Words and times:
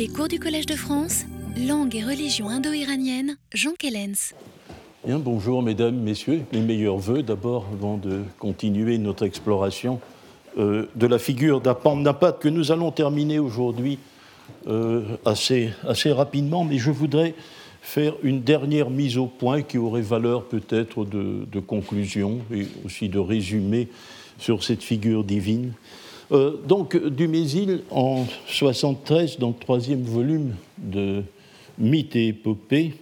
Les 0.00 0.08
cours 0.08 0.28
du 0.28 0.38
Collège 0.38 0.64
de 0.64 0.76
France, 0.76 1.26
langue 1.58 1.94
et 1.94 2.02
religion 2.02 2.48
indo-iranienne, 2.48 3.36
Jean 3.52 3.72
Kellens. 3.78 4.32
Bonjour 5.06 5.62
mesdames, 5.62 5.94
messieurs, 5.94 6.40
mes 6.54 6.62
meilleurs 6.62 6.96
voeux 6.96 7.22
d'abord 7.22 7.66
avant 7.70 7.98
de 7.98 8.22
continuer 8.38 8.96
notre 8.96 9.26
exploration 9.26 10.00
euh, 10.56 10.86
de 10.96 11.06
la 11.06 11.18
figure 11.18 11.60
d'Apam-Napat 11.60 12.32
que 12.40 12.48
nous 12.48 12.72
allons 12.72 12.92
terminer 12.92 13.38
aujourd'hui 13.38 13.98
euh, 14.68 15.02
assez, 15.26 15.68
assez 15.86 16.12
rapidement, 16.12 16.64
mais 16.64 16.78
je 16.78 16.90
voudrais 16.90 17.34
faire 17.82 18.14
une 18.22 18.40
dernière 18.40 18.88
mise 18.88 19.18
au 19.18 19.26
point 19.26 19.60
qui 19.60 19.76
aurait 19.76 20.00
valeur 20.00 20.44
peut-être 20.44 21.04
de, 21.04 21.44
de 21.44 21.60
conclusion 21.60 22.38
et 22.50 22.66
aussi 22.86 23.10
de 23.10 23.18
résumé 23.18 23.88
sur 24.38 24.64
cette 24.64 24.82
figure 24.82 25.24
divine. 25.24 25.74
Euh, 26.32 26.56
donc, 26.64 26.96
Dumézil, 26.96 27.82
en 27.90 28.24
73, 28.46 29.38
dans 29.38 29.48
le 29.48 29.54
troisième 29.54 30.02
volume 30.02 30.54
de 30.78 31.22
Mythes 31.78 32.16
et 32.16 32.28
épopées, 32.28 32.94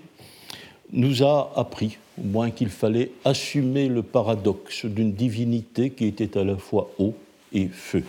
nous 0.92 1.22
a 1.22 1.52
appris, 1.56 1.98
au 2.18 2.26
moins 2.26 2.50
qu'il 2.50 2.70
fallait 2.70 3.10
assumer 3.24 3.88
le 3.88 4.02
paradoxe 4.02 4.86
d'une 4.86 5.12
divinité 5.12 5.90
qui 5.90 6.06
était 6.06 6.38
à 6.38 6.44
la 6.44 6.56
fois 6.56 6.90
eau 6.98 7.14
et 7.52 7.68
feu. 7.68 8.04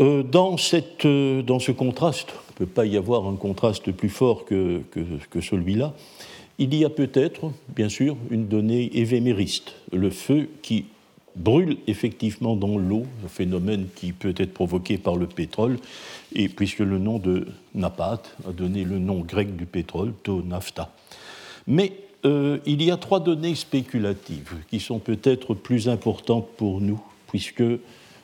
Euh, 0.00 0.22
euh, 0.22 1.42
dans, 1.42 1.58
ce 1.58 1.72
contraste, 1.72 2.28
il 2.30 2.52
ne 2.52 2.66
peut 2.66 2.72
pas 2.72 2.84
y 2.84 2.96
avoir 2.96 3.26
un 3.26 3.36
contraste 3.36 3.90
plus 3.92 4.08
fort 4.10 4.44
que, 4.44 4.82
que, 4.90 5.00
que 5.30 5.40
celui-là, 5.40 5.94
il 6.58 6.74
y 6.74 6.84
a 6.84 6.90
peut-être, 6.90 7.52
bien 7.74 7.88
sûr, 7.88 8.16
une 8.30 8.46
donnée 8.46 8.90
évémériste, 8.98 9.72
le 9.92 10.10
feu 10.10 10.50
qui 10.60 10.84
brûle 11.36 11.78
effectivement 11.86 12.56
dans 12.56 12.76
l'eau, 12.78 13.04
un 13.24 13.28
phénomène 13.28 13.86
qui 13.94 14.12
peut 14.12 14.34
être 14.36 14.52
provoqué 14.52 14.98
par 14.98 15.16
le 15.16 15.26
pétrole, 15.26 15.78
et 16.34 16.48
puisque 16.48 16.80
le 16.80 16.98
nom 16.98 17.18
de 17.18 17.46
napat 17.74 18.22
a 18.48 18.52
donné 18.52 18.84
le 18.84 18.98
nom 18.98 19.20
grec 19.20 19.56
du 19.56 19.66
pétrole, 19.66 20.12
to 20.22 20.42
nafta. 20.42 20.92
Mais 21.66 21.92
euh, 22.24 22.58
il 22.66 22.82
y 22.82 22.90
a 22.90 22.96
trois 22.96 23.20
données 23.20 23.54
spéculatives 23.54 24.54
qui 24.68 24.80
sont 24.80 24.98
peut-être 24.98 25.54
plus 25.54 25.88
importantes 25.88 26.48
pour 26.56 26.80
nous, 26.80 27.00
puisque 27.28 27.64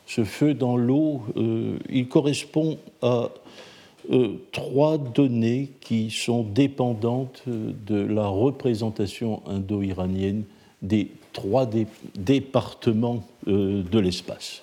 ce 0.06 0.24
feu 0.24 0.54
dans 0.54 0.76
l'eau, 0.76 1.22
euh, 1.36 1.78
il 1.88 2.08
correspond 2.08 2.78
à 3.02 3.30
euh, 4.12 4.34
trois 4.52 4.98
données 4.98 5.70
qui 5.80 6.10
sont 6.10 6.42
dépendantes 6.42 7.42
de 7.46 7.96
la 7.96 8.26
représentation 8.26 9.42
indo-iranienne 9.46 10.44
des 10.82 11.10
trois 11.36 11.68
départements 12.14 13.22
euh, 13.46 13.82
de 13.82 13.98
l'espace, 13.98 14.62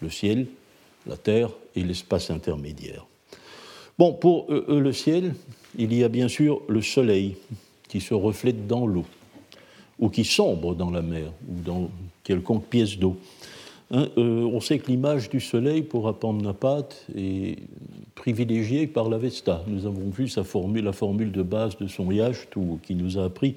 le 0.00 0.08
ciel, 0.08 0.46
la 1.06 1.18
terre 1.18 1.50
et 1.76 1.82
l'espace 1.82 2.30
intermédiaire. 2.30 3.06
Bon, 3.98 4.14
pour 4.14 4.50
euh, 4.50 4.64
euh, 4.70 4.80
le 4.80 4.92
ciel, 4.94 5.34
il 5.76 5.92
y 5.92 6.02
a 6.02 6.08
bien 6.08 6.28
sûr 6.28 6.62
le 6.66 6.80
soleil 6.80 7.36
qui 7.88 8.00
se 8.00 8.14
reflète 8.14 8.66
dans 8.66 8.86
l'eau, 8.86 9.04
ou 9.98 10.08
qui 10.08 10.24
sombre 10.24 10.74
dans 10.74 10.90
la 10.90 11.02
mer, 11.02 11.30
ou 11.46 11.60
dans 11.60 11.90
quelconque 12.24 12.64
pièce 12.64 12.98
d'eau. 12.98 13.16
Hein, 13.90 14.08
on 14.16 14.60
sait 14.60 14.78
que 14.78 14.90
l'image 14.90 15.28
du 15.28 15.40
soleil 15.40 15.82
pour 15.82 16.08
Apamnapat 16.08 16.88
est 17.14 17.58
privilégiée 18.14 18.86
par 18.86 19.10
l'Avesta. 19.10 19.62
Nous 19.66 19.84
avons 19.84 20.08
vu 20.08 20.26
sa 20.26 20.42
formule, 20.42 20.84
la 20.84 20.92
formule 20.94 21.30
de 21.30 21.42
base 21.42 21.76
de 21.76 21.86
son 21.86 22.10
yacht, 22.10 22.48
qui 22.82 22.94
nous 22.94 23.18
a 23.18 23.24
appris 23.24 23.56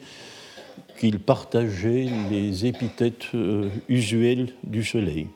qu'il 0.98 1.20
partageait 1.20 2.08
les 2.30 2.66
épithètes 2.66 3.28
euh, 3.34 3.70
usuelles 3.88 4.54
du 4.64 4.84
soleil. 4.84 5.28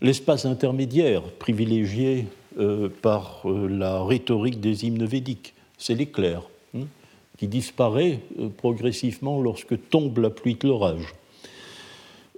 L'espace 0.00 0.46
intermédiaire 0.46 1.22
privilégié 1.22 2.26
euh, 2.58 2.88
par 3.02 3.42
euh, 3.44 3.68
la 3.68 4.02
rhétorique 4.02 4.60
des 4.60 4.86
hymnes 4.86 5.04
védiques, 5.04 5.54
c'est 5.78 5.94
l'éclair, 5.94 6.42
hein, 6.74 6.86
qui 7.38 7.46
disparaît 7.46 8.20
progressivement 8.56 9.40
lorsque 9.40 9.88
tombe 9.88 10.18
la 10.18 10.30
pluie 10.30 10.56
de 10.56 10.68
l'orage. 10.68 11.14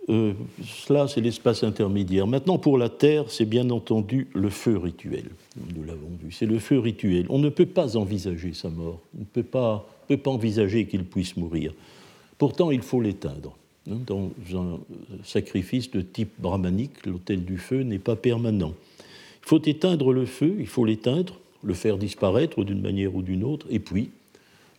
cela, 0.06 1.08
c'est 1.08 1.20
l'espace 1.20 1.64
intermédiaire. 1.64 2.26
Maintenant, 2.26 2.58
pour 2.58 2.78
la 2.78 2.88
Terre, 2.88 3.24
c'est 3.28 3.44
bien 3.44 3.70
entendu 3.70 4.28
le 4.34 4.50
feu 4.50 4.76
rituel. 4.76 5.24
Nous 5.74 5.82
l'avons 5.84 6.10
vu. 6.22 6.30
C'est 6.30 6.46
le 6.46 6.58
feu 6.58 6.78
rituel. 6.78 7.26
On 7.30 7.38
ne 7.38 7.48
peut 7.48 7.66
pas 7.66 7.96
envisager 7.96 8.52
sa 8.52 8.68
mort. 8.68 9.00
On 9.16 9.20
ne 9.20 9.24
peut 9.24 9.42
pas 9.42 9.86
envisager 10.26 10.86
qu'il 10.86 11.04
puisse 11.04 11.36
mourir. 11.36 11.72
Pourtant, 12.42 12.72
il 12.72 12.82
faut 12.82 13.00
l'éteindre. 13.00 13.56
Hein, 13.88 13.98
dans 14.04 14.32
un 14.52 14.80
sacrifice 15.22 15.92
de 15.92 16.00
type 16.00 16.32
brahmanique, 16.40 17.06
l'autel 17.06 17.44
du 17.44 17.56
feu 17.56 17.84
n'est 17.84 18.00
pas 18.00 18.16
permanent. 18.16 18.74
Il 18.98 19.48
faut 19.48 19.62
éteindre 19.64 20.12
le 20.12 20.26
feu, 20.26 20.56
il 20.58 20.66
faut 20.66 20.84
l'éteindre, 20.84 21.38
le 21.62 21.72
faire 21.72 21.98
disparaître 21.98 22.64
d'une 22.64 22.80
manière 22.80 23.14
ou 23.14 23.22
d'une 23.22 23.44
autre, 23.44 23.68
et 23.70 23.78
puis, 23.78 24.10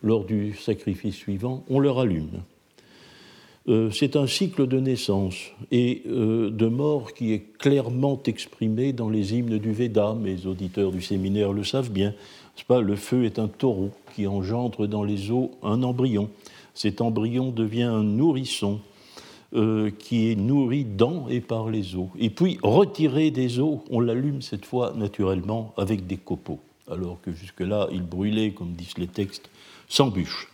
lors 0.02 0.26
du 0.26 0.52
sacrifice 0.52 1.14
suivant, 1.14 1.64
on 1.70 1.78
le 1.78 1.90
rallume. 1.90 2.42
Euh, 3.68 3.90
c'est 3.90 4.16
un 4.16 4.26
cycle 4.26 4.66
de 4.66 4.78
naissance 4.78 5.36
et 5.70 6.02
euh, 6.06 6.50
de 6.50 6.66
mort 6.66 7.14
qui 7.14 7.32
est 7.32 7.56
clairement 7.56 8.20
exprimé 8.26 8.92
dans 8.92 9.08
les 9.08 9.32
hymnes 9.32 9.56
du 9.56 9.72
Veda. 9.72 10.12
Mes 10.12 10.44
auditeurs 10.44 10.92
du 10.92 11.00
séminaire 11.00 11.54
le 11.54 11.64
savent 11.64 11.90
bien. 11.90 12.12
Pas, 12.68 12.82
le 12.82 12.94
feu 12.94 13.24
est 13.24 13.38
un 13.38 13.48
taureau 13.48 13.90
qui 14.14 14.26
engendre 14.26 14.86
dans 14.86 15.02
les 15.02 15.30
eaux 15.30 15.52
un 15.62 15.82
embryon 15.82 16.28
cet 16.74 17.00
embryon 17.00 17.50
devient 17.50 17.84
un 17.84 18.02
nourrisson 18.02 18.80
euh, 19.54 19.90
qui 19.96 20.30
est 20.30 20.34
nourri 20.34 20.84
dans 20.84 21.28
et 21.28 21.40
par 21.40 21.70
les 21.70 21.94
eaux. 21.94 22.10
Et 22.18 22.30
puis, 22.30 22.58
retiré 22.62 23.30
des 23.30 23.60
eaux, 23.60 23.84
on 23.88 24.00
l'allume 24.00 24.42
cette 24.42 24.64
fois 24.64 24.92
naturellement 24.96 25.72
avec 25.76 26.06
des 26.08 26.16
copeaux, 26.16 26.58
alors 26.90 27.20
que 27.22 27.32
jusque-là, 27.32 27.88
il 27.92 28.02
brûlait, 28.02 28.50
comme 28.50 28.72
disent 28.72 28.98
les 28.98 29.06
textes, 29.06 29.48
sans 29.88 30.08
bûche. 30.08 30.48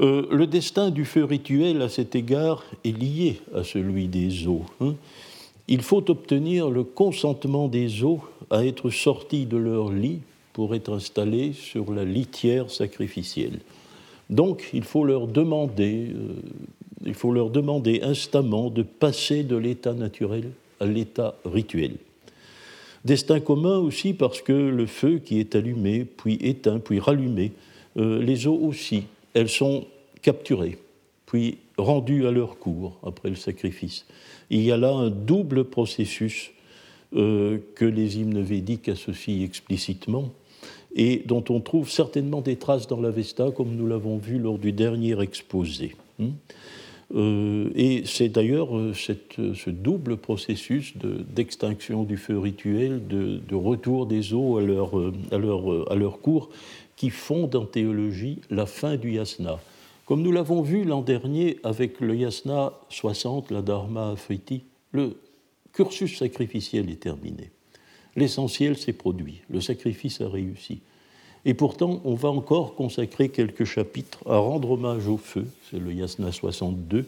Euh, 0.00 0.26
le 0.30 0.46
destin 0.46 0.90
du 0.90 1.04
feu 1.06 1.24
rituel, 1.24 1.80
à 1.80 1.88
cet 1.88 2.14
égard, 2.14 2.64
est 2.84 2.92
lié 2.96 3.40
à 3.54 3.64
celui 3.64 4.06
des 4.08 4.46
eaux. 4.46 4.64
Hein. 4.80 4.94
Il 5.68 5.82
faut 5.82 6.10
obtenir 6.10 6.68
le 6.68 6.84
consentement 6.84 7.68
des 7.68 8.04
eaux 8.04 8.20
à 8.50 8.66
être 8.66 8.90
sortis 8.90 9.46
de 9.46 9.56
leur 9.56 9.90
lit 9.90 10.20
pour 10.52 10.74
être 10.74 10.92
installés 10.92 11.52
sur 11.52 11.92
la 11.92 12.04
litière 12.04 12.70
sacrificielle. 12.70 13.60
Donc 14.30 14.70
il 14.72 14.84
faut 14.84 15.04
leur 15.04 15.26
demander, 15.26 16.12
euh, 16.14 16.34
il 17.04 17.14
faut 17.14 17.34
instamment 18.02 18.70
de 18.70 18.82
passer 18.82 19.42
de 19.42 19.56
l'état 19.56 19.92
naturel 19.92 20.44
à 20.78 20.86
l'état 20.86 21.34
rituel. 21.44 21.96
Destin 23.04 23.40
commun 23.40 23.78
aussi 23.78 24.14
parce 24.14 24.40
que 24.40 24.52
le 24.52 24.86
feu 24.86 25.18
qui 25.18 25.40
est 25.40 25.56
allumé, 25.56 26.04
puis 26.04 26.38
éteint, 26.42 26.78
puis 26.78 27.00
rallumé, 27.00 27.52
euh, 27.96 28.22
les 28.22 28.46
eaux 28.46 28.58
aussi, 28.62 29.04
elles 29.34 29.48
sont 29.48 29.86
capturées, 30.22 30.78
puis 31.26 31.58
rendues 31.76 32.26
à 32.26 32.30
leur 32.30 32.58
cours 32.58 32.98
après 33.02 33.30
le 33.30 33.36
sacrifice. 33.36 34.06
Il 34.50 34.62
y 34.62 34.70
a 34.70 34.76
là 34.76 34.92
un 34.92 35.10
double 35.10 35.64
processus 35.64 36.52
euh, 37.16 37.58
que 37.74 37.84
les 37.84 38.18
hymnes 38.18 38.42
védiques 38.42 38.88
associent 38.88 39.42
explicitement 39.42 40.30
et 40.94 41.22
dont 41.26 41.44
on 41.48 41.60
trouve 41.60 41.90
certainement 41.90 42.40
des 42.40 42.56
traces 42.56 42.86
dans 42.86 43.00
l'Avesta, 43.00 43.50
comme 43.50 43.74
nous 43.76 43.86
l'avons 43.86 44.18
vu 44.18 44.38
lors 44.38 44.58
du 44.58 44.72
dernier 44.72 45.20
exposé. 45.20 45.94
Hmm. 46.18 46.30
Euh, 47.14 47.70
et 47.74 48.02
c'est 48.06 48.28
d'ailleurs 48.28 48.76
euh, 48.76 48.92
ce 48.94 49.70
double 49.70 50.16
processus 50.16 50.94
d'extinction 50.96 52.04
du 52.04 52.16
feu 52.16 52.38
rituel, 52.38 53.06
de, 53.08 53.54
retour 53.54 54.06
des 54.06 54.32
eaux 54.32 54.58
à 54.58 54.62
leur, 54.62 54.98
euh, 54.98 55.12
à, 55.32 55.38
leur, 55.38 55.90
à 55.90 55.96
leur, 55.96 56.20
cours, 56.20 56.50
qui 56.96 57.10
fonde 57.10 57.56
en 57.56 57.66
théologie 57.66 58.40
la 58.50 58.66
fin 58.66 58.96
du 58.96 59.12
yasna. 59.12 59.58
Comme 60.06 60.22
nous 60.22 60.32
l'avons 60.32 60.62
vu 60.62 60.84
l'an 60.84 61.02
dernier 61.02 61.58
avec 61.64 62.00
le 62.00 62.14
yasna 62.14 62.72
60, 62.90 63.50
la 63.50 63.62
dharma 63.62 64.10
afriti, 64.10 64.62
le 64.92 65.16
cursus 65.72 66.18
sacrificiel 66.18 66.90
est 66.90 67.00
terminé. 67.00 67.50
L'essentiel 68.16 68.76
s'est 68.76 68.92
produit, 68.92 69.40
le 69.50 69.60
sacrifice 69.60 70.20
a 70.20 70.28
réussi. 70.28 70.80
Et 71.44 71.54
pourtant, 71.54 72.00
on 72.04 72.14
va 72.14 72.28
encore 72.28 72.74
consacrer 72.74 73.30
quelques 73.30 73.64
chapitres 73.64 74.18
à 74.26 74.36
rendre 74.36 74.72
hommage 74.72 75.06
au 75.06 75.16
feu, 75.16 75.46
c'est 75.70 75.78
le 75.78 75.92
Yasna 75.92 76.32
62, 76.32 77.06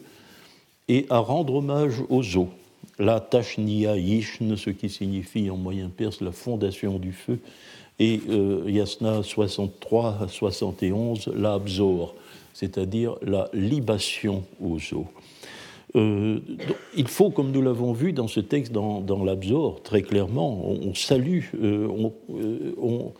et 0.87 1.05
à 1.09 1.19
rendre 1.19 1.55
hommage 1.55 2.01
aux 2.09 2.37
eaux, 2.37 2.49
la 2.97 3.19
Tashniya 3.19 3.97
Yishn, 3.97 4.55
ce 4.55 4.69
qui 4.69 4.89
signifie 4.89 5.49
en 5.49 5.57
moyen 5.57 5.89
perse 5.89 6.21
la 6.21 6.31
fondation 6.31 6.97
du 6.97 7.11
feu, 7.11 7.39
et 7.99 8.21
euh, 8.29 8.63
Yasna 8.67 9.21
63 9.21 10.17
à 10.21 10.27
71, 10.27 11.27
la 11.35 11.53
Abzor, 11.53 12.15
c'est-à-dire 12.53 13.15
la 13.21 13.49
libation 13.53 14.43
aux 14.59 14.79
eaux. 14.93 15.07
Euh, 15.95 16.39
il 16.95 17.07
faut, 17.07 17.29
comme 17.29 17.51
nous 17.51 17.61
l'avons 17.61 17.93
vu 17.93 18.13
dans 18.13 18.27
ce 18.27 18.39
texte, 18.39 18.71
dans, 18.71 19.23
l'Absor, 19.23 19.81
très 19.83 20.01
clairement, 20.01 20.65
on, 20.67 20.95
salue, 20.95 21.41
euh, 21.61 21.87
on, 22.81 23.13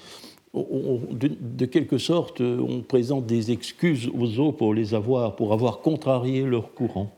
de, 0.54 1.66
quelque 1.66 1.98
sorte, 1.98 2.42
on 2.42 2.82
présente 2.82 3.26
des 3.26 3.52
excuses 3.52 4.10
aux 4.18 4.40
eaux 4.40 4.52
pour 4.52 4.74
les 4.74 4.94
avoir, 4.94 5.36
pour 5.36 5.54
avoir 5.54 5.80
contrarié 5.80 6.44
leur 6.44 6.74
courant. 6.74 7.12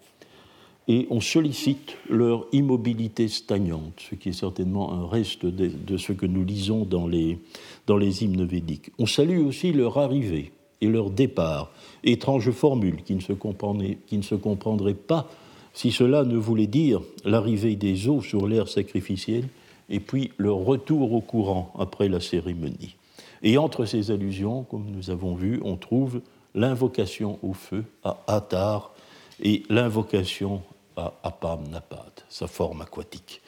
Et 0.88 1.08
on 1.10 1.20
sollicite 1.20 1.98
leur 2.10 2.46
immobilité 2.52 3.28
stagnante, 3.28 4.04
ce 4.10 4.16
qui 4.16 4.30
est 4.30 4.34
certainement 4.34 4.94
un 4.94 5.08
reste 5.08 5.46
de, 5.46 5.98
ce 5.98 6.12
que 6.12 6.28
nous 6.28 6.44
lisons 6.44 6.86
dans 6.86 7.08
les, 7.08 7.40
dans 7.88 7.98
les 7.98 8.24
hymnes 8.24 8.46
védiques. 8.46 8.92
On 9.00 9.08
salue 9.08 9.44
aussi 9.44 9.72
leur 9.72 9.98
arrivée 9.98 10.52
et 10.82 10.88
leur 10.88 11.10
départ, 11.10 11.72
étrange 12.04 12.52
formule 12.52 13.02
qui 13.04 13.16
ne 13.16 13.22
se, 13.22 13.34
qui 14.06 14.18
ne 14.18 14.22
se 14.22 14.36
comprendrait 14.36 14.94
pas 14.94 15.28
si 15.76 15.92
cela 15.92 16.24
ne 16.24 16.38
voulait 16.38 16.68
dire 16.68 17.02
l'arrivée 17.26 17.76
des 17.76 18.08
eaux 18.08 18.22
sur 18.22 18.48
l'air 18.48 18.68
sacrificiel 18.68 19.44
et 19.90 20.00
puis 20.00 20.32
leur 20.38 20.58
retour 20.58 21.14
au 21.14 21.22
courant 21.22 21.72
après 21.78 22.08
la 22.08 22.22
cérémonie. 22.22 22.96
Et 23.44 23.58
entre 23.58 23.86
ces 23.86 24.10
allusions, 24.10 24.64
comme 24.64 24.90
nous 24.90 25.12
avons 25.12 25.36
vu, 25.36 25.62
on 25.64 25.76
trouve 25.76 26.22
l'invocation 26.56 27.38
au 27.44 27.54
feu 27.54 27.84
à 28.04 28.18
Attar 28.26 28.92
et 29.44 29.64
l'invocation 29.70 30.64
à 30.96 31.14
Apam 31.24 31.68
Napat, 31.70 32.24
sa 32.30 32.48
forme 32.48 32.82
aquatique. 32.82 33.42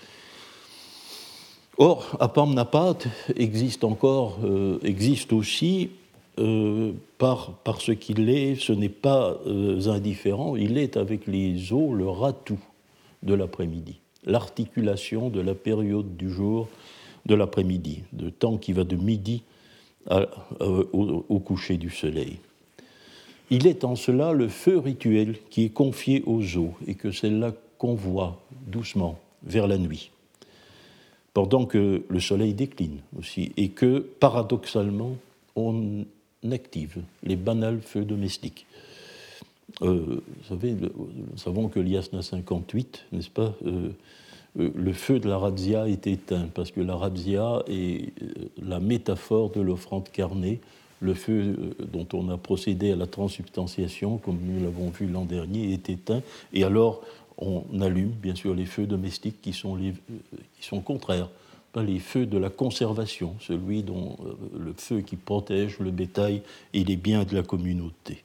Or, 1.77 2.17
Apam 2.19 2.53
Napat 2.53 2.97
existe 3.37 3.85
encore, 3.85 4.39
euh, 4.43 4.79
existe 4.83 5.31
aussi 5.31 5.91
euh, 6.39 6.91
par, 7.17 7.53
qu'il 7.99 8.29
est, 8.29 8.55
ce 8.55 8.73
n'est 8.73 8.89
pas 8.89 9.39
euh, 9.45 9.87
indifférent, 9.87 10.55
il 10.55 10.77
est 10.77 10.97
avec 10.97 11.27
les 11.27 11.73
eaux 11.73 11.93
le 11.93 12.07
ratou 12.07 12.59
de 13.23 13.33
l'après-midi, 13.33 13.99
l'articulation 14.25 15.29
de 15.29 15.41
la 15.41 15.55
période 15.55 16.15
du 16.15 16.29
jour 16.29 16.67
de 17.25 17.35
l'après-midi, 17.35 18.03
de 18.13 18.29
temps 18.29 18.57
qui 18.57 18.73
va 18.73 18.83
de 18.83 18.95
midi 18.95 19.43
au, 20.61 21.39
coucher 21.39 21.75
du 21.75 21.89
soleil. 21.89 22.37
Il 23.49 23.67
est 23.67 23.83
en 23.83 23.95
cela 23.95 24.31
le 24.31 24.47
feu 24.47 24.77
rituel 24.77 25.35
qui 25.49 25.65
est 25.65 25.69
confié 25.69 26.23
aux 26.25 26.41
eaux 26.57 26.73
et 26.85 26.95
que 26.95 27.11
celle-là 27.11 27.53
convoie 27.77 28.39
doucement 28.67 29.19
vers 29.43 29.67
la 29.67 29.77
nuit, 29.77 30.11
pendant 31.33 31.65
que 31.65 32.03
le 32.07 32.19
soleil 32.19 32.53
décline 32.53 32.99
aussi, 33.17 33.51
et 33.57 33.69
que 33.69 33.99
paradoxalement 33.99 35.15
on 35.55 36.05
active 36.51 37.01
les 37.23 37.35
banals 37.35 37.81
feux 37.81 38.05
domestiques. 38.05 38.65
Euh, 39.81 40.21
vous 40.25 40.47
savez, 40.47 40.73
nous 40.73 41.37
savons 41.37 41.67
que 41.67 41.79
l'IASNA 41.79 42.21
58, 42.21 43.05
n'est-ce 43.11 43.29
pas, 43.29 43.53
euh, 43.65 43.89
euh, 44.59 44.71
le 44.73 44.93
feu 44.93 45.19
de 45.19 45.27
la 45.27 45.37
razzia 45.37 45.87
est 45.87 46.07
éteint, 46.07 46.47
parce 46.53 46.71
que 46.71 46.81
la 46.81 46.95
razzia 46.95 47.63
est 47.67 48.13
la 48.61 48.79
métaphore 48.79 49.51
de 49.51 49.61
l'offrande 49.61 50.09
carnée, 50.09 50.59
le 50.99 51.13
feu 51.13 51.75
dont 51.93 52.07
on 52.13 52.29
a 52.29 52.37
procédé 52.37 52.91
à 52.91 52.95
la 52.95 53.05
transubstantiation, 53.05 54.17
comme 54.17 54.39
nous 54.41 54.63
l'avons 54.63 54.89
vu 54.89 55.05
l'an 55.05 55.25
dernier, 55.25 55.73
est 55.73 55.89
éteint, 55.89 56.23
et 56.53 56.63
alors 56.63 57.01
on 57.37 57.63
allume 57.81 58.09
bien 58.09 58.33
sûr 58.33 58.55
les 58.55 58.65
feux 58.65 58.87
domestiques 58.87 59.41
qui 59.41 59.53
sont, 59.53 59.75
les, 59.75 59.93
qui 60.59 60.65
sont 60.65 60.81
contraires 60.81 61.29
les 61.81 61.99
feux 61.99 62.25
de 62.25 62.37
la 62.37 62.49
conservation, 62.49 63.35
celui 63.39 63.83
dont 63.83 64.17
euh, 64.25 64.33
le 64.59 64.73
feu 64.77 65.01
qui 65.01 65.15
protège 65.15 65.79
le 65.79 65.91
bétail 65.91 66.41
et 66.73 66.83
les 66.83 66.95
biens 66.95 67.23
de 67.23 67.35
la 67.35 67.43
communauté. 67.43 68.23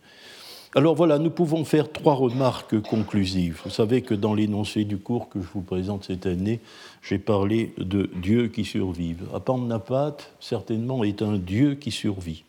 Alors 0.75 0.95
voilà, 0.95 1.19
nous 1.19 1.31
pouvons 1.31 1.67
faire 1.67 1.93
trois 1.93 2.15
remarques 2.15 2.81
conclusives. 2.81 3.61
Vous 3.65 3.71
savez 3.71 4.01
que 4.01 4.15
dans 4.15 4.33
l'énoncé 4.33 4.85
du 4.85 4.97
cours 4.97 5.29
que 5.29 5.43
je 5.43 5.47
vous 5.53 5.61
présente 5.61 6.05
cette 6.05 6.25
année, 6.25 6.61
j'ai 7.03 7.19
parlé 7.19 7.75
de 7.77 8.09
Dieu 8.17 8.49
qui 8.49 8.65
survive. 8.65 9.25
Apamnapat, 9.35 10.17
certainement, 10.41 11.05
est 11.05 11.21
un 11.21 11.37
Dieu 11.37 11.75
qui 11.75 11.91
survit. 11.91 12.45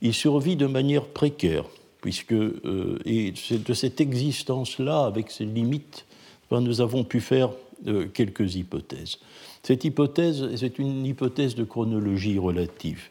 Il 0.00 0.14
survit 0.14 0.54
de 0.54 0.66
manière 0.66 1.06
précaire, 1.06 1.64
puisque, 2.00 2.32
euh, 2.32 3.00
et 3.04 3.32
c'est 3.34 3.64
de 3.64 3.74
cette 3.74 4.00
existence-là, 4.00 5.04
avec 5.04 5.32
ses 5.32 5.44
limites, 5.44 6.06
ben, 6.52 6.60
nous 6.60 6.80
avons 6.80 7.02
pu 7.02 7.20
faire 7.20 7.50
euh, 7.88 8.06
quelques 8.06 8.54
hypothèses. 8.54 9.18
Cette 9.62 9.84
hypothèse, 9.84 10.54
c'est 10.56 10.78
une 10.78 11.04
hypothèse 11.04 11.54
de 11.54 11.64
chronologie 11.64 12.38
relative. 12.38 13.10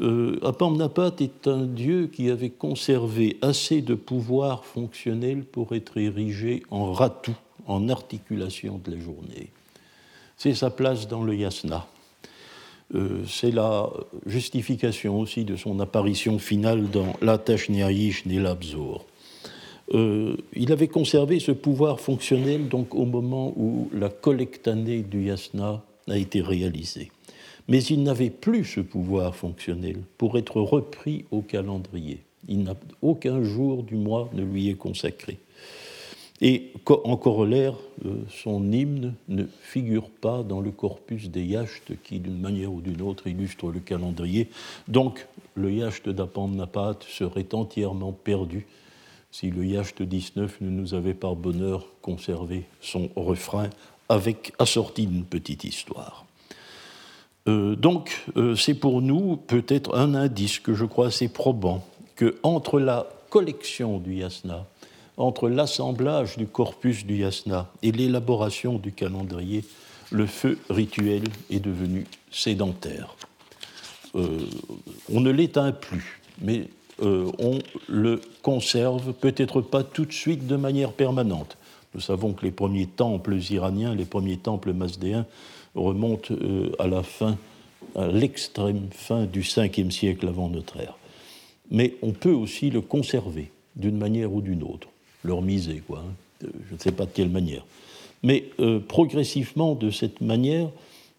Euh, 0.00 0.38
Apamnapat 0.42 1.14
est 1.20 1.46
un 1.46 1.64
dieu 1.64 2.08
qui 2.08 2.30
avait 2.30 2.50
conservé 2.50 3.38
assez 3.42 3.80
de 3.80 3.94
pouvoir 3.94 4.64
fonctionnel 4.64 5.44
pour 5.44 5.74
être 5.74 5.96
érigé 5.96 6.64
en 6.70 6.92
ratou, 6.92 7.34
en 7.66 7.88
articulation 7.88 8.80
de 8.84 8.90
la 8.92 9.00
journée. 9.00 9.50
C'est 10.36 10.54
sa 10.54 10.70
place 10.70 11.06
dans 11.06 11.22
le 11.22 11.36
yasna. 11.36 11.86
Euh, 12.94 13.22
c'est 13.26 13.52
la 13.52 13.88
justification 14.26 15.18
aussi 15.18 15.44
de 15.44 15.56
son 15.56 15.78
apparition 15.80 16.38
finale 16.38 16.90
dans 16.90 17.14
La 17.22 17.38
Tashniaïch 17.38 18.26
Nilabzor. 18.26 19.06
Euh, 19.92 20.36
il 20.54 20.72
avait 20.72 20.88
conservé 20.88 21.40
ce 21.40 21.52
pouvoir 21.52 22.00
fonctionnel 22.00 22.68
donc 22.68 22.94
au 22.94 23.04
moment 23.04 23.52
où 23.56 23.90
la 23.92 24.08
collecte 24.08 24.66
année 24.66 25.02
du 25.02 25.26
yasna 25.26 25.82
a 26.08 26.16
été 26.16 26.40
réalisée. 26.40 27.10
Mais 27.68 27.82
il 27.82 28.02
n'avait 28.02 28.30
plus 28.30 28.64
ce 28.64 28.80
pouvoir 28.80 29.34
fonctionnel 29.34 29.96
pour 30.18 30.38
être 30.38 30.60
repris 30.60 31.24
au 31.30 31.40
calendrier. 31.40 32.20
Aucun 33.00 33.42
jour 33.42 33.82
du 33.82 33.96
mois 33.96 34.28
ne 34.34 34.42
lui 34.42 34.68
est 34.68 34.74
consacré. 34.74 35.38
Et 36.40 36.72
en 36.86 37.16
corollaire, 37.16 37.74
euh, 38.04 38.16
son 38.28 38.70
hymne 38.70 39.14
ne 39.28 39.44
figure 39.62 40.10
pas 40.10 40.42
dans 40.42 40.60
le 40.60 40.72
corpus 40.72 41.30
des 41.30 41.44
yachts 41.44 41.92
qui, 42.02 42.18
d'une 42.18 42.40
manière 42.40 42.72
ou 42.72 42.80
d'une 42.80 43.00
autre, 43.00 43.28
illustre 43.28 43.70
le 43.70 43.80
calendrier. 43.80 44.48
Donc, 44.88 45.26
le 45.54 45.72
yacht 45.72 46.08
d'Apamnapat 46.08 46.98
serait 47.08 47.54
entièrement 47.54 48.12
perdu 48.12 48.66
si 49.34 49.50
le 49.50 49.66
Yacht 49.66 50.00
19 50.00 50.60
ne 50.60 50.70
nous 50.70 50.94
avait 50.94 51.12
par 51.12 51.34
bonheur 51.34 51.88
conservé 52.02 52.66
son 52.80 53.10
refrain 53.16 53.68
avec 54.08 54.52
assorti 54.60 55.08
d'une 55.08 55.24
petite 55.24 55.64
histoire. 55.64 56.24
Euh, 57.48 57.74
donc, 57.74 58.26
euh, 58.36 58.54
c'est 58.54 58.74
pour 58.74 59.02
nous 59.02 59.36
peut-être 59.36 59.96
un 59.96 60.14
indice 60.14 60.60
que 60.60 60.72
je 60.72 60.84
crois 60.84 61.08
assez 61.08 61.26
probant 61.26 61.84
que 62.14 62.36
entre 62.44 62.78
la 62.78 63.08
collection 63.28 63.98
du 63.98 64.14
yasna, 64.14 64.68
entre 65.16 65.48
l'assemblage 65.48 66.36
du 66.36 66.46
corpus 66.46 67.04
du 67.04 67.16
yasna 67.16 67.68
et 67.82 67.90
l'élaboration 67.90 68.78
du 68.78 68.92
calendrier, 68.92 69.64
le 70.12 70.26
feu 70.26 70.60
rituel 70.70 71.24
est 71.50 71.58
devenu 71.58 72.06
sédentaire. 72.30 73.16
Euh, 74.14 74.46
on 75.12 75.18
ne 75.18 75.32
l'éteint 75.32 75.72
plus, 75.72 76.20
mais 76.40 76.68
euh, 77.02 77.30
on 77.38 77.58
le 77.88 78.20
conserve, 78.42 79.12
peut-être 79.12 79.60
pas 79.60 79.82
tout 79.82 80.04
de 80.04 80.12
suite 80.12 80.46
de 80.46 80.56
manière 80.56 80.92
permanente. 80.92 81.56
Nous 81.94 82.00
savons 82.00 82.32
que 82.32 82.44
les 82.44 82.52
premiers 82.52 82.86
temples 82.86 83.36
iraniens, 83.50 83.94
les 83.94 84.04
premiers 84.04 84.36
temples 84.36 84.72
mazdéens, 84.72 85.26
remontent 85.74 86.34
euh, 86.34 86.72
à 86.78 86.86
la 86.86 87.02
fin, 87.02 87.36
à 87.96 88.06
l'extrême 88.08 88.88
fin 88.92 89.24
du 89.24 89.42
5e 89.42 89.90
siècle 89.90 90.28
avant 90.28 90.48
notre 90.48 90.78
ère. 90.78 90.96
Mais 91.70 91.94
on 92.02 92.12
peut 92.12 92.32
aussi 92.32 92.70
le 92.70 92.80
conserver 92.80 93.50
d'une 93.74 93.96
manière 93.96 94.32
ou 94.32 94.40
d'une 94.40 94.62
autre, 94.62 94.88
leur 95.24 95.42
miser, 95.42 95.82
quoi. 95.86 95.98
Hein. 95.98 96.44
Euh, 96.44 96.48
je 96.68 96.74
ne 96.74 96.78
sais 96.78 96.92
pas 96.92 97.06
de 97.06 97.10
quelle 97.10 97.30
manière. 97.30 97.64
Mais 98.22 98.44
progressivement, 98.88 99.74
de 99.74 99.90
cette 99.90 100.22
manière, 100.22 100.70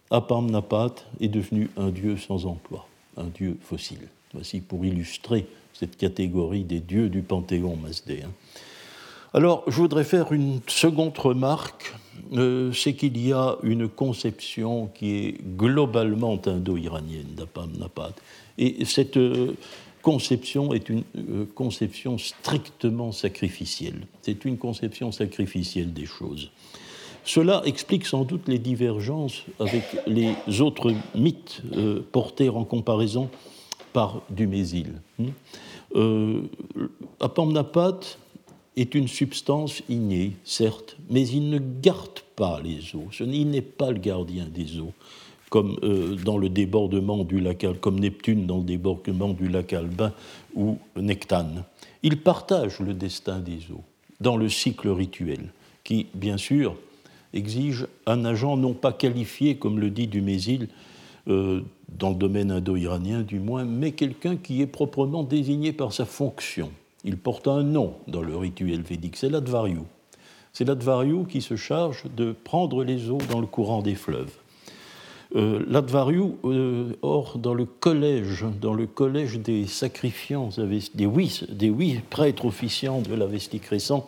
Apamnapat 0.10 0.96
est 1.20 1.28
devenu 1.28 1.70
un 1.78 1.90
dieu 1.90 2.18
sans 2.18 2.48
emploi, 2.48 2.88
un 3.16 3.26
dieu 3.28 3.58
fossile. 3.62 4.08
Voici 4.34 4.60
pour 4.60 4.84
illustrer 4.84 5.46
cette 5.78 5.98
catégorie 5.98 6.64
des 6.64 6.80
dieux 6.80 7.10
du 7.10 7.22
panthéon 7.22 7.76
mazdéen. 7.76 8.32
Alors, 9.34 9.64
je 9.68 9.76
voudrais 9.76 10.06
faire 10.06 10.32
une 10.32 10.62
seconde 10.68 11.18
remarque, 11.18 11.94
euh, 12.34 12.72
c'est 12.72 12.94
qu'il 12.94 13.18
y 13.18 13.34
a 13.34 13.58
une 13.64 13.90
conception 13.90 14.88
qui 14.88 15.18
est 15.18 15.38
globalement 15.58 16.40
indo-iranienne 16.46 17.36
d'Apam 17.36 17.70
Napat. 17.78 18.14
Et 18.58 18.86
cette 18.86 19.18
euh, 19.18 19.58
conception 20.02 20.74
est 20.74 20.88
une 20.88 21.04
euh, 21.18 21.46
conception 21.54 22.18
strictement 22.18 23.12
sacrificielle. 23.12 24.08
C'est 24.22 24.46
une 24.46 24.58
conception 24.58 25.12
sacrificielle 25.12 25.92
des 25.92 26.06
choses. 26.06 26.52
Cela 27.26 27.62
explique 27.66 28.06
sans 28.06 28.24
doute 28.24 28.48
les 28.48 28.60
divergences 28.60 29.44
avec 29.60 29.84
les 30.08 30.62
autres 30.62 30.94
mythes 31.16 31.62
portés 32.12 32.50
en 32.50 32.64
comparaison 32.64 33.30
par 33.96 34.24
Dumézil. 34.30 35.02
Hmm. 35.18 35.28
Euh, 35.96 36.42
Apamnapat 37.22 38.02
est 38.76 38.94
une 38.94 39.08
substance 39.08 39.82
innée, 39.88 40.34
certes, 40.44 40.98
mais 41.10 41.26
il 41.26 41.50
ne 41.50 41.60
garde 41.60 42.20
pas 42.36 42.60
les 42.62 42.94
eaux. 42.94 43.08
Il 43.22 43.50
n'est 43.50 43.62
pas 43.62 43.92
le 43.92 44.00
gardien 44.00 44.48
des 44.54 44.82
eaux, 44.82 44.92
comme 45.50 45.78
euh, 45.84 46.16
dans 46.16 46.38
le 46.38 46.50
débordement 46.50 47.24
du 47.24 47.40
lac, 47.40 47.66
comme 47.80 48.02
Neptune 48.02 48.46
dans 48.46 48.58
le 48.58 48.66
débordement 48.66 49.30
du 49.30 49.48
lac 49.48 49.72
Albin 49.72 50.12
ou 50.56 50.78
Nectane. 50.98 51.64
Il 52.04 52.18
partage 52.18 52.82
le 52.82 52.94
destin 52.94 53.40
des 53.40 53.60
eaux 53.72 53.84
dans 54.20 54.36
le 54.36 54.50
cycle 54.50 54.90
rituel, 54.90 55.54
qui, 55.86 56.08
bien 56.14 56.36
sûr, 56.36 56.76
exige 57.34 57.88
un 58.06 58.26
agent 58.26 58.58
non 58.58 58.74
pas 58.74 58.92
qualifié, 58.92 59.56
comme 59.56 59.80
le 59.80 59.90
dit 59.90 60.08
Dumézil, 60.08 60.68
euh, 61.30 61.62
dans 61.90 62.10
le 62.10 62.16
domaine 62.16 62.52
indo-iranien 62.52 63.22
du 63.22 63.40
moins, 63.40 63.64
mais 63.64 63.92
quelqu'un 63.92 64.36
qui 64.36 64.62
est 64.62 64.68
proprement 64.68 65.24
désigné 65.24 65.74
par 65.74 65.94
sa 65.94 66.06
fonction. 66.06 66.72
Il 67.04 67.18
porte 67.18 67.48
un 67.48 67.64
nom 67.64 67.94
dans 68.08 68.22
le 68.22 68.36
rituel 68.36 68.82
védique, 68.82 69.18
c'est 69.18 69.30
l'Advaryu. 69.30 69.82
C'est 70.54 70.66
l'Advaryu 70.66 71.26
qui 71.28 71.42
se 71.42 71.56
charge 71.56 72.04
de 72.16 72.34
prendre 72.44 72.84
les 72.84 73.10
eaux 73.10 73.20
dans 73.30 73.42
le 73.42 73.48
courant 73.48 73.82
des 73.82 73.96
fleuves. 73.96 74.32
Euh, 75.36 75.64
L'Advariou, 75.68 76.38
euh, 76.46 76.94
or, 77.02 77.38
dans 77.38 77.54
le 77.54 77.66
collège, 77.66 78.46
dans 78.62 78.74
le 78.74 78.88
collège 78.88 79.40
des 79.40 79.68
sacrifiants, 79.68 80.50
des 80.94 81.06
huit, 81.06 81.52
des 81.52 81.68
huit 81.68 82.02
prêtres 82.10 82.46
officiants 82.46 83.02
de 83.02 83.14
l'Avestique 83.14 83.66
récent, 83.66 84.06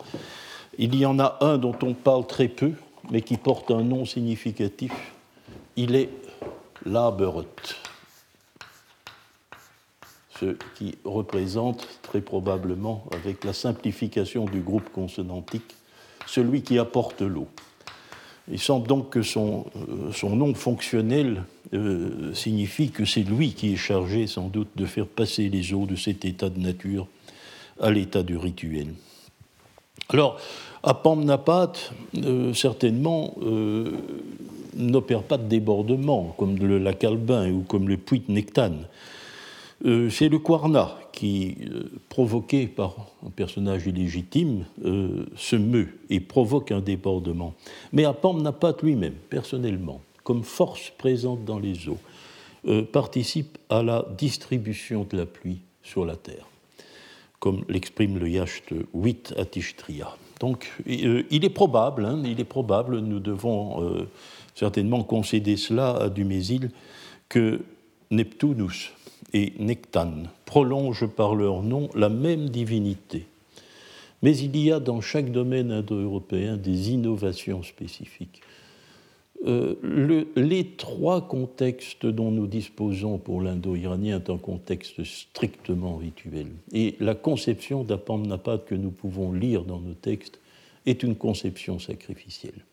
il 0.78 0.94
y 0.94 1.04
en 1.04 1.18
a 1.18 1.36
un 1.42 1.58
dont 1.58 1.74
on 1.82 1.92
parle 1.92 2.26
très 2.26 2.48
peu, 2.48 2.72
mais 3.10 3.20
qui 3.20 3.36
porte 3.36 3.70
un 3.70 3.82
nom 3.82 4.06
significatif. 4.06 4.92
Il 5.76 5.96
est 5.96 6.08
Laberet, 6.86 7.46
ce 10.38 10.56
qui 10.76 10.96
représente 11.04 11.86
très 12.02 12.20
probablement, 12.20 13.04
avec 13.12 13.44
la 13.44 13.52
simplification 13.52 14.44
du 14.44 14.60
groupe 14.60 14.90
consonantique, 14.90 15.74
celui 16.26 16.62
qui 16.62 16.78
apporte 16.78 17.22
l'eau. 17.22 17.48
Il 18.50 18.58
semble 18.58 18.86
donc 18.86 19.10
que 19.10 19.22
son, 19.22 19.66
euh, 19.76 20.12
son 20.12 20.34
nom 20.36 20.54
fonctionnel 20.54 21.44
euh, 21.74 22.32
signifie 22.32 22.90
que 22.90 23.04
c'est 23.04 23.22
lui 23.22 23.52
qui 23.52 23.74
est 23.74 23.76
chargé 23.76 24.26
sans 24.26 24.48
doute 24.48 24.68
de 24.74 24.86
faire 24.86 25.06
passer 25.06 25.50
les 25.50 25.74
eaux 25.74 25.84
de 25.84 25.96
cet 25.96 26.24
état 26.24 26.48
de 26.48 26.58
nature 26.58 27.06
à 27.80 27.90
l'état 27.90 28.22
du 28.22 28.36
rituel. 28.38 28.94
Alors, 30.08 30.40
Apamnapat, 30.82 31.72
euh, 32.16 32.54
certainement, 32.54 33.34
n'opère 34.78 35.22
pas 35.22 35.36
de 35.36 35.48
débordement, 35.48 36.34
comme 36.38 36.56
le 36.56 36.78
lac 36.78 37.04
Albin 37.04 37.50
ou 37.50 37.60
comme 37.60 37.88
le 37.88 37.96
puits 37.96 38.22
de 38.26 38.32
Nectane. 38.32 38.86
Euh, 39.84 40.10
c'est 40.10 40.28
le 40.28 40.38
Kwarna 40.38 40.98
qui, 41.12 41.56
euh, 41.70 41.84
provoqué 42.08 42.66
par 42.66 42.96
un 43.24 43.30
personnage 43.30 43.86
illégitime, 43.86 44.64
euh, 44.84 45.26
se 45.36 45.56
meut 45.56 45.98
et 46.10 46.20
provoque 46.20 46.72
un 46.72 46.80
débordement. 46.80 47.54
Mais 47.92 48.04
Apamnapat 48.04 48.76
lui-même, 48.82 49.14
personnellement, 49.30 50.00
comme 50.24 50.42
force 50.42 50.92
présente 50.98 51.44
dans 51.44 51.58
les 51.58 51.88
eaux, 51.88 51.98
participe 52.92 53.56
à 53.70 53.82
la 53.82 54.04
distribution 54.18 55.06
de 55.08 55.16
la 55.16 55.26
pluie 55.26 55.60
sur 55.82 56.04
la 56.04 56.16
terre, 56.16 56.46
comme 57.38 57.64
l'exprime 57.68 58.18
le 58.18 58.28
Yacht 58.28 58.74
8 58.92 59.34
à 59.38 59.46
Tishtria. 59.46 60.16
Donc 60.40 60.72
il 60.86 61.44
est 61.44 61.50
probable, 61.50 62.04
hein, 62.04 62.22
il 62.24 62.40
est 62.40 62.44
probable, 62.44 63.00
nous 63.00 63.20
devons 63.20 64.06
certainement 64.54 65.02
concéder 65.02 65.56
cela 65.56 65.96
à 65.96 66.08
Dumézil, 66.08 66.70
que 67.28 67.60
Neptunus, 68.10 68.92
et 69.32 69.52
Nectan 69.58 70.24
prolongent 70.46 71.08
par 71.08 71.34
leur 71.34 71.62
nom 71.62 71.90
la 71.94 72.08
même 72.08 72.48
divinité. 72.48 73.26
Mais 74.22 74.36
il 74.36 74.56
y 74.56 74.72
a 74.72 74.80
dans 74.80 75.00
chaque 75.00 75.30
domaine 75.30 75.70
indo-européen 75.70 76.56
des 76.56 76.90
innovations 76.90 77.62
spécifiques. 77.62 78.40
Euh, 79.46 80.24
les 80.34 80.64
trois 80.76 81.28
contextes 81.28 82.06
dont 82.06 82.32
nous 82.32 82.48
disposons 82.48 83.18
pour 83.18 83.40
l'indo-iranien 83.40 84.16
est 84.16 84.30
un 84.30 84.36
contexte 84.36 85.04
strictement 85.04 85.96
rituel. 85.96 86.48
Et 86.72 86.96
la 86.98 87.14
conception 87.14 87.84
d'Apamnapat 87.84 88.58
que 88.58 88.74
nous 88.74 88.90
pouvons 88.90 89.32
lire 89.32 89.64
dans 89.64 89.80
nos 89.80 89.94
textes 89.94 90.40
est 90.86 91.02
une 91.02 91.14
conception 91.14 91.78
sacrificielle. 91.78 92.64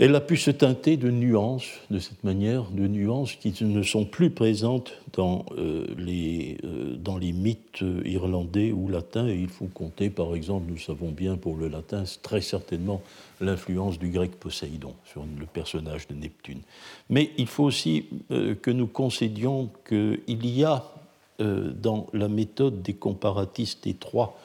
Elle 0.00 0.14
a 0.14 0.22
pu 0.22 0.38
se 0.38 0.50
teinter 0.50 0.96
de 0.96 1.10
nuances, 1.10 1.68
de 1.90 1.98
cette 1.98 2.24
manière, 2.24 2.70
de 2.70 2.86
nuances 2.86 3.34
qui 3.34 3.52
ne 3.62 3.82
sont 3.82 4.06
plus 4.06 4.30
présentes 4.30 4.94
dans, 5.12 5.44
euh, 5.58 5.86
les, 5.98 6.56
euh, 6.64 6.96
dans 6.96 7.18
les 7.18 7.32
mythes 7.32 7.84
irlandais 8.06 8.72
ou 8.72 8.88
latins. 8.88 9.28
Et 9.28 9.36
il 9.36 9.50
faut 9.50 9.66
compter, 9.66 10.08
par 10.08 10.34
exemple, 10.34 10.70
nous 10.70 10.78
savons 10.78 11.10
bien 11.10 11.36
pour 11.36 11.54
le 11.58 11.68
latin, 11.68 12.04
très 12.22 12.40
certainement 12.40 13.02
l'influence 13.42 13.98
du 13.98 14.08
grec 14.08 14.30
Poséidon 14.40 14.94
sur 15.04 15.22
le 15.38 15.44
personnage 15.44 16.08
de 16.08 16.14
Neptune. 16.14 16.62
Mais 17.10 17.32
il 17.36 17.46
faut 17.46 17.64
aussi 17.64 18.06
euh, 18.30 18.54
que 18.54 18.70
nous 18.70 18.86
concédions 18.86 19.68
qu'il 19.86 20.46
y 20.46 20.64
a 20.64 20.82
dans 21.38 22.06
la 22.12 22.28
méthode 22.28 22.82
des 22.82 22.92
comparatistes 22.92 23.86
étroits 23.86 24.38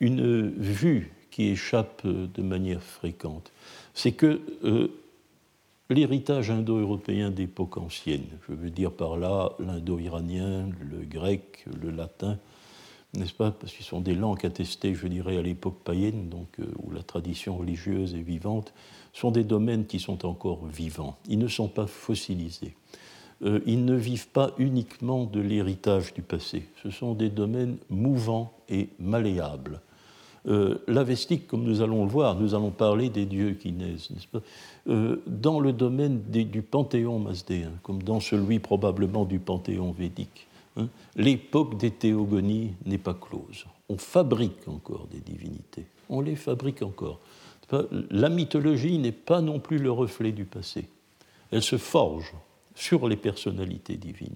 une 0.00 0.48
vue 0.56 1.12
qui 1.30 1.48
échappe 1.48 2.06
de 2.06 2.42
manière 2.42 2.82
fréquente 2.82 3.52
c'est 3.94 4.12
que 4.12 4.40
euh, 4.64 4.88
l'héritage 5.88 6.50
indo-européen 6.50 7.30
d'époque 7.30 7.76
ancienne, 7.76 8.26
je 8.48 8.54
veux 8.54 8.70
dire 8.70 8.92
par 8.92 9.16
là 9.16 9.52
l'indo-iranien, 9.58 10.68
le 10.80 11.04
grec, 11.04 11.64
le 11.80 11.90
latin, 11.90 12.38
n'est-ce 13.14 13.34
pas? 13.34 13.50
Parce 13.50 13.72
qu'ils 13.72 13.86
sont 13.86 14.00
des 14.00 14.14
langues 14.14 14.46
attestées, 14.46 14.94
je 14.94 15.06
dirais, 15.08 15.36
à 15.36 15.42
l'époque 15.42 15.78
païenne, 15.82 16.28
donc 16.28 16.48
euh, 16.60 16.64
où 16.82 16.92
la 16.92 17.02
tradition 17.02 17.56
religieuse 17.56 18.14
est 18.14 18.22
vivante, 18.22 18.72
sont 19.12 19.30
des 19.30 19.44
domaines 19.44 19.86
qui 19.86 19.98
sont 19.98 20.24
encore 20.26 20.64
vivants. 20.66 21.16
Ils 21.28 21.38
ne 21.38 21.48
sont 21.48 21.68
pas 21.68 21.86
fossilisés. 21.86 22.74
Euh, 23.42 23.60
ils 23.66 23.84
ne 23.84 23.94
vivent 23.94 24.28
pas 24.28 24.52
uniquement 24.58 25.24
de 25.24 25.40
l'héritage 25.40 26.14
du 26.14 26.22
passé. 26.22 26.68
Ce 26.82 26.90
sont 26.90 27.14
des 27.14 27.30
domaines 27.30 27.78
mouvants 27.88 28.52
et 28.68 28.90
malléables. 28.98 29.80
Euh, 30.48 30.78
L'Avestique, 30.86 31.46
comme 31.46 31.64
nous 31.64 31.82
allons 31.82 32.04
le 32.04 32.10
voir, 32.10 32.34
nous 32.34 32.54
allons 32.54 32.70
parler 32.70 33.10
des 33.10 33.26
dieux 33.26 33.52
qui 33.52 33.72
naissent, 33.72 34.10
n'est-ce 34.10 34.26
pas 34.26 34.40
euh, 34.88 35.16
Dans 35.26 35.60
le 35.60 35.72
domaine 35.72 36.22
du 36.22 36.62
panthéon 36.62 37.18
mazdéen, 37.18 37.72
comme 37.82 38.02
dans 38.02 38.20
celui 38.20 38.58
probablement 38.58 39.24
du 39.24 39.38
panthéon 39.38 39.92
védique, 39.92 40.46
hein, 40.76 40.88
l'époque 41.16 41.76
des 41.76 41.90
théogonies 41.90 42.72
n'est 42.86 42.98
pas 42.98 43.14
close. 43.14 43.66
On 43.88 43.98
fabrique 43.98 44.66
encore 44.66 45.08
des 45.10 45.20
divinités, 45.20 45.84
on 46.08 46.20
les 46.20 46.36
fabrique 46.36 46.82
encore. 46.82 47.20
La 48.10 48.28
mythologie 48.28 48.98
n'est 48.98 49.12
pas 49.12 49.40
non 49.40 49.60
plus 49.60 49.78
le 49.78 49.92
reflet 49.92 50.32
du 50.32 50.44
passé. 50.44 50.86
Elle 51.52 51.62
se 51.62 51.78
forge 51.78 52.32
sur 52.74 53.08
les 53.08 53.16
personnalités 53.16 53.96
divines, 53.96 54.34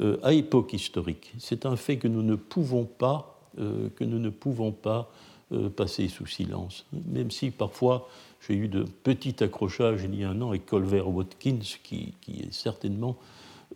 euh, 0.00 0.18
à 0.22 0.32
époque 0.32 0.72
historique. 0.72 1.32
C'est 1.38 1.64
un 1.64 1.76
fait 1.76 1.96
que 1.96 2.08
nous 2.08 2.22
ne 2.22 2.34
pouvons 2.34 2.84
pas, 2.84 3.37
que 3.58 4.04
nous 4.04 4.18
ne 4.18 4.30
pouvons 4.30 4.72
pas 4.72 5.10
euh, 5.50 5.70
passer 5.70 6.08
sous 6.08 6.26
silence. 6.26 6.84
Même 7.06 7.30
si 7.30 7.50
parfois 7.50 8.06
j'ai 8.46 8.52
eu 8.52 8.68
de 8.68 8.82
petits 8.82 9.42
accrochages 9.42 10.02
il 10.04 10.14
y 10.14 10.22
a 10.22 10.28
un 10.28 10.42
an 10.42 10.50
avec 10.50 10.66
Colver 10.66 11.00
Watkins, 11.00 11.60
qui, 11.82 12.12
est 12.28 12.52
certainement, 12.52 13.16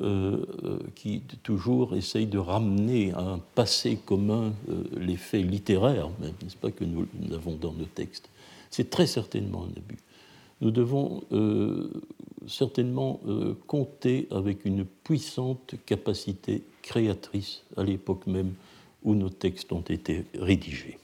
euh, 0.03 0.45
euh, 0.65 0.79
qui 0.95 1.23
toujours 1.43 1.97
essaye 1.97 2.27
de 2.27 2.37
ramener 2.37 3.13
à 3.13 3.21
un 3.21 3.39
passé 3.55 3.97
commun 4.05 4.53
les 4.99 5.17
faits 5.17 5.47
littéraires, 5.47 6.11
n'est-ce 6.21 6.59
pas, 6.59 6.71
que 6.71 6.85
nous, 6.85 7.07
avons 7.33 7.55
dans 7.55 7.73
nos 7.73 7.87
textes. 7.87 8.29
C'est 8.69 8.91
très 8.91 9.07
certainement 9.07 9.65
un 9.65 9.79
abus. 9.79 9.99
Nous 10.61 10.73
devons 10.73 11.23
certainement 12.47 13.19
compter 13.67 14.29
avec 14.31 14.67
une 14.67 14.85
puissante 14.85 15.75
capacité 15.87 16.65
créatrice 16.83 17.63
à 17.79 17.83
l'époque 17.83 18.27
même 18.27 18.53
où 19.05 19.15
nos 19.15 19.31
textes 19.31 19.73
ont 19.73 19.81
été 19.83 20.25
rédigés. 20.39 20.99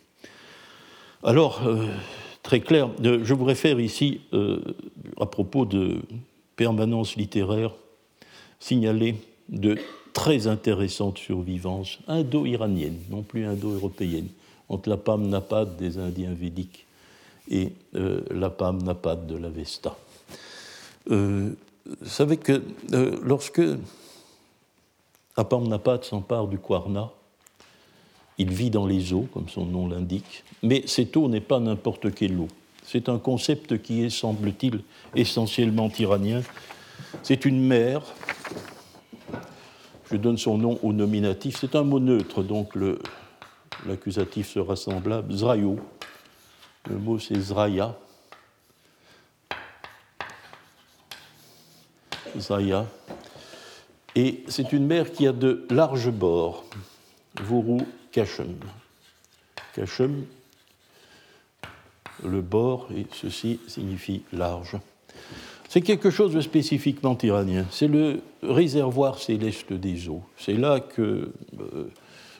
Alors, 1.22 1.66
euh, 1.66 1.86
très 2.42 2.60
clair, 2.60 2.90
euh, 3.04 3.20
je 3.24 3.34
vous 3.34 3.44
réfère 3.44 3.80
ici, 3.80 4.20
euh, 4.32 4.60
à 5.20 5.26
propos 5.26 5.64
de 5.64 6.00
permanence 6.54 7.16
littéraire, 7.16 7.72
signaler 8.60 9.16
de 9.48 9.76
très 10.12 10.46
intéressantes 10.46 11.18
survivances 11.18 11.98
indo-iraniennes, 12.06 13.00
non 13.10 13.22
plus 13.22 13.46
indo-européennes, 13.46 14.28
entre 14.68 14.88
la 14.88 14.96
Pam 14.96 15.28
Napad 15.28 15.76
des 15.76 15.98
Indiens 15.98 16.34
védiques 16.34 16.86
et 17.50 17.72
la 17.92 18.50
Pam 18.50 18.82
Napad 18.82 19.26
de 19.26 19.36
l'Avesta. 19.36 19.96
vous 21.06 21.54
savez 22.04 22.36
que 22.36 22.62
lorsque 23.22 23.62
Apam 25.36 25.66
Napad 25.66 26.04
s'empare 26.04 26.46
du 26.48 26.58
Kwarna, 26.58 27.10
il 28.38 28.50
vit 28.50 28.70
dans 28.70 28.86
les 28.86 29.12
eaux, 29.12 29.26
comme 29.34 29.48
son 29.48 29.64
nom 29.66 29.88
l'indique, 29.88 30.44
mais 30.62 30.82
cette 30.86 31.16
eau 31.16 31.28
n'est 31.28 31.40
pas 31.40 31.58
n'importe 31.60 32.14
quelle 32.14 32.38
eau. 32.38 32.48
C'est 32.84 33.08
un 33.08 33.18
concept 33.18 33.82
qui 33.82 34.04
est, 34.04 34.10
semble-t-il, 34.10 34.80
essentiellement 35.14 35.90
iranien. 35.98 36.42
C'est 37.22 37.44
une 37.44 37.60
mer. 37.60 38.02
Je 40.10 40.16
donne 40.16 40.38
son 40.38 40.56
nom 40.56 40.78
au 40.82 40.94
nominatif. 40.94 41.58
C'est 41.60 41.74
un 41.74 41.82
mot 41.82 42.00
neutre, 42.00 42.42
donc 42.42 42.72
l'accusatif 43.86 44.48
sera 44.48 44.74
semblable. 44.74 45.34
Zrayo. 45.34 45.78
Le 46.88 46.96
mot 46.96 47.18
c'est 47.18 47.38
Zraya. 47.38 47.94
Zraya. 52.38 52.86
Et 54.14 54.44
c'est 54.48 54.72
une 54.72 54.86
mer 54.86 55.12
qui 55.12 55.26
a 55.26 55.32
de 55.32 55.66
larges 55.68 56.10
bords. 56.10 56.64
Vourou 57.42 57.82
Kachem. 58.12 58.56
Kachem, 59.74 60.24
le 62.24 62.40
bord, 62.40 62.88
et 62.96 63.06
ceci 63.12 63.60
signifie 63.66 64.22
large. 64.32 64.76
C'est 65.68 65.82
quelque 65.82 66.10
chose 66.10 66.32
de 66.32 66.40
spécifiquement 66.40 67.16
iranien. 67.22 67.66
C'est 67.70 67.88
le 67.88 68.20
réservoir 68.42 69.18
céleste 69.18 69.72
des 69.72 70.08
eaux. 70.08 70.22
C'est 70.38 70.54
là 70.54 70.80
que 70.80 71.30
euh, 71.60 71.90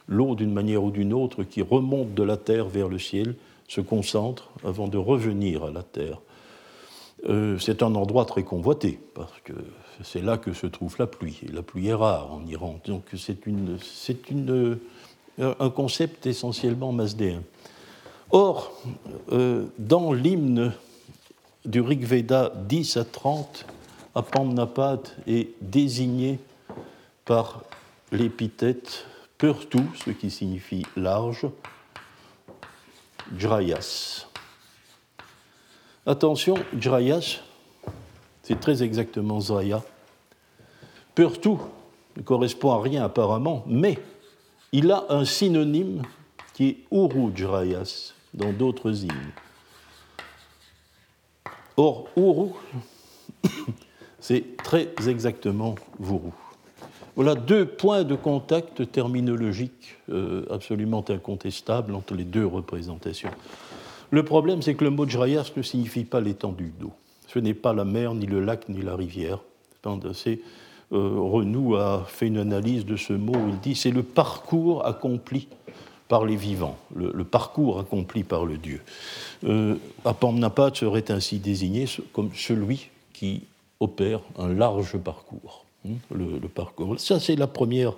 l'eau, 0.09 0.35
d'une 0.35 0.53
manière 0.53 0.83
ou 0.83 0.91
d'une 0.91 1.13
autre, 1.13 1.45
qui 1.45 1.61
remonte 1.61 2.15
de 2.15 2.23
la 2.23 2.39
terre 2.39 2.69
vers 2.69 2.89
le 2.89 2.99
ciel, 2.99 3.35
se 3.69 3.83
concentre 3.83 4.49
avant 4.65 4.89
de 4.89 4.97
revenir 4.97 5.65
à 5.65 5.71
la 5.71 5.83
terre. 5.83 6.21
euh, 7.29 7.59
c'est 7.59 7.83
un 7.83 7.95
endroit 7.95 8.25
très 8.25 8.45
convoité, 8.45 8.99
parce 9.15 9.39
que 9.45 9.53
c'est 10.03 10.23
là 10.23 10.39
que 10.39 10.53
se 10.53 10.67
trouve 10.67 10.97
la 10.99 11.07
pluie, 11.07 11.41
la 11.53 11.63
pluie 11.63 11.89
est 11.89 11.95
rare 11.95 12.33
en 12.33 12.47
Iran. 12.47 12.81
Donc 12.87 13.05
c'est 13.17 13.47
une, 13.47 13.79
un 15.39 15.71
concept 15.71 16.27
essentiellement 16.27 16.93
masdéen. 16.93 17.43
Or, 18.31 18.73
dans 19.79 20.13
l'hymne 20.13 20.73
du 21.65 21.81
Rig 21.81 22.05
Veda 22.05 22.53
10 22.55 22.97
à 22.97 23.05
30, 23.05 23.67
Apamnapat 24.15 25.03
est 25.27 25.51
désigné 25.61 26.39
par 27.25 27.63
l'épithète 28.11 29.07
Purtu, 29.37 29.79
ce 30.05 30.11
qui 30.11 30.31
signifie 30.31 30.85
large, 30.97 31.47
Jrayas. 33.37 34.27
Attention, 36.07 36.57
Jrayas, 36.79 37.41
c'est 38.43 38.59
très 38.59 38.83
exactement 38.83 39.41
Zraya. 39.41 39.83
Purtu 41.15 41.51
ne 42.17 42.23
correspond 42.23 42.73
à 42.73 42.83
rien 42.83 43.05
apparemment, 43.05 43.63
mais 43.67 43.99
il 44.73 44.91
a 44.91 45.07
un 45.09 45.25
synonyme 45.25 46.03
qui 46.55 46.69
est 46.69 46.77
Uru 46.91 47.31
Jrayas 47.35 48.13
dans 48.35 48.53
d'autres 48.53 49.05
hymnes. 49.05 49.33
Or, 51.77 52.09
Uru, 52.17 52.51
c'est 54.21 54.57
très 54.63 54.91
exactement 55.07 55.77
Vuru. 55.99 56.33
Voilà 57.15 57.35
deux 57.35 57.67
points 57.67 58.05
de 58.05 58.15
contact 58.15 58.93
terminologiques 58.93 59.97
euh, 60.11 60.47
absolument 60.51 61.05
incontestables 61.09 61.95
entre 61.95 62.15
les 62.15 62.25
deux 62.25 62.47
représentations. 62.47 63.31
Le 64.11 64.23
problème, 64.25 64.63
c'est 64.63 64.75
que 64.75 64.85
le 64.85 64.91
mot 64.91 65.09
Jrayas 65.09 65.51
ne 65.57 65.63
signifie 65.63 66.05
pas 66.05 66.21
l'étendue 66.21 66.73
d'eau. 66.79 66.93
Ce 67.27 67.39
n'est 67.39 67.55
pas 67.55 67.73
la 67.73 67.85
mer, 67.85 68.15
ni 68.15 68.27
le 68.27 68.41
lac, 68.41 68.69
ni 68.69 68.83
la 68.83 68.97
rivière. 68.97 69.41
C'est, 70.15 70.41
Renou 70.91 71.77
a 71.77 72.07
fait 72.09 72.29
une 72.29 72.39
analyse 72.39 72.87
de 72.87 72.97
ce 72.97 73.13
mot. 73.13 73.35
Il 73.49 73.61
dit 73.61 73.75
c'est 73.75 73.91
le 73.91 74.03
parcours 74.03 74.87
accompli 74.87 75.49
par 76.09 76.25
les 76.25 76.37
vivants, 76.37 76.77
le, 76.97 77.25
parcours 77.25 77.79
accompli 77.79 78.25
par 78.25 78.47
le 78.47 78.57
Dieu. 78.57 78.81
Euh, 79.45 79.77
Apamnapat 80.05 80.71
serait 80.75 81.11
ainsi 81.11 81.39
désigné 81.39 81.85
comme 82.15 82.31
celui 82.35 82.89
qui 83.13 83.43
opère 83.79 84.21
un 84.39 84.49
large 84.49 84.97
parcours. 84.97 85.65
Hein, 85.87 85.93
le, 86.11 86.49
parcours. 86.49 86.99
Ça, 86.99 87.21
c'est 87.21 87.37
la 87.37 87.47
première. 87.47 87.95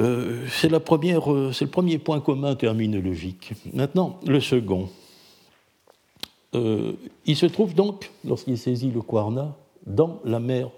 Euh, 0.00 0.46
c'est 0.50 0.70
la 0.70 0.80
première, 0.80 1.32
euh, 1.32 1.52
c'est 1.52 1.66
le 1.66 1.70
premier 1.70 1.98
point 1.98 2.20
commun 2.20 2.56
terminologique. 2.56 3.52
Maintenant, 3.72 4.18
le 4.26 4.40
second. 4.40 4.88
Euh, 6.54 6.92
il 7.26 7.36
se 7.36 7.46
trouve 7.46 7.74
donc, 7.74 8.10
lorsqu'il 8.24 8.56
saisit 8.56 8.90
le 8.90 9.02
Kwarna, 9.02 9.56
dans 9.86 10.20
la 10.24 10.40
mer 10.40 10.70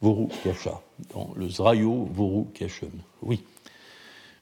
Voru-Kasha, 0.00 0.80
dans 1.12 1.32
le 1.34 1.48
Zrayo 1.48 2.08
Voru-Kashem. 2.12 2.92
Oui. 3.22 3.42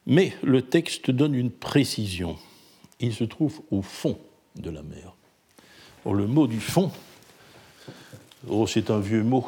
Mais 0.06 0.32
le 0.42 0.62
texte 0.62 1.10
donne 1.10 1.34
une 1.34 1.50
précision. 1.50 2.36
Il 3.00 3.14
se 3.14 3.24
trouve 3.24 3.60
au 3.70 3.82
fond 3.82 4.18
de 4.56 4.70
la 4.70 4.82
mer. 4.82 5.14
Le 6.04 6.26
mot 6.28 6.46
du 6.46 6.60
fond, 6.60 6.92
oh, 8.48 8.66
c'est 8.68 8.90
un 8.90 9.00
vieux 9.00 9.24
mot 9.24 9.44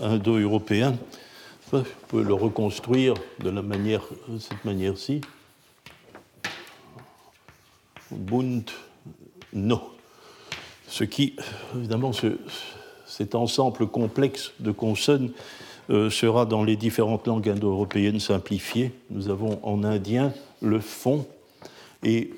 indo-européen, 0.00 0.98
on 1.72 1.84
peut 2.08 2.22
le 2.22 2.34
reconstruire 2.34 3.14
de 3.40 3.50
la 3.50 3.62
manière, 3.62 4.02
cette 4.40 4.64
manière-ci. 4.64 5.20
Bund 8.10 8.68
no. 9.52 9.80
Ce 10.88 11.04
qui, 11.04 11.36
évidemment, 11.76 12.12
cet 13.16 13.36
ensemble 13.36 13.86
complexe 13.86 14.52
de 14.58 14.72
consonnes 14.72 15.30
euh, 15.90 16.10
sera 16.10 16.46
dans 16.46 16.64
les 16.64 16.74
différentes 16.74 17.28
langues 17.28 17.48
indo-européennes 17.48 18.18
simplifié. 18.18 18.90
Nous 19.10 19.28
avons 19.28 19.60
en 19.62 19.84
indien 19.84 20.32
le 20.60 20.80
fond 20.80 21.24
et 22.02 22.30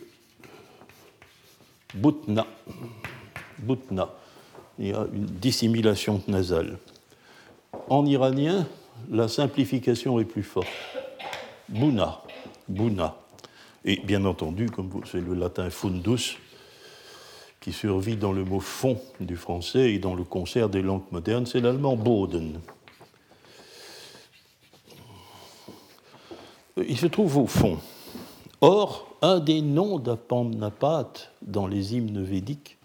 butna. 1.94 2.46
Butna. 3.58 4.10
Il 4.78 4.88
y 4.88 4.92
a 4.92 5.06
une 5.14 5.24
dissimulation 5.24 6.20
nasale. 6.28 6.76
En 7.88 8.04
iranien, 8.04 8.66
la 9.10 9.28
simplification 9.28 10.20
est 10.20 10.26
plus 10.26 10.42
forte. 10.42 10.68
Buna, 11.70 12.20
Buna. 12.68 13.16
Et 13.82 13.96
bien 14.04 14.26
entendu, 14.26 14.68
comme 14.68 14.90
c'est 15.10 15.22
le 15.22 15.32
latin 15.32 15.70
fundus, 15.70 16.36
qui 17.66 17.72
survit 17.72 18.14
dans 18.14 18.30
le 18.30 18.44
mot 18.44 18.60
fond 18.60 18.96
du 19.18 19.34
français 19.34 19.92
et 19.92 19.98
dans 19.98 20.14
le 20.14 20.22
concert 20.22 20.68
des 20.68 20.82
langues 20.82 21.10
modernes, 21.10 21.46
c'est 21.46 21.60
l'allemand 21.60 21.96
Boden. 21.96 22.60
Il 26.76 26.96
se 26.96 27.06
trouve 27.06 27.38
au 27.38 27.48
fond. 27.48 27.78
Or, 28.60 29.08
un 29.20 29.40
des 29.40 29.62
noms 29.62 29.98
d'Apamnapat 29.98 31.12
dans 31.42 31.66
les 31.66 31.96
hymnes 31.96 32.22
védiques 32.22 32.76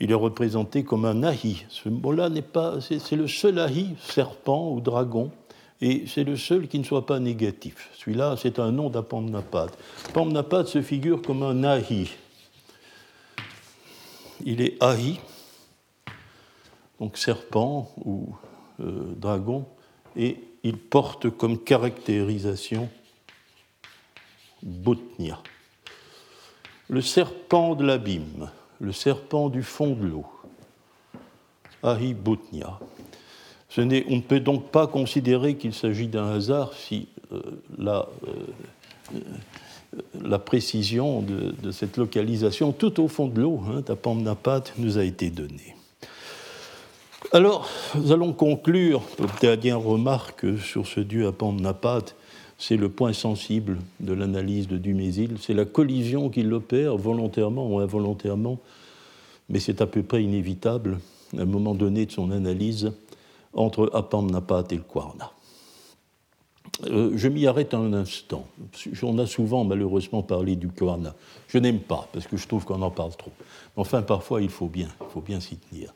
il 0.00 0.10
est 0.10 0.14
représenté 0.14 0.84
comme 0.84 1.06
un 1.06 1.22
ahi. 1.22 1.64
Ce 1.70 1.88
mot-là 1.88 2.28
n'est 2.28 2.42
pas, 2.42 2.82
c'est 2.82 3.16
le 3.16 3.26
seul 3.26 3.58
ahi, 3.58 3.94
serpent 3.98 4.70
ou 4.70 4.82
dragon, 4.82 5.30
et 5.80 6.04
c'est 6.06 6.24
le 6.24 6.36
seul 6.36 6.68
qui 6.68 6.78
ne 6.78 6.84
soit 6.84 7.06
pas 7.06 7.20
négatif. 7.20 7.88
Celui-là, 7.94 8.36
c'est 8.36 8.58
un 8.58 8.70
nom 8.70 8.90
d'Apamnapat. 8.90 9.68
Apamnapat 10.10 10.66
se 10.66 10.82
figure 10.82 11.22
comme 11.22 11.42
un 11.42 11.64
ahi. 11.64 12.10
Il 14.44 14.60
est 14.60 14.82
ahi, 14.82 15.18
donc 17.00 17.16
serpent 17.16 17.90
ou 18.04 18.34
euh, 18.80 19.14
dragon, 19.16 19.66
et 20.16 20.38
il 20.62 20.78
porte 20.78 21.30
comme 21.30 21.58
caractérisation 21.58 22.88
Botnia. 24.62 25.40
Le 26.88 27.00
serpent 27.00 27.74
de 27.74 27.84
l'abîme 27.84 28.50
le 28.80 28.92
serpent 28.92 29.48
du 29.48 29.62
fond 29.62 29.94
de 29.94 30.06
l'eau, 30.06 30.26
Ahibutnia. 31.82 32.78
on 33.78 33.84
ne 33.84 34.20
peut 34.20 34.40
donc 34.40 34.70
pas 34.70 34.86
considérer 34.86 35.56
qu'il 35.56 35.74
s'agit 35.74 36.08
d'un 36.08 36.32
hasard 36.32 36.72
si 36.74 37.08
euh, 37.32 37.40
la, 37.78 38.08
euh, 38.28 39.20
la, 40.22 40.38
précision 40.38 41.22
de, 41.22 41.70
cette 41.70 41.96
localisation 41.96 42.72
tout 42.72 43.02
au 43.02 43.08
fond 43.08 43.28
de 43.28 43.40
l'eau, 43.40 43.60
hein, 43.68 43.82
Tapamnapat, 43.82 44.64
nous 44.78 44.98
a 44.98 45.04
été 45.04 45.30
donnée. 45.30 45.76
Alors, 47.32 47.68
nous 47.96 48.12
allons 48.12 48.32
conclure, 48.32 49.02
dernière 49.40 49.80
remarque 49.80 50.46
sur 50.58 50.86
ce 50.86 51.00
dieu 51.00 51.26
Apamnapat, 51.26 52.04
c'est 52.58 52.76
le 52.76 52.88
point 52.88 53.12
sensible 53.12 53.78
de 54.00 54.12
l'analyse 54.12 54.68
de 54.68 54.78
Dumézil, 54.78 55.36
c'est 55.40 55.54
la 55.54 55.64
collision 55.64 56.30
qu'il 56.30 56.52
opère 56.54 56.96
volontairement 56.96 57.66
ou 57.66 57.80
involontairement, 57.80 58.58
mais 59.48 59.60
c'est 59.60 59.80
à 59.80 59.86
peu 59.86 60.02
près 60.02 60.22
inévitable 60.22 60.98
à 61.36 61.42
un 61.42 61.46
moment 61.46 61.74
donné 61.74 62.06
de 62.06 62.12
son 62.12 62.30
analyse 62.30 62.92
entre 63.52 63.90
Apamnapat 63.92 64.64
et 64.70 64.76
le 64.76 64.82
Kwarna. 64.82 65.32
Euh, 66.84 67.12
je 67.14 67.28
m'y 67.28 67.46
arrête 67.46 67.72
un 67.74 67.92
instant. 67.92 68.46
On 69.02 69.18
a 69.18 69.26
souvent 69.26 69.64
malheureusement 69.64 70.22
parlé 70.22 70.56
du 70.56 70.68
Kwarna. 70.68 71.14
Je 71.48 71.58
n'aime 71.58 71.80
pas 71.80 72.08
parce 72.12 72.26
que 72.26 72.36
je 72.36 72.46
trouve 72.46 72.64
qu'on 72.64 72.82
en 72.82 72.90
parle 72.90 73.16
trop. 73.16 73.32
Enfin, 73.76 74.02
parfois, 74.02 74.42
il 74.42 74.50
faut 74.50 74.66
bien, 74.66 74.88
bien 75.24 75.40
s'y 75.40 75.56
tenir. 75.56 75.94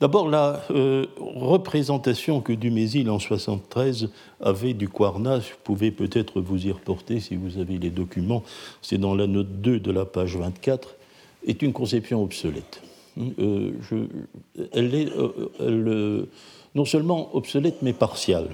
D'abord, 0.00 0.28
la 0.28 0.62
euh, 0.72 1.06
représentation 1.18 2.40
que 2.40 2.52
Dumézil 2.52 3.08
en 3.08 3.18
73 3.18 4.10
avait 4.40 4.74
du 4.74 4.88
Quarna, 4.88 5.38
vous 5.38 5.44
pouvez 5.64 5.90
peut-être 5.90 6.40
vous 6.40 6.66
y 6.66 6.72
reporter 6.72 7.20
si 7.20 7.36
vous 7.36 7.58
avez 7.58 7.78
les 7.78 7.88
documents, 7.88 8.42
c'est 8.82 8.98
dans 8.98 9.14
la 9.14 9.26
note 9.26 9.60
2 9.62 9.80
de 9.80 9.90
la 9.90 10.04
page 10.04 10.36
24, 10.36 10.96
est 11.46 11.62
une 11.62 11.72
conception 11.72 12.22
obsolète. 12.22 12.82
Euh, 13.38 13.72
elle 14.72 14.94
est 14.94 15.08
non 16.74 16.84
seulement 16.84 17.34
obsolète, 17.34 17.80
mais 17.80 17.94
partiale. 17.94 18.48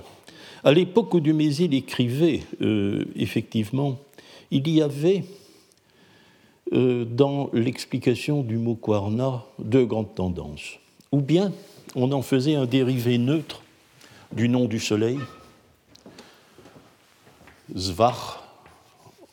À 0.64 0.72
l'époque 0.72 1.12
où 1.14 1.20
Dumézil 1.20 1.74
écrivait, 1.74 2.42
effectivement, 3.16 3.98
il 4.50 4.68
y 4.68 4.80
avait 4.80 5.24
dans 6.70 7.50
l'explication 7.52 8.42
du 8.42 8.58
mot 8.58 8.76
Quarna 8.76 9.44
deux 9.58 9.84
grandes 9.84 10.14
tendances 10.14 10.78
ou 11.12 11.20
bien 11.20 11.52
on 11.94 12.10
en 12.12 12.22
faisait 12.22 12.54
un 12.54 12.64
dérivé 12.64 13.18
neutre 13.18 13.62
du 14.32 14.48
nom 14.48 14.64
du 14.64 14.80
soleil, 14.80 15.18
Zvar 17.76 18.42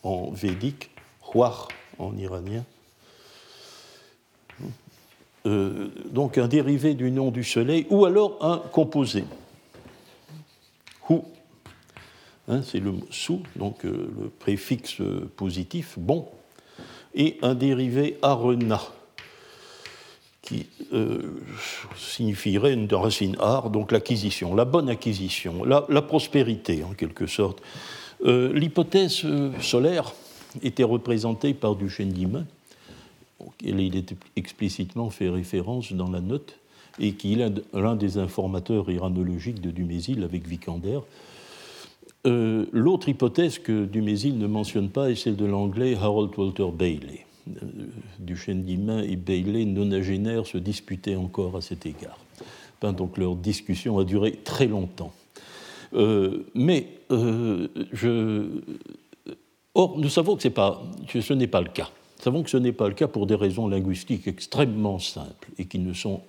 en 0.02 0.30
védique, 0.30 0.90
Huar 1.34 1.68
en 1.98 2.16
iranien. 2.16 2.64
Euh, 5.46 5.88
donc 6.10 6.36
un 6.36 6.48
dérivé 6.48 6.92
du 6.92 7.10
nom 7.10 7.30
du 7.30 7.44
soleil, 7.44 7.86
ou 7.88 8.04
alors 8.04 8.36
un 8.42 8.58
composé. 8.58 9.24
Hein, 12.50 12.62
c'est 12.62 12.80
le 12.80 12.92
sou, 13.10 13.40
donc 13.56 13.84
euh, 13.84 14.10
le 14.20 14.28
préfixe 14.28 14.98
positif, 15.36 15.94
bon, 15.98 16.26
et 17.14 17.38
un 17.42 17.54
dérivé 17.54 18.18
arena, 18.22 18.80
qui 20.42 20.66
signifierait 21.96 22.72
une 22.72 22.92
racine 22.92 23.36
art, 23.38 23.70
donc 23.70 23.92
l'acquisition, 23.92 24.54
la 24.54 24.64
bonne 24.64 24.88
acquisition, 24.88 25.64
la, 25.64 26.02
prospérité 26.02 26.82
en 26.82 26.92
quelque 26.92 27.26
sorte. 27.26 27.62
L'hypothèse 28.24 29.24
solaire 29.60 30.12
était 30.62 30.82
représentée 30.82 31.54
par 31.54 31.76
Duchesne 31.76 32.10
d'Imain, 32.10 32.46
il 33.62 33.96
est 33.96 34.14
explicitement 34.36 35.10
fait 35.10 35.28
référence 35.28 35.92
dans 35.92 36.10
la 36.10 36.20
note, 36.20 36.56
et 36.98 37.12
qui 37.12 37.34
est 37.40 37.52
l'un 37.72 37.96
des 37.96 38.18
informateurs 38.18 38.90
iranologiques 38.90 39.60
de 39.60 39.70
Dumézil 39.70 40.22
avec 40.24 40.46
Vikander. 40.46 41.00
Euh, 42.26 42.66
l'autre 42.72 43.08
hypothèse 43.08 43.58
que 43.58 43.86
Dumézil 43.86 44.38
ne 44.38 44.46
mentionne 44.46 44.90
pas 44.90 45.10
est 45.10 45.14
celle 45.14 45.36
de 45.36 45.46
l'anglais 45.46 45.96
Harold 45.96 46.30
Walter 46.36 46.66
Bailey. 46.72 47.24
Euh, 47.48 47.66
Duchesne 48.18 48.64
et 49.08 49.16
Bailey, 49.16 49.64
nonagénaires, 49.64 50.46
se 50.46 50.58
disputaient 50.58 51.16
encore 51.16 51.56
à 51.56 51.62
cet 51.62 51.86
égard. 51.86 52.18
donc 52.82 53.16
leur 53.16 53.36
discussion 53.36 53.98
a 53.98 54.04
duré 54.04 54.32
très 54.44 54.66
longtemps. 54.66 55.12
Euh, 55.94 56.44
mais. 56.54 56.88
Or, 59.74 59.98
nous 59.98 60.08
savons 60.08 60.36
que, 60.36 60.42
ce 60.42 61.32
n'est 61.32 61.46
pas 61.46 61.60
le 61.60 61.68
cas. 61.68 61.90
Nous 62.18 62.24
savons 62.24 62.42
que 62.42 62.50
ce 62.50 62.56
n'est 62.56 62.72
pas 62.72 62.88
le 62.88 62.94
cas 62.94 63.06
pour 63.06 63.26
des 63.26 63.36
raisons 63.36 63.66
linguistiques 63.66 64.26
extrêmement 64.26 64.98
simples 64.98 65.48
et 65.58 65.64
qui 65.64 65.78
ne 65.78 65.94
sont 65.94 66.20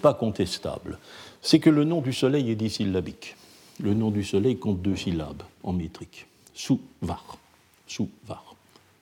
pas 0.00 0.14
contestables. 0.14 0.98
C'est 1.42 1.58
que 1.58 1.70
le 1.70 1.82
nom 1.82 2.00
du 2.00 2.12
soleil 2.12 2.50
est 2.50 2.54
dissyllabique. 2.54 3.34
Le 3.80 3.94
nom 3.94 4.10
du 4.10 4.24
soleil 4.24 4.58
compte 4.58 4.80
deux 4.80 4.96
syllabes 4.96 5.42
en 5.62 5.72
métrique. 5.72 6.26
Sou-var, 6.54 7.38
sou-var, 7.86 8.54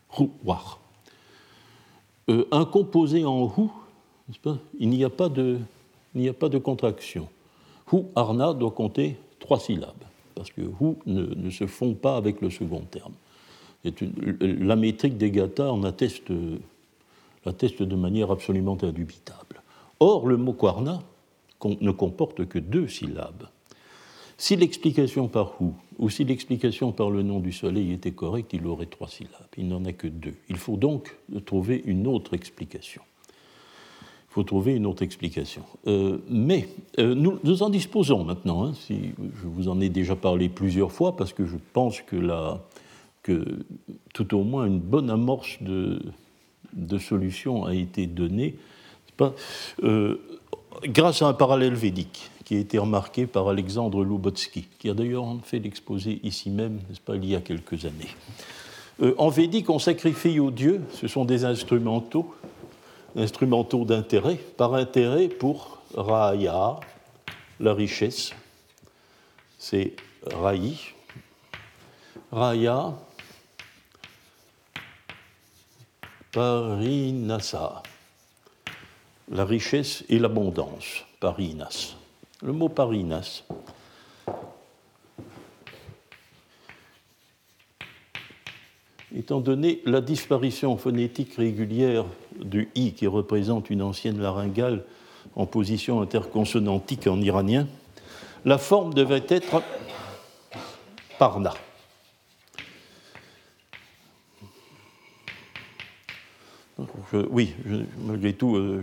rou-war. 0.08 0.80
Euh, 2.28 2.46
un 2.50 2.64
composé 2.64 3.24
en 3.24 3.42
hou, 3.42 3.70
il 4.78 4.88
n'y 4.88 5.04
a, 5.04 5.10
pas 5.10 5.28
de, 5.28 5.58
a 6.16 6.32
pas 6.32 6.48
de 6.48 6.58
contraction. 6.58 7.28
Hou, 7.92 8.06
arna 8.16 8.54
doit 8.54 8.72
compter 8.72 9.16
trois 9.38 9.60
syllabes, 9.60 9.92
parce 10.34 10.50
que 10.50 10.62
hou 10.80 10.96
ne, 11.06 11.50
se 11.50 11.66
fond 11.66 11.94
pas 11.94 12.16
avec 12.16 12.40
le 12.40 12.50
second 12.50 12.80
terme 12.80 13.12
la 14.40 14.76
métrique 14.76 15.18
des 15.18 15.30
Gata 15.30 15.72
en 15.72 15.82
atteste, 15.84 16.32
atteste, 17.44 17.82
de 17.82 17.96
manière 17.96 18.30
absolument 18.30 18.78
indubitable. 18.82 19.62
Or, 20.00 20.26
le 20.26 20.36
mot 20.36 20.52
Kwarna 20.52 21.02
ne 21.64 21.90
comporte 21.90 22.46
que 22.46 22.58
deux 22.58 22.88
syllabes. 22.88 23.48
Si 24.36 24.56
l'explication 24.56 25.28
par 25.28 25.52
Hu 25.60 25.70
ou 25.98 26.10
si 26.10 26.24
l'explication 26.24 26.92
par 26.92 27.10
le 27.10 27.22
nom 27.22 27.40
du 27.40 27.52
soleil 27.52 27.92
était 27.92 28.10
correcte, 28.10 28.52
il 28.52 28.66
aurait 28.66 28.86
trois 28.86 29.08
syllabes. 29.08 29.48
Il 29.56 29.68
n'en 29.68 29.84
a 29.84 29.92
que 29.92 30.08
deux. 30.08 30.34
Il 30.48 30.56
faut 30.56 30.76
donc 30.76 31.16
trouver 31.46 31.82
une 31.86 32.06
autre 32.06 32.34
explication. 32.34 33.02
Il 33.28 34.34
faut 34.34 34.42
trouver 34.42 34.74
une 34.74 34.86
autre 34.86 35.02
explication. 35.02 35.62
Euh, 35.86 36.18
mais 36.28 36.68
euh, 36.98 37.14
nous, 37.14 37.62
en 37.62 37.70
disposons 37.70 38.24
maintenant. 38.24 38.64
Hein, 38.64 38.72
si, 38.74 39.12
je 39.40 39.46
vous 39.46 39.68
en 39.68 39.80
ai 39.80 39.88
déjà 39.88 40.16
parlé 40.16 40.48
plusieurs 40.48 40.90
fois 40.90 41.16
parce 41.16 41.32
que 41.32 41.46
je 41.46 41.56
pense 41.72 42.00
que 42.02 42.54
tout 44.12 44.34
au 44.34 44.42
moins 44.42 44.66
une 44.66 44.80
bonne 44.80 45.10
amorce 45.10 45.58
de, 45.62 46.00
solution 46.98 47.64
a 47.64 47.74
été 47.74 48.08
donnée, 48.08 48.56
euh, 49.84 50.16
grâce 50.86 51.22
à 51.22 51.28
un 51.28 51.34
parallèle 51.34 51.74
védique 51.74 52.30
qui 52.44 52.56
a 52.56 52.58
été 52.58 52.78
remarqué 52.78 53.26
par 53.26 53.48
Alexandre 53.48 54.04
Lubotsky, 54.04 54.68
qui 54.78 54.90
a 54.90 54.94
d'ailleurs 54.94 55.24
fait 55.42 55.58
l'exposé 55.58 56.20
ici 56.22 56.50
même, 56.50 56.80
n'est-ce 56.88 57.00
pas, 57.00 57.16
il 57.16 57.24
y 57.24 57.34
a 57.34 57.40
quelques 57.40 57.84
années. 57.84 58.10
Euh, 59.02 59.14
en 59.18 59.28
védique, 59.28 59.70
on 59.70 59.78
sacrifie 59.78 60.38
aux 60.38 60.50
dieux, 60.50 60.82
ce 60.92 61.08
sont 61.08 61.24
des 61.24 61.44
instrumentaux, 61.44 62.34
instrumentaux 63.16 63.84
d'intérêt, 63.84 64.36
par 64.36 64.74
intérêt 64.74 65.28
pour 65.28 65.80
Raya, 65.94 66.78
la 67.60 67.74
richesse, 67.74 68.32
c'est 69.58 69.94
Raï. 70.26 70.76
Raya, 72.30 72.94
Parinasa, 76.32 77.82
la 79.30 79.44
richesse 79.44 80.04
et 80.08 80.18
l'abondance, 80.18 81.04
parinas. 81.20 81.94
Le 82.42 82.52
mot 82.52 82.68
parinas 82.68 83.44
étant 89.16 89.40
donné 89.40 89.80
la 89.86 90.00
disparition 90.00 90.76
phonétique 90.76 91.34
régulière 91.36 92.04
du 92.40 92.68
i 92.74 92.92
qui 92.92 93.06
représente 93.06 93.70
une 93.70 93.82
ancienne 93.82 94.20
laryngale 94.20 94.84
en 95.36 95.46
position 95.46 96.00
interconsonantique 96.00 97.06
en 97.06 97.20
iranien, 97.20 97.66
la 98.44 98.58
forme 98.58 98.92
devait 98.92 99.24
être 99.28 99.62
parna. 101.18 101.54
Oui, 107.30 107.54
malgré 107.98 108.32
tout, 108.32 108.56
euh, 108.56 108.82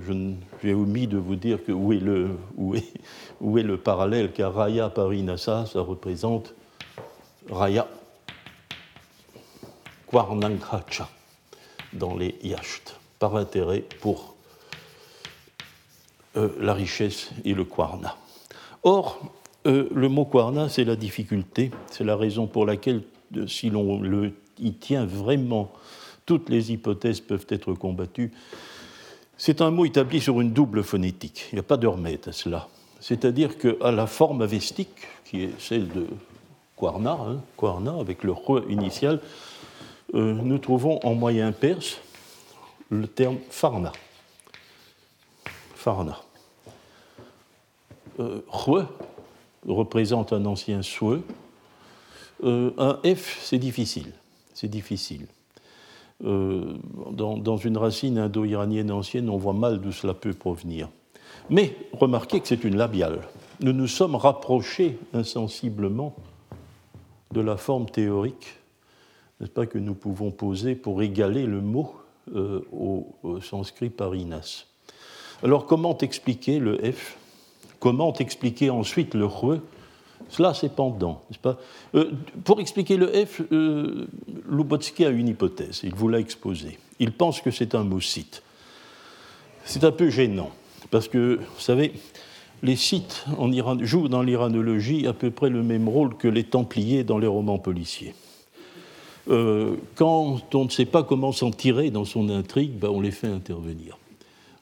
j'ai 0.63 0.73
omis 0.73 1.07
de 1.07 1.17
vous 1.17 1.35
dire 1.35 1.63
que 1.63 1.71
où 1.71 1.93
est 1.93 3.63
le, 3.63 3.77
parallèle, 3.77 4.31
car 4.31 4.53
Raya 4.53 4.89
Parinasa, 4.89 5.65
ça 5.65 5.81
représente 5.81 6.53
Raya 7.49 7.87
Kwarnankracha 10.07 11.09
dans 11.93 12.15
les 12.15 12.35
Yacht, 12.43 12.99
par 13.19 13.35
intérêt 13.35 13.83
pour 13.99 14.35
euh, 16.37 16.49
la 16.59 16.73
richesse 16.73 17.31
et 17.43 17.53
le 17.53 17.65
Kwarna. 17.65 18.15
Or, 18.83 19.19
euh, 19.67 19.89
le 19.93 20.09
mot 20.09 20.25
Kwarna, 20.25 20.69
c'est 20.69 20.85
la 20.85 20.95
difficulté, 20.95 21.71
c'est 21.89 22.03
la 22.03 22.15
raison 22.15 22.47
pour 22.47 22.65
laquelle, 22.65 23.03
si 23.47 23.69
l'on 23.69 24.01
y 24.59 24.73
tient 24.73 25.05
vraiment 25.05 25.71
toutes 26.25 26.49
les 26.49 26.71
hypothèses 26.71 27.19
peuvent 27.19 27.47
être 27.49 27.73
combattues. 27.73 28.31
C'est 29.38 29.62
un 29.62 29.71
mot 29.71 29.86
établi 29.86 30.21
sur 30.21 30.39
une 30.39 30.51
double 30.51 30.84
phonétique. 30.84 31.47
Il 31.51 31.55
n'y 31.55 31.60
a 31.60 31.63
pas 31.63 31.77
de 31.77 31.88
remède 31.88 32.27
à 32.27 32.31
cela. 32.31 32.67
C'est-à-dire 32.99 33.57
qu'à 33.57 33.91
la 33.91 34.05
forme 34.05 34.43
avestique, 34.43 35.07
qui 35.25 35.43
est 35.43 35.60
celle 35.60 35.88
de 35.88 36.05
Kwarna, 36.75 37.17
hein, 37.19 37.99
avec 37.99 38.23
le 38.23 38.31
re 38.31 38.63
initial, 38.69 39.19
euh, 40.13 40.34
nous 40.34 40.57
trouvons 40.57 40.99
en 41.03 41.15
moyen 41.15 41.51
perse 41.51 41.97
le 42.89 43.07
terme 43.07 43.38
farna. 43.49 43.91
Farna. 45.75 46.21
Euh, 48.19 48.41
représente 49.65 50.34
un 50.34 50.45
ancien 50.45 50.81
souhait. 50.81 51.21
Euh, 52.43 52.71
un 52.77 52.99
F, 53.15 53.39
c'est 53.41 53.57
difficile. 53.57 54.12
C'est 54.53 54.67
difficile. 54.67 55.27
Euh, 56.23 56.77
dans, 57.12 57.57
une 57.57 57.77
racine 57.77 58.19
indo-iranienne 58.19 58.91
ancienne, 58.91 59.29
on 59.29 59.38
voit 59.38 59.53
mal 59.53 59.81
d'où 59.81 59.91
cela 59.91 60.13
peut 60.13 60.34
provenir. 60.34 60.89
Mais 61.49 61.75
remarquez 61.93 62.39
que 62.39 62.47
c'est 62.47 62.63
une 62.63 62.77
labiale. 62.77 63.21
Nous 63.60 63.73
nous 63.73 63.88
sommes 63.88 64.15
rapprochés 64.15 64.99
insensiblement 65.13 66.15
de 67.31 67.41
la 67.41 67.57
forme 67.57 67.88
théorique, 67.88 68.60
n'est-ce 69.39 69.51
pas, 69.51 69.65
que 69.65 69.79
nous 69.79 69.95
pouvons 69.95 70.31
poser 70.31 70.75
pour 70.75 71.01
égaler 71.01 71.45
le 71.45 71.62
mot 71.62 71.95
euh, 72.36 72.62
au, 72.71 73.07
au, 73.23 73.41
sanskrit 73.41 73.89
parinas. 73.89 74.65
Alors 75.43 75.65
comment 75.65 75.97
expliquer 75.97 76.60
le 76.60 76.77
F? 76.91 77.17
Comment 77.79 78.13
expliquer 78.13 78.69
ensuite 78.69 79.15
le 79.15 79.25
re? 79.25 79.57
Cela, 80.31 80.53
c'est 80.53 80.73
pendant, 80.73 81.21
n'est-ce 81.29 81.39
pas? 81.39 81.57
Euh, 81.93 82.11
Pour 82.45 82.61
expliquer 82.61 82.95
le 82.95 83.07
F, 83.07 83.41
euh, 83.51 84.07
Lubotsky 84.49 85.05
a 85.05 85.09
une 85.09 85.27
hypothèse, 85.27 85.81
il 85.83 85.93
vous 85.93 86.07
l'a 86.07 86.19
exposée. 86.19 86.79
Il 86.99 87.11
pense 87.11 87.41
que 87.41 87.51
c'est 87.51 87.75
un 87.75 87.83
mot 87.83 87.99
site. 87.99 88.41
C'est 89.65 89.83
un 89.83 89.91
peu 89.91 90.09
gênant, 90.09 90.49
parce 90.89 91.09
que, 91.09 91.35
vous 91.35 91.59
savez, 91.59 91.91
les 92.63 92.77
sites 92.77 93.25
jouent 93.81 94.07
dans 94.07 94.21
l'iranologie 94.21 95.05
à 95.05 95.13
peu 95.13 95.31
près 95.31 95.49
le 95.49 95.63
même 95.63 95.89
rôle 95.89 96.15
que 96.15 96.29
les 96.29 96.45
Templiers 96.45 97.03
dans 97.03 97.17
les 97.17 97.27
romans 97.27 97.59
policiers. 97.59 98.15
Euh, 99.29 99.75
quand 99.95 100.55
on 100.55 100.63
ne 100.63 100.69
sait 100.69 100.85
pas 100.85 101.03
comment 101.03 101.33
s'en 101.33 101.51
tirer 101.51 101.91
dans 101.91 102.05
son 102.05 102.29
intrigue, 102.29 102.71
ben, 102.71 102.89
on 102.89 103.01
les 103.01 103.11
fait 103.11 103.27
intervenir. 103.27 103.97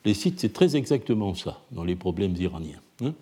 Les 0.04 0.14
sites, 0.14 0.40
c'est 0.40 0.52
très 0.52 0.76
exactement 0.76 1.34
ça 1.34 1.60
dans 1.70 1.84
les 1.84 1.94
problèmes 1.94 2.34
iraniens. 2.36 2.80
Hein. 3.04 3.12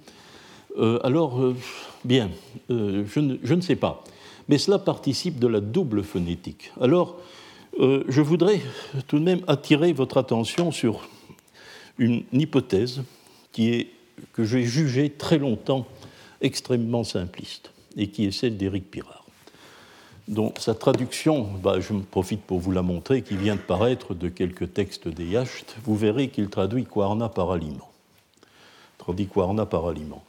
Euh, 0.79 1.01
alors, 1.03 1.41
euh, 1.41 1.57
bien, 2.05 2.31
euh, 2.71 3.05
je 3.07 3.55
ne, 3.55 3.61
sais 3.61 3.77
pas. 3.77 4.05
Mais 4.49 4.59
cela 4.59 4.79
participe 4.79 5.38
de 5.38 5.47
la 5.47 5.61
double 5.61 6.03
phonétique. 6.03 6.73
Alors, 6.81 7.17
je 7.81 8.21
voudrais 8.21 8.61
tout 9.07 9.21
de 9.21 9.25
même 9.25 9.43
attirer 9.47 9.93
votre 9.93 10.17
attention 10.17 10.73
sur 10.73 11.09
une 11.97 12.25
hypothèse 12.33 13.03
qui 13.53 13.87
que 14.33 14.43
j'ai 14.43 14.64
jugée 14.64 15.11
très 15.11 15.38
longtemps 15.38 15.87
extrêmement 16.41 17.05
simpliste 17.05 17.71
et 17.97 18.09
qui 18.09 18.25
est 18.27 18.33
celle 18.33 18.57
d'Éric 18.57 18.91
Pirard. 18.91 19.25
dont 20.27 20.53
sa 20.59 20.75
traduction, 20.75 21.47
bah, 21.62 21.79
je 21.79 21.95
profite 22.11 22.41
pour 22.41 22.59
vous 22.59 22.73
la 22.73 22.83
montrer, 22.83 23.23
qui 23.23 23.37
vient 23.37 23.55
de 23.55 23.61
paraître 23.61 24.12
de 24.12 24.29
quelques 24.29 24.73
textes 24.75 25.07
des 25.07 25.27
Yachts, 25.27 25.77
vous 25.85 25.95
verrez 25.95 26.31
qu'il 26.31 26.49
traduit 26.49 26.85
Quarna 26.85 27.29
par 27.29 27.53
aliment. 27.53 27.93
Traduit 28.99 29.29
Quarna 29.29 29.67
par 29.67 29.87
aliment. 29.87 30.25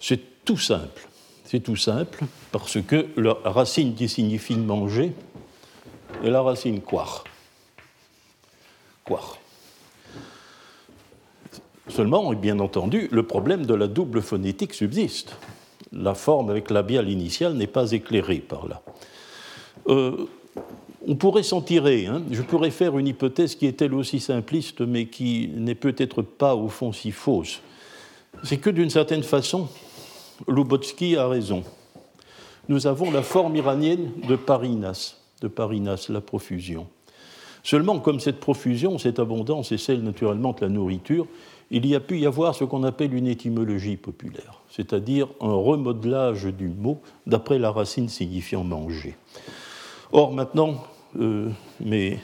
C'est 0.00 0.44
tout 0.44 0.58
simple. 0.58 1.08
C'est 1.44 1.60
tout 1.60 1.76
simple 1.76 2.24
parce 2.50 2.78
que 2.82 3.06
la 3.16 3.34
racine 3.44 3.94
qui 3.94 4.08
signifie 4.08 4.56
manger 4.56 5.12
est 6.24 6.30
la 6.30 6.42
racine 6.42 6.80
quar. 6.80 7.24
Quar. 9.04 9.38
Seulement, 11.88 12.32
bien 12.34 12.58
entendu, 12.58 13.08
le 13.12 13.22
problème 13.22 13.64
de 13.64 13.74
la 13.74 13.86
double 13.86 14.22
phonétique 14.22 14.74
subsiste. 14.74 15.36
La 15.92 16.14
forme 16.14 16.50
avec 16.50 16.70
labial 16.70 17.08
initial 17.08 17.54
n'est 17.54 17.68
pas 17.68 17.92
éclairée 17.92 18.40
par 18.40 18.66
là. 18.66 18.82
Euh, 19.88 20.26
on 21.06 21.14
pourrait 21.14 21.44
s'en 21.44 21.60
tirer. 21.60 22.06
Hein. 22.06 22.22
Je 22.32 22.42
pourrais 22.42 22.72
faire 22.72 22.98
une 22.98 23.06
hypothèse 23.06 23.54
qui 23.54 23.66
est 23.66 23.80
elle 23.80 23.94
aussi 23.94 24.18
simpliste, 24.18 24.80
mais 24.80 25.06
qui 25.06 25.48
n'est 25.54 25.76
peut-être 25.76 26.22
pas 26.22 26.56
au 26.56 26.68
fond 26.68 26.92
si 26.92 27.12
fausse. 27.12 27.60
C'est 28.42 28.58
que 28.58 28.70
d'une 28.70 28.90
certaine 28.90 29.22
façon, 29.22 29.68
Lubotsky 30.48 31.16
a 31.16 31.28
raison. 31.28 31.64
Nous 32.68 32.86
avons 32.86 33.10
la 33.10 33.22
forme 33.22 33.56
iranienne 33.56 34.10
de 34.28 34.36
Parinas, 34.36 35.16
de 35.40 35.48
Parinas, 35.48 36.06
la 36.08 36.20
profusion. 36.20 36.86
Seulement, 37.62 37.98
comme 37.98 38.20
cette 38.20 38.38
profusion, 38.38 38.98
cette 38.98 39.18
abondance 39.18 39.72
est 39.72 39.78
celle 39.78 40.02
naturellement 40.02 40.52
de 40.52 40.60
la 40.60 40.68
nourriture, 40.68 41.26
il 41.70 41.86
y 41.86 41.94
a 41.94 42.00
pu 42.00 42.18
y 42.18 42.26
avoir 42.26 42.54
ce 42.54 42.64
qu'on 42.64 42.84
appelle 42.84 43.12
une 43.12 43.26
étymologie 43.26 43.96
populaire, 43.96 44.60
c'est-à-dire 44.70 45.28
un 45.40 45.52
remodelage 45.52 46.44
du 46.44 46.68
mot 46.68 47.00
d'après 47.26 47.58
la 47.58 47.72
racine 47.72 48.08
signifiant 48.08 48.62
manger. 48.62 49.16
Or, 50.12 50.32
maintenant, 50.32 50.84
euh, 51.18 51.50
mais 51.80 52.20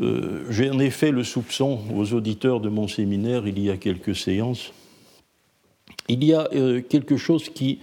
euh, 0.00 0.44
j'en 0.50 0.78
ai 0.78 0.90
fait 0.90 1.10
le 1.10 1.24
soupçon 1.24 1.80
aux 1.94 2.12
auditeurs 2.12 2.60
de 2.60 2.68
mon 2.68 2.88
séminaire 2.88 3.46
il 3.46 3.58
y 3.58 3.70
a 3.70 3.76
quelques 3.76 4.16
séances. 4.16 4.72
Il 6.08 6.24
y 6.24 6.34
a 6.34 6.48
euh, 6.52 6.82
quelque 6.82 7.16
chose 7.16 7.48
qui, 7.48 7.80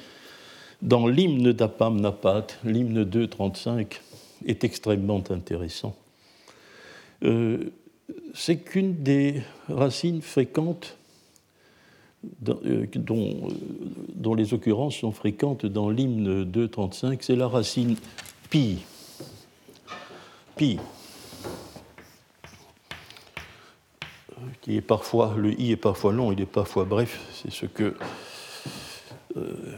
dans 0.82 1.08
l'hymne 1.08 1.51
d'Apam 1.51 1.99
Napat, 1.99 2.47
l'hymne 2.63 3.03
2.35, 3.03 3.99
est 4.45 4.63
extrêmement 4.63 5.23
intéressant. 5.29 5.95
C'est 8.34 8.58
qu'une 8.58 9.03
des 9.03 9.41
racines 9.67 10.21
fréquentes 10.21 10.97
dont, 12.41 12.60
dont, 14.15 14.34
les 14.34 14.53
occurrences 14.53 14.95
sont 14.95 15.12
fréquentes 15.12 15.65
dans 15.65 15.89
l'hymne 15.89 16.45
2.35, 16.45 17.17
c'est 17.21 17.36
la 17.36 17.47
racine 17.49 17.95
pi 18.49 18.79
qui 24.62 24.75
est 24.75 24.82
parfois, 24.82 25.34
le 25.38 25.60
i 25.60 25.71
est 25.71 25.78
parfois 25.78 26.12
long, 26.12 26.32
il 26.32 26.41
est 26.41 26.45
parfois 26.45 26.86
bref, 26.86 27.19
c'est 27.34 27.52
ce 27.52 27.65
que 27.65 27.95
euh, 29.38 29.75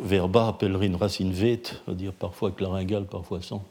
Verba 0.00 0.48
appellerait 0.48 0.86
une 0.86 0.96
racine 0.96 1.32
vête, 1.32 1.82
c'est-à-dire 1.84 2.12
parfois 2.12 2.50
claringale, 2.50 3.06
parfois 3.06 3.42
sans. 3.42 3.64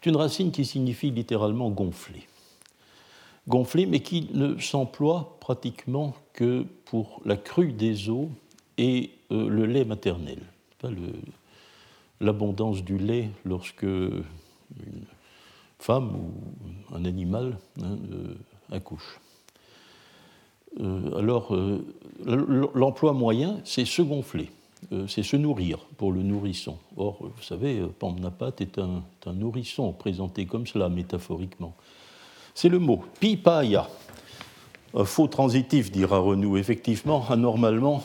C'est 0.00 0.10
une 0.10 0.16
racine 0.16 0.50
qui 0.50 0.64
signifie 0.64 1.10
littéralement 1.10 1.70
gonfler. 1.70 2.26
Gonfler, 3.48 3.86
mais 3.86 4.00
qui 4.00 4.28
ne 4.34 4.58
s'emploie 4.58 5.36
pratiquement 5.40 6.14
que 6.32 6.64
pour 6.84 7.20
la 7.24 7.36
crue 7.36 7.72
des 7.72 8.08
eaux 8.08 8.30
et 8.78 9.10
euh, 9.30 9.48
le 9.48 9.66
lait 9.66 9.84
maternel. 9.84 10.38
L'abondance 12.20 12.82
du 12.82 12.98
lait 12.98 13.30
lorsque 13.44 13.82
une 13.82 14.24
femme 15.78 16.14
ou 16.14 16.94
un 16.94 17.04
animal 17.04 17.58
hein, 17.80 17.98
euh, 18.12 18.34
Euh, 20.80 21.18
alors, 21.18 21.54
euh, 21.54 21.84
l'emploi 22.74 23.12
moyen, 23.12 23.60
c'est 23.64 23.84
se 23.84 24.02
gonfler, 24.02 24.50
c'est 25.06 25.22
se 25.22 25.36
nourrir 25.36 25.78
pour 25.96 26.12
le 26.12 26.22
nourrisson. 26.22 26.78
Or, 26.96 27.18
vous 27.20 27.42
savez, 27.42 27.82
Pamnapat 27.98 28.52
est 28.60 28.78
un, 28.78 29.02
nourrisson 29.32 29.92
présenté 29.92 30.46
comme 30.46 30.66
cela, 30.66 30.88
métaphoriquement. 30.88 31.74
C'est 32.54 32.68
le 32.68 32.78
mot 32.78 33.04
pipaya. 33.20 33.88
Un 34.94 35.04
faux 35.04 35.26
transitif, 35.26 35.90
dira 35.90 36.18
Renou. 36.18 36.56
Effectivement, 36.56 37.24
anormalement, 37.30 38.02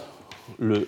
le 0.59 0.87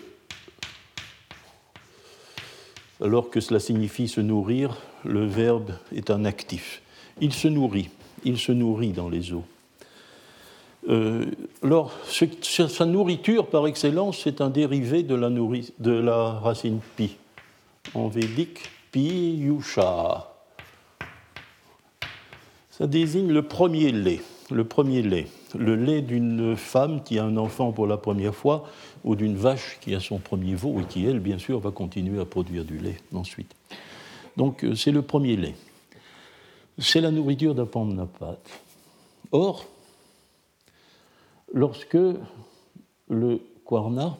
alors 3.01 3.29
que 3.29 3.39
cela 3.39 3.59
signifie 3.59 4.09
se 4.09 4.19
nourrir, 4.19 4.77
le 5.05 5.25
verbe 5.25 5.71
est 5.95 6.09
un 6.09 6.25
actif. 6.25 6.81
Il 7.21 7.33
se 7.33 7.47
nourrit, 7.47 7.89
il 8.25 8.37
se 8.37 8.51
nourrit 8.51 8.91
dans 8.91 9.07
les 9.07 9.31
eaux. 9.31 9.45
Euh, 10.87 11.25
alors, 11.61 11.91
sa 12.07 12.85
nourriture 12.85 13.47
par 13.47 13.67
excellence, 13.67 14.21
c'est 14.23 14.41
un 14.41 14.49
dérivé 14.49 15.03
de 15.03 15.15
la, 15.15 15.29
de 15.29 15.91
la 15.91 16.31
racine 16.39 16.79
pi. 16.95 17.17
En 17.93 18.07
védique, 18.07 18.59
pi 18.91 19.35
yusha. 19.37 20.31
Ça 22.69 22.87
désigne 22.87 23.31
le 23.31 23.43
premier 23.43 23.91
lait, 23.91 24.21
le 24.51 24.63
premier 24.63 25.01
lait, 25.01 25.27
le 25.57 25.75
lait 25.75 26.01
d'une 26.01 26.55
femme 26.55 27.03
qui 27.03 27.19
a 27.19 27.25
un 27.25 27.35
enfant 27.35 27.73
pour 27.73 27.87
la 27.87 27.97
première 27.97 28.33
fois 28.33 28.65
ou 29.03 29.15
d'une 29.15 29.35
vache 29.35 29.77
qui 29.81 29.93
a 29.95 29.99
son 29.99 30.17
premier 30.17 30.55
veau 30.55 30.79
et 30.79 30.85
qui, 30.85 31.05
elle, 31.05 31.19
bien 31.19 31.39
sûr, 31.39 31.59
va 31.59 31.71
continuer 31.71 32.21
à 32.21 32.25
produire 32.25 32.63
du 32.63 32.77
lait 32.77 32.97
ensuite. 33.13 33.53
Donc, 34.37 34.63
euh, 34.63 34.75
c'est 34.75 34.91
le 34.91 35.01
premier 35.01 35.35
lait. 35.35 35.55
C'est 36.77 37.01
la 37.01 37.11
nourriture 37.11 37.53
d'un. 37.53 37.67
Or, 39.33 39.65
lorsque 41.53 41.97
le 43.09 43.41
Kwarna 43.65 44.17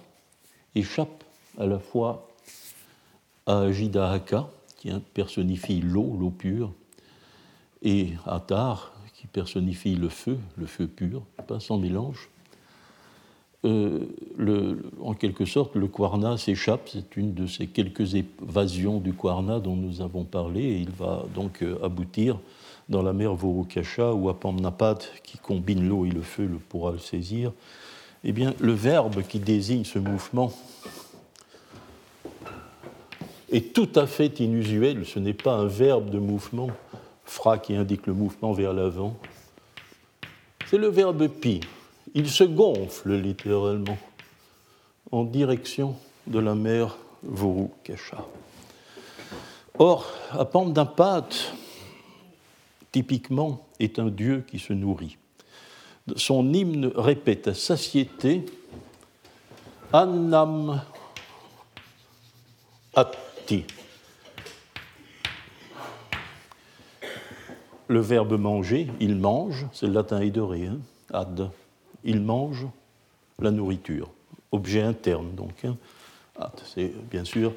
échappe 0.76 1.24
à 1.58 1.66
la 1.66 1.80
fois 1.80 2.28
à 3.46 3.72
Jidahaka, 3.72 4.48
qui 4.78 4.92
personnifie 5.14 5.82
l'eau, 5.82 6.16
l'eau 6.20 6.30
pure, 6.30 6.72
et 7.82 8.14
à 8.26 8.40
Tar, 8.40 8.94
qui 9.14 9.28
personnifie 9.28 9.96
le 9.96 10.10
feu, 10.10 10.38
le 10.58 10.66
feu 10.66 10.88
pur, 10.88 11.24
pas 11.48 11.60
sans 11.60 11.78
mélange, 11.78 12.30
euh, 13.66 14.76
en 15.02 15.14
quelque 15.14 15.46
sorte, 15.46 15.76
le 15.76 15.88
Kwarna 15.88 16.38
s'échappe. 16.38 16.90
C'est 16.92 17.18
une 17.18 17.34
de 17.34 17.46
ces 17.46 17.68
quelques 17.68 18.16
évasions 18.16 19.00
du 19.00 19.14
Kwarna 19.14 19.60
dont 19.60 19.76
nous 19.76 20.02
avons 20.02 20.24
parlé. 20.24 20.62
Et 20.62 20.78
il 20.80 20.92
va 20.92 21.26
donc 21.36 21.62
euh, 21.62 21.78
aboutir 21.84 22.40
dans 22.90 23.04
la 23.04 23.14
mer 23.14 23.34
Vorukasha 23.36 24.14
ou 24.14 24.30
à 24.30 24.40
Pamnapat, 24.40 24.98
qui 25.24 25.38
combine 25.38 25.88
l'eau 25.88 26.06
et 26.06 26.10
le 26.10 26.22
feu, 26.22 26.46
le 26.46 26.58
pourra 26.58 26.92
le 26.92 26.98
saisir. 26.98 27.54
Eh 28.24 28.32
bien, 28.32 28.54
le 28.60 28.74
verbe 28.74 29.22
qui 29.22 29.40
désigne 29.40 29.86
ce 29.86 30.00
mouvement 30.00 30.52
est 33.52 33.74
tout 33.74 33.90
à 33.96 34.08
fait 34.08 34.40
inusuel. 34.40 35.06
Ce 35.06 35.20
n'est 35.20 35.34
pas 35.34 35.54
un 35.54 35.68
verbe 35.68 36.10
de 36.10 36.20
mouvement, 36.20 36.70
fra 37.26 37.60
qui 37.60 37.76
indique 37.76 38.08
le 38.08 38.14
mouvement 38.14 38.52
vers 38.52 38.74
l'avant. 38.74 39.16
C'est 40.66 40.78
le 40.78 40.88
verbe 40.88 41.28
pi, 41.28 41.62
il 42.14 42.30
se 42.30 42.44
gonfle 42.44 43.14
littéralement 43.14 43.98
en 45.12 45.24
direction 45.24 45.96
de 46.28 46.40
la 46.40 46.56
mer 46.56 46.98
Vorukasha. 47.24 48.26
Or, 49.78 50.06
Apamdapat, 50.32 51.30
typiquement, 52.92 53.68
est 53.80 54.00
un 54.00 54.10
dieu 54.10 54.44
qui 54.48 54.60
se 54.60 54.74
nourrit. 54.74 55.18
Son 56.16 56.54
hymne 56.54 56.92
répète 56.96 57.48
à 57.48 57.54
satiété 57.54 58.46
Annam 59.94 60.82
Atti. 62.96 63.66
Le 67.88 68.00
verbe 68.00 68.40
manger, 68.40 68.88
il 69.00 69.16
mange, 69.16 69.66
c'est 69.74 69.88
le 69.88 69.94
latin 69.94 70.24
idoré, 70.24 70.68
hein, 70.68 70.80
ad 71.12 71.50
il 72.04 72.22
mange 72.22 72.68
la 73.40 73.52
nourriture, 73.52 74.10
objet 74.52 74.82
interne 74.82 75.34
donc. 75.36 75.66
Hein. 75.66 75.78
C'est 76.66 76.94
bien 77.10 77.26
sûr 77.26 77.54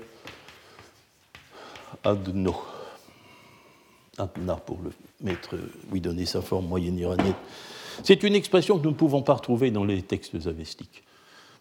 adno, 2.03 2.57
adna 4.19 4.57
pour 4.57 4.81
le 4.83 4.91
mettre, 5.23 5.57
lui 5.91 6.01
donner 6.01 6.27
sa 6.27 6.43
forme 6.43 6.67
moyenne 6.67 6.99
iranienne. 6.99 7.35
C'est 8.03 8.23
une 8.23 8.35
expression 8.35 8.79
que 8.79 8.85
nous 8.85 8.91
ne 8.91 8.97
pouvons 8.97 9.23
pas 9.23 9.35
retrouver 9.35 9.71
dans 9.71 9.85
les 9.85 10.03
textes 10.03 10.47
avestiques, 10.47 11.03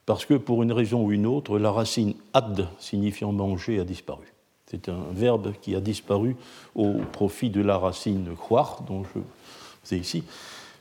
parce 0.06 0.26
que 0.26 0.36
pour 0.36 0.64
une 0.64 0.72
raison 0.72 1.04
ou 1.06 1.12
une 1.12 1.26
autre, 1.26 1.60
la 1.60 1.72
racine 1.72 2.14
ad 2.34 2.68
signifiant 2.80 3.32
manger 3.32 3.80
a 3.80 3.84
disparu. 3.84 4.34
C'est 4.66 4.88
un 4.88 5.04
verbe 5.12 5.54
qui 5.62 5.76
a 5.76 5.82
disparu 5.82 6.38
au 6.76 6.94
profit 7.12 7.50
de 7.50 7.62
la 7.62 7.78
racine 7.78 8.36
khoar, 8.36 8.84
dont 8.88 9.04
je 9.04 9.20
c'est 9.84 9.98
ici, 9.98 10.24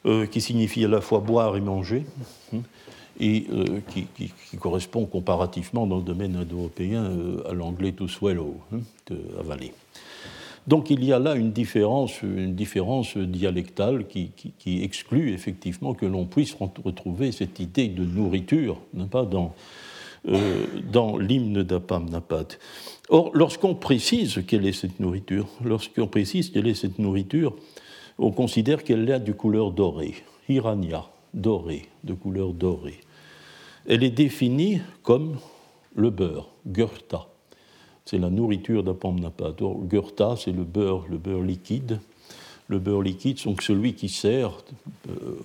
euh, 0.06 0.26
qui 0.26 0.40
signifie 0.40 0.84
à 0.84 0.88
la 0.88 1.00
fois 1.00 1.20
boire 1.20 1.56
et 1.56 1.60
manger. 1.60 2.04
et 3.18 3.46
qui, 3.92 4.32
correspond 4.58 5.04
comparativement 5.04 5.86
dans 5.86 5.98
le 5.98 6.02
domaine 6.02 6.36
indo-européen 6.36 7.12
à 7.46 7.52
l'anglais 7.52 7.92
to 7.92 8.08
swallow, 8.08 8.56
hein, 8.72 8.78
de 9.08 9.18
avaler. 9.38 9.74
Donc 10.66 10.90
il 10.90 11.04
y 11.04 11.12
a 11.12 11.18
là 11.18 11.34
une 11.34 11.52
différence, 11.52 12.22
une 12.22 12.54
différence 12.54 13.16
dialectale 13.16 14.06
qui, 14.06 14.82
exclut 14.82 15.32
effectivement 15.32 15.94
que 15.94 16.06
l'on 16.06 16.26
puisse 16.26 16.54
retrouver 16.54 17.32
cette 17.32 17.58
idée 17.60 17.88
de 17.88 18.04
nourriture, 18.04 18.78
pas, 19.10 19.24
dans, 19.24 19.54
euh, 20.28 20.66
l'hymne 21.18 21.62
d'Apam 21.62 22.08
Napat. 22.10 22.58
Or, 23.08 23.30
lorsqu'on 23.34 23.74
précise 23.74 24.42
quelle 24.46 24.66
est 24.66 24.72
cette 24.72 25.00
nourriture, 25.00 25.48
lorsqu'on 25.64 26.06
précise 26.06 26.50
quelle 26.50 26.68
est 26.68 26.74
cette 26.74 26.98
nourriture, 26.98 27.56
on 28.18 28.30
considère 28.30 28.84
qu'elle 28.84 29.08
est 29.08 29.20
de 29.20 29.32
couleur 29.32 29.72
dorée, 29.72 30.14
hiranya, 30.48 31.06
dorée, 31.32 31.86
de 32.04 32.12
couleur 32.12 32.52
dorée. 32.52 33.00
Elle 33.86 34.04
est 34.04 34.10
définie 34.10 34.80
comme 35.02 35.38
le 35.94 36.10
beurre, 36.10 36.50
gurta 36.66 37.30
c'est 38.10 38.18
la 38.18 38.28
nourriture 38.28 38.82
d'Apamnapat. 38.82 39.54
Gurta, 39.84 40.34
c'est 40.36 40.50
le 40.50 40.64
beurre, 40.64 41.06
le 41.08 41.16
beurre 41.16 41.42
liquide. 41.42 42.00
Le 42.66 42.80
beurre 42.80 43.02
liquide, 43.02 43.38
c'est 43.38 43.60
celui 43.60 43.94
qui 43.94 44.08
sert 44.08 44.64
euh, 45.08 45.36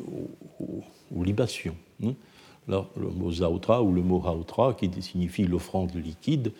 aux, 1.15 1.23
libations. 1.23 1.75
Hein. 2.03 2.13
Là, 2.67 2.87
le 2.99 3.09
mot 3.09 3.31
zautra 3.31 3.83
ou 3.83 3.93
le 3.93 4.01
mot 4.01 4.19
hautra, 4.25 4.73
qui 4.73 4.89
signifie 4.99 5.45
l'offrande 5.45 5.93
liquide, 5.93 6.53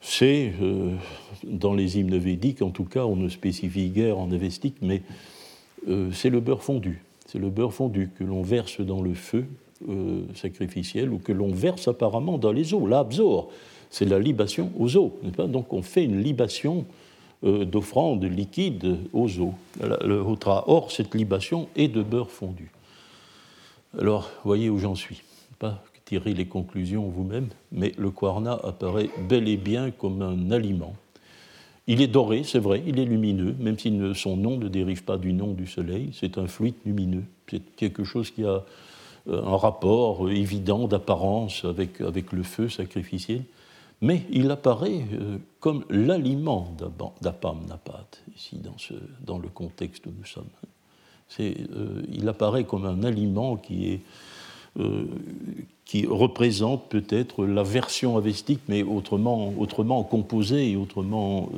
c'est, 0.00 0.54
euh, 0.60 0.96
dans 1.44 1.72
les 1.72 1.98
hymnes 1.98 2.18
védiques, 2.18 2.60
en 2.60 2.70
tout 2.70 2.84
cas, 2.84 3.04
on 3.04 3.14
ne 3.14 3.28
spécifie 3.28 3.90
guère 3.90 4.18
en 4.18 4.32
avestique, 4.32 4.78
mais 4.82 5.02
euh, 5.86 6.10
c'est 6.10 6.30
le 6.30 6.40
beurre 6.40 6.64
fondu. 6.64 7.04
C'est 7.26 7.38
le 7.38 7.50
beurre 7.50 7.72
fondu 7.74 8.10
que 8.18 8.24
l'on 8.24 8.42
verse 8.42 8.80
dans 8.80 9.02
le 9.02 9.14
feu 9.14 9.46
sacrificiel 10.34 11.12
ou 11.12 11.18
que 11.18 11.30
l'on 11.30 11.52
verse 11.52 11.86
apparemment 11.86 12.36
dans 12.36 12.50
les 12.50 12.74
eaux, 12.74 12.88
l'absor 12.88 13.48
c'est 13.90 14.04
la 14.04 14.18
libation 14.18 14.72
aux 14.78 14.96
eaux. 14.96 15.18
Donc 15.48 15.72
on 15.72 15.82
fait 15.82 16.04
une 16.04 16.22
libation 16.22 16.84
euh, 17.44 17.64
d'offrande 17.64 18.24
liquide 18.24 18.98
aux 19.12 19.38
eaux. 19.38 19.54
Or, 20.66 20.90
cette 20.90 21.14
libation 21.14 21.68
est 21.76 21.88
de 21.88 22.02
beurre 22.02 22.30
fondu. 22.30 22.70
Alors, 23.96 24.30
voyez 24.44 24.68
où 24.68 24.78
j'en 24.78 24.94
suis. 24.94 25.22
Pas 25.58 25.82
tirer 26.04 26.32
les 26.32 26.46
conclusions 26.46 27.08
vous-même, 27.08 27.48
mais 27.70 27.92
le 27.98 28.10
quarna 28.10 28.58
apparaît 28.64 29.10
bel 29.28 29.46
et 29.48 29.56
bien 29.56 29.90
comme 29.90 30.22
un 30.22 30.50
aliment. 30.50 30.94
Il 31.86 32.02
est 32.02 32.08
doré, 32.08 32.42
c'est 32.44 32.58
vrai, 32.58 32.82
il 32.86 32.98
est 32.98 33.04
lumineux, 33.04 33.54
même 33.58 33.78
si 33.78 33.96
son 34.14 34.36
nom 34.36 34.58
ne 34.58 34.68
dérive 34.68 35.04
pas 35.04 35.16
du 35.16 35.32
nom 35.32 35.52
du 35.52 35.66
soleil, 35.66 36.10
c'est 36.12 36.38
un 36.38 36.46
fluide 36.46 36.74
lumineux. 36.84 37.24
C'est 37.50 37.62
quelque 37.76 38.04
chose 38.04 38.30
qui 38.30 38.44
a 38.44 38.64
euh, 39.28 39.42
un 39.42 39.56
rapport 39.56 40.28
évident 40.30 40.88
d'apparence 40.88 41.64
avec, 41.64 42.00
avec 42.00 42.32
le 42.32 42.42
feu 42.42 42.68
sacrificiel 42.68 43.42
mais 44.00 44.22
il 44.30 44.50
apparaît 44.50 45.04
euh, 45.12 45.38
comme 45.60 45.84
l'aliment 45.90 46.72
d'Apam 47.20 47.58
Napat, 47.68 48.06
ici 48.36 48.60
dans, 49.24 49.38
le 49.38 49.48
contexte 49.48 50.06
où 50.06 50.10
nous 50.16 50.24
sommes. 50.26 50.44
Euh, 51.40 52.02
il 52.12 52.28
apparaît 52.28 52.64
comme 52.64 52.86
un 52.86 53.02
aliment 53.02 53.60
euh, 54.78 55.06
qui 55.84 56.06
représente 56.06 56.88
peut-être 56.88 57.44
la 57.44 57.64
version 57.64 58.16
avestique, 58.16 58.60
mais 58.68 58.82
autrement, 58.82 59.52
autrement 59.58 60.04
composée 60.04 60.70
et 60.70 60.76
autrement 60.76 61.50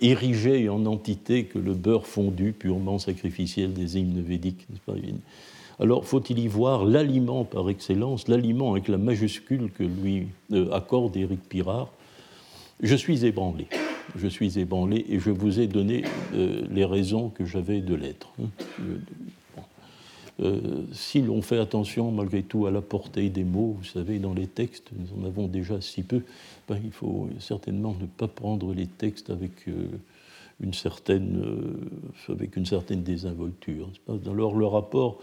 érigée 0.00 0.68
en 0.68 0.86
entité 0.86 1.46
que 1.46 1.58
le 1.58 1.74
beurre 1.74 2.06
fondu 2.06 2.52
purement 2.52 3.00
sacrificiel 3.00 3.72
des 3.72 3.98
hymnes 3.98 4.22
védiques. 4.22 4.66
Alors 5.80 6.04
faut-il 6.04 6.38
y 6.38 6.46
voir 6.46 6.84
l'aliment 6.84 7.44
par 7.44 7.68
excellence, 7.68 8.28
l'aliment 8.28 8.72
avec 8.72 8.88
la 8.88 8.98
majuscule 8.98 9.70
que 9.72 9.82
lui 9.82 10.28
euh, 10.52 10.70
accorde 10.72 11.16
Éric 11.16 11.48
Pirard? 11.48 11.90
Je 12.80 12.94
suis 12.94 13.24
ébranlé. 13.24 13.66
Je 14.16 14.28
suis 14.28 14.58
ébranlé 14.58 15.04
et 15.08 15.18
je 15.18 15.30
vous 15.30 15.58
ai 15.58 15.66
donné 15.66 16.04
euh, 16.34 16.62
les 16.70 16.84
raisons 16.84 17.30
que 17.30 17.44
j'avais 17.44 17.80
de 17.80 17.94
l'être. 17.94 18.28
Hein. 18.40 18.48
Euh, 20.40 20.82
si 20.92 21.22
l'on 21.22 21.42
fait 21.42 21.58
attention 21.58 22.10
malgré 22.10 22.42
tout 22.42 22.66
à 22.66 22.70
la 22.70 22.80
portée 22.80 23.28
des 23.28 23.44
mots, 23.44 23.76
vous 23.78 23.84
savez, 23.84 24.18
dans 24.18 24.34
les 24.34 24.48
textes, 24.48 24.90
nous 24.96 25.20
en 25.20 25.26
avons 25.26 25.46
déjà 25.46 25.80
si 25.80 26.02
peu, 26.02 26.22
ben, 26.68 26.78
il 26.84 26.90
faut 26.90 27.28
certainement 27.38 27.96
ne 28.00 28.06
pas 28.06 28.26
prendre 28.26 28.74
les 28.74 28.86
textes 28.86 29.30
avec, 29.30 29.68
une, 30.60 30.74
certaine, 30.74 31.40
avec 32.28 32.56
une 32.56 32.66
certaine 32.66 33.04
désinvolture. 33.04 33.88
Alors 34.26 34.56
le 34.56 34.66
rapport 34.66 35.20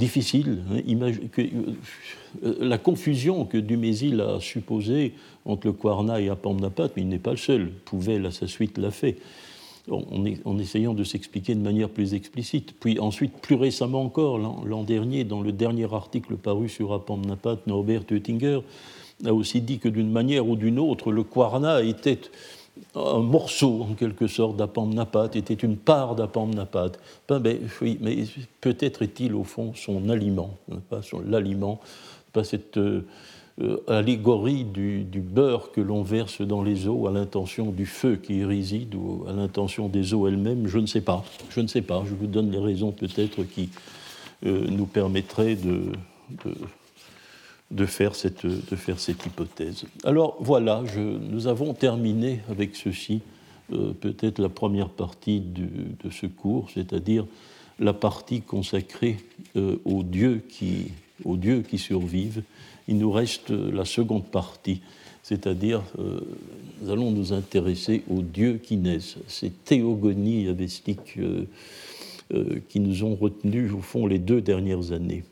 difficile. 0.00 0.58
Hein, 0.72 1.12
que, 1.30 1.42
euh, 1.42 2.56
la 2.60 2.78
confusion 2.78 3.44
que 3.44 3.58
Dumézil 3.58 4.20
a 4.20 4.40
supposée 4.40 5.12
entre 5.44 5.68
le 5.68 5.72
Kwarna 5.72 6.20
et 6.20 6.28
Apamnapat, 6.28 6.88
mais 6.96 7.02
il 7.02 7.08
n'est 7.08 7.18
pas 7.18 7.30
le 7.30 7.36
seul, 7.36 7.70
Pouvel 7.84 8.26
à 8.26 8.32
sa 8.32 8.48
suite 8.48 8.78
l'a 8.78 8.90
fait, 8.90 9.16
en, 9.90 10.58
essayant 10.58 10.94
de 10.94 11.04
s'expliquer 11.04 11.54
de 11.54 11.60
manière 11.60 11.88
plus 11.88 12.14
explicite. 12.14 12.74
Puis 12.78 12.98
ensuite, 12.98 13.32
plus 13.40 13.56
récemment 13.56 14.02
encore, 14.02 14.38
l'an 14.38 14.84
dernier, 14.84 15.24
dans 15.24 15.40
le 15.40 15.52
dernier 15.52 15.92
article 15.92 16.36
paru 16.36 16.68
sur 16.68 16.92
Apamnapat, 16.92 17.58
Norbert 17.66 18.02
Oettinger 18.10 18.60
a 19.24 19.34
aussi 19.34 19.60
dit 19.60 19.78
que 19.78 19.88
d'une 19.88 20.10
manière 20.10 20.48
ou 20.48 20.56
d'une 20.56 20.78
autre, 20.78 21.12
le 21.12 21.24
Kwarna 21.24 21.82
était 21.82 22.20
un 22.94 23.20
morceau, 23.20 23.86
en 23.90 23.94
quelque 23.94 24.26
sorte, 24.26 24.56
d'Apamnapat, 24.56 25.30
était 25.34 25.54
une 25.54 25.76
part 25.76 26.14
d'Apamnapat. 26.14 26.92
Ben, 27.28 27.38
ben, 27.38 27.58
oui, 27.80 27.98
mais 28.00 28.24
peut-être 28.60 29.02
est-il, 29.02 29.34
au 29.34 29.44
fond, 29.44 29.72
son 29.74 30.08
aliment, 30.08 30.56
pas 30.88 31.02
son 31.02 31.20
l'aliment, 31.20 31.80
pas 32.32 32.44
cette 32.44 32.78
euh, 32.78 33.06
euh, 33.60 33.76
allégorie 33.88 34.64
du, 34.64 35.04
beurre 35.20 35.70
que 35.72 35.80
l'on 35.80 36.02
verse 36.02 36.40
dans 36.40 36.62
les 36.62 36.88
eaux 36.88 37.06
à 37.06 37.12
l'intention 37.12 37.70
du 37.70 37.86
feu 37.86 38.16
qui 38.16 38.38
y 38.38 38.44
réside 38.44 38.94
ou 38.94 39.24
à 39.28 39.32
l'intention 39.32 39.88
des 39.88 40.14
eaux 40.14 40.26
elles-mêmes, 40.26 40.66
je 40.66 40.78
ne 40.78 40.86
sais 40.86 41.02
pas. 41.02 41.24
Je 41.50 41.60
ne 41.60 41.66
sais 41.66 41.82
pas. 41.82 42.02
Je 42.06 42.14
vous 42.14 42.26
donne 42.26 42.50
les 42.50 42.58
raisons 42.58 42.92
peut-être 42.92 43.42
qui 43.44 43.70
euh, 44.46 44.66
nous 44.68 44.86
permettraient 44.86 45.56
de 45.56 45.92
faire 47.86 48.14
cette, 48.14 48.46
de 48.46 48.76
faire 48.76 48.98
cette 48.98 49.24
hypothèse. 49.24 49.84
Alors 50.04 50.36
voilà, 50.40 50.82
nous 50.96 51.46
avons 51.46 51.74
terminé 51.74 52.40
avec 52.50 52.76
ceci 52.76 53.22
euh, 53.72 53.92
peut-être 53.92 54.40
la 54.40 54.48
première 54.48 54.88
partie 54.88 55.40
de 55.40 56.10
ce 56.10 56.26
cours, 56.26 56.68
c'est-à-dire 56.74 57.26
la 57.78 57.92
partie 57.92 58.42
consacrée 58.42 59.16
euh, 59.56 59.76
aux, 59.84 60.02
dieux 60.02 60.42
qui, 60.48 60.88
aux 61.24 61.36
dieux 61.36 61.62
qui 61.62 61.78
survivent. 61.78 62.42
Il 62.88 62.98
nous 62.98 63.12
reste 63.12 63.50
la 63.50 63.84
seconde 63.84 64.26
partie, 64.26 64.80
c'est-à-dire 65.22 65.82
euh, 65.98 66.20
nous 66.82 66.90
allons 66.90 67.12
nous 67.12 67.32
intéresser 67.32 68.02
aux 68.10 68.22
dieux 68.22 68.60
qui 68.62 68.76
naissent, 68.76 69.16
ces 69.28 69.50
théogonies 69.50 70.48
avestiques 70.48 71.18
qui 72.68 72.78
nous 72.78 73.02
ont 73.02 73.16
retenus 73.16 73.72
au 73.72 73.80
fond 73.80 74.06
les 74.06 74.20
deux 74.20 74.40
dernières 74.40 74.92
années. 74.92 75.24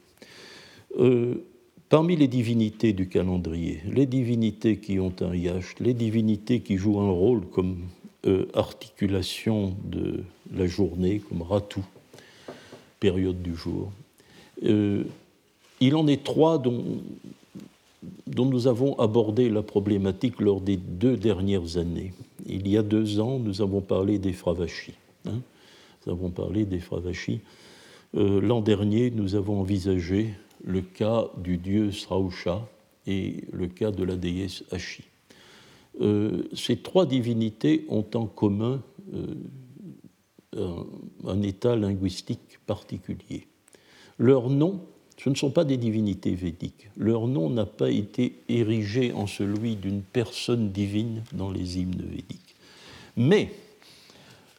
Parmi 1.89 2.17
les 2.17 2.29
divinités 2.29 2.93
du 2.93 3.09
calendrier, 3.09 3.81
les 3.91 4.05
divinités 4.05 4.77
qui 4.77 5.01
ont 5.01 5.15
un 5.21 5.35
yash, 5.35 5.75
les 5.81 5.95
divinités 5.95 6.61
qui 6.61 6.77
jouent 6.77 7.01
un 7.01 7.11
rôle 7.11 7.47
comme 7.47 7.79
euh, 8.27 8.47
articulation 8.53 9.75
de 9.85 10.23
la 10.55 10.67
journée, 10.67 11.21
comme 11.21 11.41
ratou, 11.41 11.83
période 13.01 13.41
du 13.41 13.57
jour, 13.57 13.91
euh, 14.65 15.05
il 15.81 15.97
en 15.97 16.07
est 16.09 16.23
trois 16.23 16.59
dont, 16.59 16.85
dont 18.27 18.47
nous 18.47 18.67
avons 18.67 18.99
abordé 18.99 19.49
la 19.49 19.63
problématique 19.63 20.41
lors 20.41 20.61
des 20.61 20.77
deux 20.77 21.17
dernières 21.17 21.79
années. 21.79 22.13
Il 22.47 22.69
y 22.69 22.77
a 22.77 22.83
deux 22.83 23.19
ans, 23.19 23.39
nous 23.39 23.63
avons 23.63 23.81
parlé 23.81 24.19
des 24.19 24.35
Fravachis. 24.35 24.95
Hein. 25.27 25.41
nous 26.05 26.13
avons 26.13 26.29
parlé 26.29 26.67
des 26.67 26.81
Fravachis. 26.81 27.41
Euh, 28.15 28.43
l'an 28.43 28.61
dernier, 28.61 29.11
nous 29.11 29.37
avons 29.37 29.61
envisagé 29.61 30.35
le 30.65 30.81
cas 30.83 31.27
du 31.37 31.59
dieu 31.59 31.93
Srausha 31.93 32.67
et 33.07 33.45
le 33.53 33.67
cas 33.69 33.91
de 33.91 34.05
la 34.05 34.17
déesse 34.17 34.65
Ashi. 34.71 35.05
Euh, 36.01 36.45
ces 36.55 36.77
trois 36.77 37.07
divinités 37.07 37.85
ont 37.89 38.07
en 38.15 38.27
commun 38.27 38.83
euh, 39.15 40.85
un, 41.27 41.43
état 41.43 41.77
linguistique 41.77 42.59
particulier. 42.67 43.47
Leur 44.19 44.51
nom, 44.51 44.81
ce 45.17 45.31
ne 45.31 45.35
sont 45.35 45.51
pas 45.51 45.65
des 45.65 45.77
divinités 45.77 46.35
védiques. 46.35 46.89
Leur 46.97 47.27
nom 47.27 47.51
n'a 47.51 47.67
pas 47.67 47.91
été 47.91 48.41
érigé 48.49 49.13
en 49.13 49.27
celui 49.27 49.77
d'une 49.77 50.03
personne 50.03 50.71
divine 50.71 51.23
dans 51.33 51.51
les 51.51 51.79
hymnes 51.79 52.03
védiques. 52.03 52.55
Mais 53.17 53.53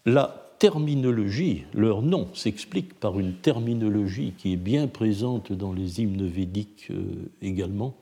la 0.06 0.49
terminologie, 0.60 1.64
leur 1.74 2.02
nom 2.02 2.28
s'explique 2.34 2.94
par 2.94 3.18
une 3.20 3.34
terminologie 3.34 4.34
qui 4.38 4.54
est 4.54 4.58
bien 4.58 4.88
présente 4.88 5.54
dans 5.54 5.72
les 5.72 6.02
hymnes 6.02 6.28
védiques 6.28 6.88
euh, 6.92 7.32
également, 7.42 7.96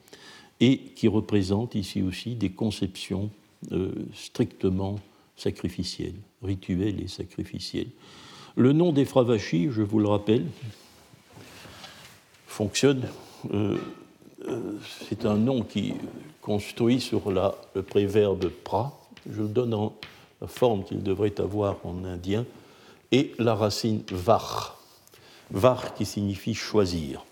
et 0.59 0.79
qui 0.95 1.07
représente 1.07 1.75
ici 1.75 2.01
aussi 2.01 2.33
des 2.35 2.49
conceptions 2.49 3.29
euh, 3.71 3.91
strictement 4.13 4.99
sacrificielles, 5.35 6.15
rituelles 6.41 6.99
et 6.99 7.07
sacrificielles. 7.07 7.89
Le 8.55 8.73
nom 8.73 8.91
des 8.91 9.05
Fravachis, 9.05 9.69
je 9.69 9.83
vous 9.83 9.99
le 9.99 10.07
rappelle, 10.07 10.45
fonctionne 12.47 13.07
euh, 13.53 13.77
c'est 15.07 15.25
un 15.25 15.35
nom 15.35 15.61
qui 15.61 15.93
construit 16.41 16.99
sur 17.01 17.31
la, 17.31 17.55
le 17.75 17.83
préverbe 17.83 18.49
pra, 18.49 18.99
je 19.29 19.41
le 19.41 19.47
donne 19.47 19.73
en 19.75 19.93
la 20.41 20.47
forme 20.47 20.83
qu'il 20.83 21.03
devrait 21.03 21.39
avoir 21.39 21.77
en 21.83 22.03
indien, 22.03 22.45
et 23.11 23.31
la 23.39 23.55
racine 23.55 24.03
var, 24.11 24.77
var 25.51 25.93
qui 25.93 26.05
signifie 26.05 26.53
choisir. 26.53 27.23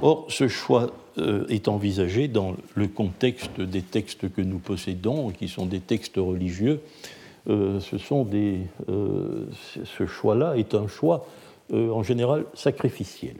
Or, 0.00 0.26
ce 0.28 0.48
choix 0.48 0.90
euh, 1.18 1.46
est 1.48 1.68
envisagé 1.68 2.28
dans 2.28 2.56
le 2.74 2.88
contexte 2.88 3.60
des 3.60 3.82
textes 3.82 4.32
que 4.32 4.40
nous 4.40 4.58
possédons, 4.58 5.30
qui 5.30 5.48
sont 5.48 5.66
des 5.66 5.80
textes 5.80 6.16
religieux. 6.16 6.80
Euh, 7.48 7.80
ce, 7.80 7.98
sont 7.98 8.24
des, 8.24 8.60
euh, 8.88 9.46
ce 9.84 10.06
choix-là 10.06 10.56
est 10.56 10.74
un 10.74 10.86
choix 10.86 11.26
en 11.72 12.02
général 12.02 12.44
sacrificiel. 12.52 13.36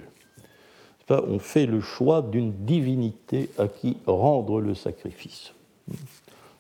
On 1.11 1.39
fait 1.39 1.67
le 1.67 1.83
choix 1.83 2.23
d'une 2.23 2.53
divinité 2.65 3.51
à 3.59 3.69
qui 3.69 3.99
rendre 4.07 4.59
le 4.59 4.75
sacrifice. 4.75 5.53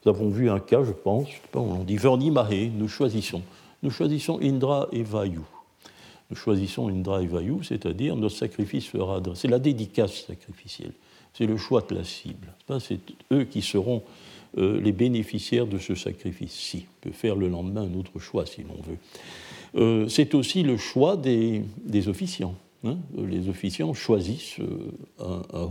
Nous 0.05 0.11
avons 0.11 0.29
vu 0.29 0.51
un 0.51 0.61
cas, 0.61 0.83
je 0.85 0.93
pense, 0.93 1.29
on 1.55 1.85
dit 1.85 1.97
Verni 1.97 2.31
Mahé, 2.31 2.71
nous 2.75 2.89
choisissons. 2.89 3.43
Nous 3.83 3.91
choisissons 3.91 4.39
Indra 4.43 4.89
et 4.93 5.03
Vayu 5.03 5.41
nous 6.33 6.37
choisissons 6.37 6.89
une 6.89 7.03
drive 7.03 7.35
value, 7.35 7.63
c'est-à-dire 7.63 8.17
notre 8.17 8.35
sacrifice 8.35 8.87
sera. 8.87 9.21
C'est 9.35 9.49
la 9.49 9.59
dédicace 9.59 10.25
sacrificielle, 10.27 10.95
c'est 11.35 11.45
le 11.45 11.59
choix 11.59 11.83
de 11.83 11.95
la 11.95 12.05
cible. 12.05 12.55
C'est 12.81 13.01
eux 13.33 13.45
qui 13.45 13.61
seront 13.61 14.03
euh, 14.57 14.81
les 14.81 14.93
bénéficiaires 14.93 15.67
de 15.67 15.77
ce 15.77 15.95
sacrifice-ci. 15.95 16.87
On 16.89 17.09
peut 17.09 17.13
faire 17.13 17.37
le 17.37 17.49
lendemain 17.49 17.83
un 17.83 17.99
autre 17.99 18.19
choix 18.19 18.47
si 18.47 18.63
l'on 18.63 18.81
veut. 18.83 18.97
Euh, 19.75 20.09
c'est 20.09 20.35
aussi 20.35 20.63
le 20.63 20.79
choix 20.79 21.19
des, 21.19 21.65
officiants. 22.09 22.55
Hein. 22.85 22.97
Les 23.15 23.51
officiants 23.51 23.93
choisissent 23.93 24.59
euh, 24.61 24.91
un, 25.19 25.43
un 25.53 25.67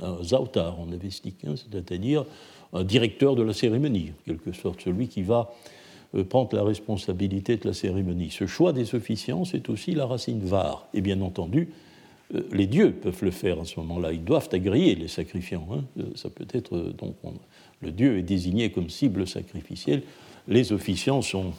un 0.00 0.22
zautar 0.22 0.80
en 0.80 0.90
avestique, 0.90 1.44
c'est-à-dire 1.44 2.24
un 2.72 2.84
directeur 2.84 3.36
de 3.36 3.42
la 3.42 3.52
cérémonie, 3.52 4.10
en 4.10 4.24
quelque 4.24 4.52
sorte, 4.52 4.80
celui 4.80 5.08
qui 5.08 5.22
va 5.22 5.52
euh, 6.14 6.24
prendre 6.24 6.54
la 6.54 6.62
responsabilité 6.62 7.56
de 7.56 7.66
la 7.66 7.74
cérémonie. 7.74 8.30
Ce 8.30 8.46
choix 8.46 8.72
des 8.72 8.94
officiants, 8.94 9.44
c'est 9.44 9.68
aussi 9.68 9.92
la 9.92 10.06
racine 10.06 10.40
var. 10.40 10.86
Et 10.94 11.00
bien 11.00 11.20
entendu, 11.20 11.68
euh, 12.34 12.42
les 12.52 12.66
dieux 12.66 12.92
peuvent 12.92 13.24
le 13.24 13.30
faire 13.30 13.60
à 13.60 13.64
ce 13.64 13.78
moment-là. 13.80 14.12
Ils 14.12 14.24
doivent 14.24 14.48
agréer 14.52 14.94
les 14.94 15.08
sacrifiants. 15.08 15.66
Hein. 15.72 15.84
Euh, 15.98 16.04
ça 16.14 16.30
peut 16.30 16.46
être 16.52 16.76
donc 16.98 17.16
le 17.80 17.90
dieu 17.90 18.18
est 18.18 18.22
désigné 18.22 18.70
comme 18.70 18.88
cible 18.88 19.26
sacrificielle. 19.26 20.02
Les 20.48 20.72
officiants 20.72 21.22
sont 21.22 21.52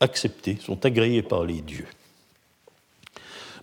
acceptés, 0.00 0.56
sont 0.60 0.84
agréés 0.84 1.22
par 1.22 1.44
les 1.44 1.62
dieux. 1.62 1.86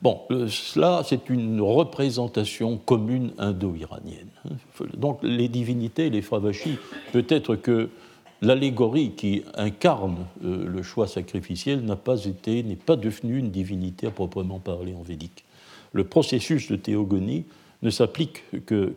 Bon, 0.01 0.21
cela, 0.47 1.01
c'est 1.05 1.29
une 1.29 1.59
représentation 1.59 2.77
commune 2.77 3.31
indo-iranienne. 3.37 4.29
Hein. 4.45 4.85
Donc, 4.95 5.19
les 5.23 5.49
divinités, 5.49 6.09
les 6.09 6.21
fravachis, 6.21 6.77
peut-être 7.11 7.55
que 7.55 7.89
l'allégorie 8.41 9.11
qui 9.11 9.43
incarne 9.55 10.25
euh, 10.45 10.65
le 10.65 10.83
choix 10.83 11.07
sacrificiel 11.07 11.81
n'a 11.81 11.97
pas 11.97 12.23
été, 12.23 12.63
n'est 12.63 12.77
pas 12.77 12.95
devenue 12.95 13.37
une 13.39 13.51
divinité 13.51 14.07
à 14.07 14.11
proprement 14.11 14.59
parler 14.59 14.95
en 14.95 15.01
védique. 15.01 15.43
Le 15.91 16.05
processus 16.05 16.71
de 16.71 16.77
théogonie 16.77 17.43
ne 17.81 17.89
s'applique 17.89 18.43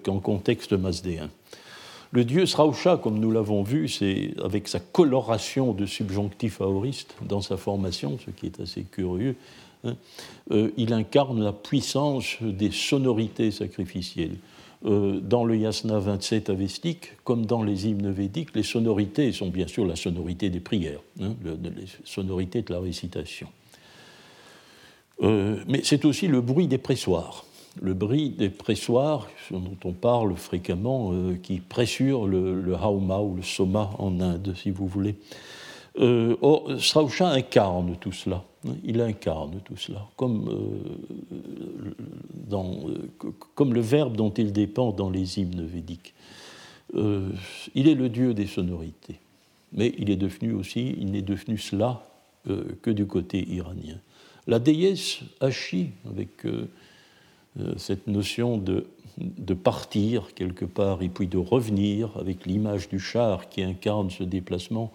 qu'en 0.04 0.20
contexte 0.20 0.72
masdéen. 0.72 1.30
Le 2.12 2.24
dieu 2.24 2.44
Srausha, 2.44 2.98
comme 2.98 3.18
nous 3.18 3.30
l'avons 3.30 3.62
vu, 3.62 3.88
c'est 3.88 4.34
avec 4.44 4.68
sa 4.68 4.80
coloration 4.80 5.72
de 5.72 5.86
subjonctif 5.86 6.60
aoriste 6.60 7.14
dans 7.22 7.40
sa 7.40 7.56
formation, 7.56 8.18
ce 8.24 8.30
qui 8.30 8.46
est 8.46 8.60
assez 8.60 8.82
curieux, 8.82 9.34
hein, 9.84 9.96
euh, 10.50 10.70
il 10.76 10.92
incarne 10.92 11.42
la 11.42 11.52
puissance 11.52 12.36
des 12.40 12.70
sonorités 12.70 13.50
sacrificielles. 13.50 14.36
Euh, 14.84 15.20
dans 15.20 15.44
le 15.44 15.56
yasna 15.56 15.98
27 15.98 16.50
avestique, 16.50 17.12
comme 17.22 17.46
dans 17.46 17.62
les 17.62 17.86
hymnes 17.86 18.10
védiques, 18.10 18.54
les 18.54 18.64
sonorités 18.64 19.30
sont 19.32 19.48
bien 19.48 19.68
sûr 19.68 19.86
la 19.86 19.94
sonorité 19.94 20.50
des 20.50 20.58
prières, 20.58 21.00
hein, 21.20 21.34
les 21.44 21.86
sonorités 22.04 22.62
de 22.62 22.72
la 22.72 22.80
récitation. 22.80 23.48
Euh, 25.22 25.62
mais 25.68 25.82
c'est 25.84 26.04
aussi 26.04 26.26
le 26.26 26.40
bruit 26.40 26.66
des 26.66 26.78
pressoirs. 26.78 27.44
Le 27.80 27.94
bruit 27.94 28.30
des 28.30 28.50
pressoirs, 28.50 29.28
dont 29.50 29.76
on 29.84 29.92
parle 29.92 30.36
fréquemment, 30.36 31.14
qui 31.42 31.60
pressure 31.60 32.26
le, 32.26 32.60
le, 32.60 32.74
hauma 32.74 33.20
ou 33.20 33.36
le 33.36 33.42
soma 33.42 33.90
en 33.98 34.20
Inde, 34.20 34.52
si 34.56 34.70
vous 34.70 34.86
voulez. 34.86 35.14
Or, 35.96 36.80
Srausha 36.80 37.28
incarne 37.28 37.96
tout 38.00 38.12
cela. 38.12 38.44
Il 38.84 39.00
incarne 39.00 39.60
tout 39.64 39.76
cela, 39.76 40.06
comme, 40.16 40.48
euh, 40.48 41.94
euh, 42.52 43.12
comme 43.54 43.74
le 43.74 43.80
verbe 43.80 44.16
dont 44.16 44.30
il 44.30 44.52
dépend 44.52 44.92
dans 44.92 45.10
les 45.10 45.40
hymnes 45.40 45.66
védiques. 45.66 46.14
Euh, 46.94 47.30
il 47.74 47.88
est 47.88 47.96
le 47.96 48.08
dieu 48.08 48.34
des 48.34 48.46
sonorités, 48.46 49.18
mais 49.72 49.92
il 49.98 50.10
est 50.10 50.16
devenu 50.16 50.52
aussi, 50.52 50.94
il 50.96 51.10
n'est 51.10 51.22
devenu 51.22 51.58
cela 51.58 52.04
que 52.82 52.90
du 52.90 53.06
côté 53.06 53.48
iranien. 53.48 53.98
La 54.48 54.58
déesse 54.58 55.20
Ashi, 55.40 55.90
avec 56.10 56.44
cette 57.76 58.08
notion 58.08 58.58
de 58.58 59.54
partir 59.54 60.34
quelque 60.34 60.64
part 60.64 61.02
et 61.02 61.08
puis 61.08 61.28
de 61.28 61.38
revenir, 61.38 62.10
avec 62.16 62.44
l'image 62.46 62.88
du 62.88 62.98
char 62.98 63.48
qui 63.48 63.62
incarne 63.62 64.10
ce 64.10 64.24
déplacement, 64.24 64.90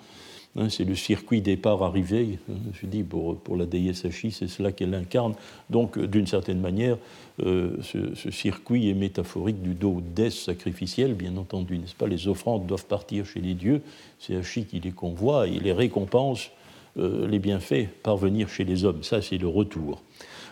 Hein, 0.57 0.69
c'est 0.69 0.85
le 0.85 0.95
circuit 0.95 1.41
départ-arrivée. 1.41 2.39
Je 2.73 2.87
dis 2.87 3.03
pour, 3.03 3.37
pour 3.37 3.55
la 3.55 3.67
déesse 3.67 4.05
Hachi, 4.05 4.31
c'est 4.31 4.47
cela 4.47 4.71
qu'elle 4.71 4.95
incarne. 4.95 5.35
Donc, 5.69 5.97
euh, 5.97 6.07
d'une 6.07 6.25
certaine 6.25 6.59
manière, 6.59 6.97
euh, 7.45 7.77
ce, 7.83 8.31
circuit 8.31 8.89
est 8.89 8.95
métaphorique 8.95 9.61
du 9.61 9.75
dos 9.75 10.01
d'Es 10.01 10.31
sacrificiel, 10.31 11.13
bien 11.13 11.37
entendu, 11.37 11.77
n'est-ce 11.77 11.93
pas? 11.93 12.07
Les 12.07 12.27
offrandes 12.27 12.65
doivent 12.65 12.87
partir 12.87 13.25
chez 13.25 13.39
les 13.39 13.53
dieux, 13.53 13.81
c'est 14.19 14.35
Hachi 14.35 14.65
qui 14.65 14.79
les 14.79 14.91
convoie, 14.91 15.47
et 15.47 15.59
les 15.59 15.73
récompenses, 15.73 16.49
euh, 16.97 17.27
les 17.27 17.37
bienfaits, 17.37 17.87
parvenir 18.01 18.49
chez 18.49 18.63
les 18.63 18.83
hommes. 18.83 19.03
Ça, 19.03 19.21
c'est 19.21 19.37
le 19.37 19.47
retour. 19.47 20.01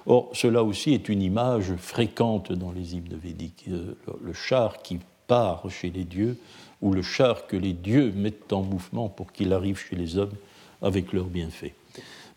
Or, 0.05 0.29
cela 0.33 0.63
aussi 0.63 0.93
est 0.93 1.09
une 1.09 1.23
image 1.23 1.73
fréquente 1.77 2.51
dans 2.51 2.71
les 2.71 2.93
hymnes 2.93 3.17
védiques. 3.19 3.65
Le 3.67 4.33
char 4.33 4.83
qui 4.83 4.99
part 5.25 5.67
chez 5.71 5.89
les 5.89 6.03
dieux 6.03 6.37
ou 6.81 6.93
le 6.93 7.01
char 7.01 7.47
que 7.47 7.57
les 7.57 7.73
dieux 7.73 8.11
mettent 8.15 8.53
en 8.53 8.63
mouvement 8.63 9.09
pour 9.09 9.31
qu'il 9.31 9.53
arrive 9.53 9.77
chez 9.77 9.95
les 9.95 10.17
hommes 10.17 10.33
avec 10.81 11.13
leurs 11.13 11.25
bienfaits. 11.25 11.73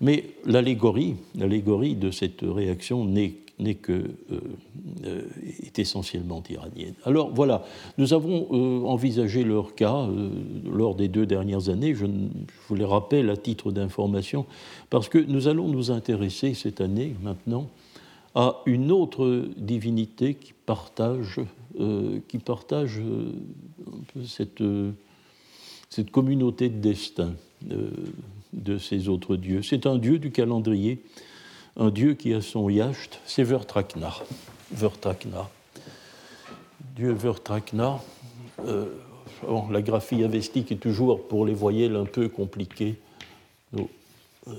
Mais 0.00 0.24
l'allégorie, 0.44 1.16
de 1.34 2.10
cette 2.10 2.40
réaction 2.42 3.04
n'est 3.04 3.74
que 3.74 3.92
euh, 3.92 4.40
euh, 5.04 5.22
est 5.64 5.78
essentiellement 5.78 6.42
iranienne. 6.48 6.94
Alors 7.04 7.30
voilà, 7.34 7.64
nous 7.98 8.12
avons 8.12 8.46
euh, 8.52 8.86
envisagé 8.86 9.42
leur 9.42 9.74
cas 9.74 10.06
lors 10.64 10.94
des 10.94 11.08
deux 11.08 11.26
dernières 11.26 11.68
années. 11.68 11.94
Je 11.94 12.06
vous 12.68 12.74
les 12.76 12.84
rappelle 12.84 13.28
à 13.30 13.36
titre 13.36 13.72
d'information 13.72 14.46
parce 14.88 15.08
que 15.08 15.18
nous 15.18 15.48
allons 15.48 15.66
nous 15.66 15.90
intéresser 15.90 16.54
cette 16.54 16.80
année 16.80 17.16
maintenant 17.22 17.66
à 18.34 18.62
une 18.66 18.92
autre 18.92 19.48
divinité 19.56 20.34
qui 20.34 20.52
partage 20.52 21.40
euh, 21.80 22.18
qui 22.26 22.38
partagent 22.38 22.98
euh, 22.98 23.32
cette, 24.26 24.62
euh, 24.62 24.90
cette, 25.88 26.10
communauté 26.10 26.68
de 26.70 26.80
destin 26.80 27.34
de 27.62 28.78
ces 28.78 29.08
autres 29.08 29.36
dieux. 29.36 29.62
C'est 29.62 29.86
un 29.86 29.96
dieu 29.96 30.18
du 30.18 30.32
calendrier, 30.32 31.04
un 31.76 31.90
dieu 31.90 32.14
qui 32.14 32.34
a 32.34 32.40
son 32.40 32.68
yacht, 32.68 33.20
c'est 33.26 33.44
Vertrakna. 33.44 34.12
Dieu 36.96 37.12
Vertrakna. 37.12 38.00
la 39.70 39.82
graphie 39.82 40.24
avestique 40.24 40.72
est 40.72 40.82
toujours 40.82 41.28
pour 41.28 41.46
les 41.46 41.54
voyelles 41.54 41.94
un 41.94 42.06
peu 42.06 42.28
compliquée. 42.28 42.98
Nous 43.72 43.88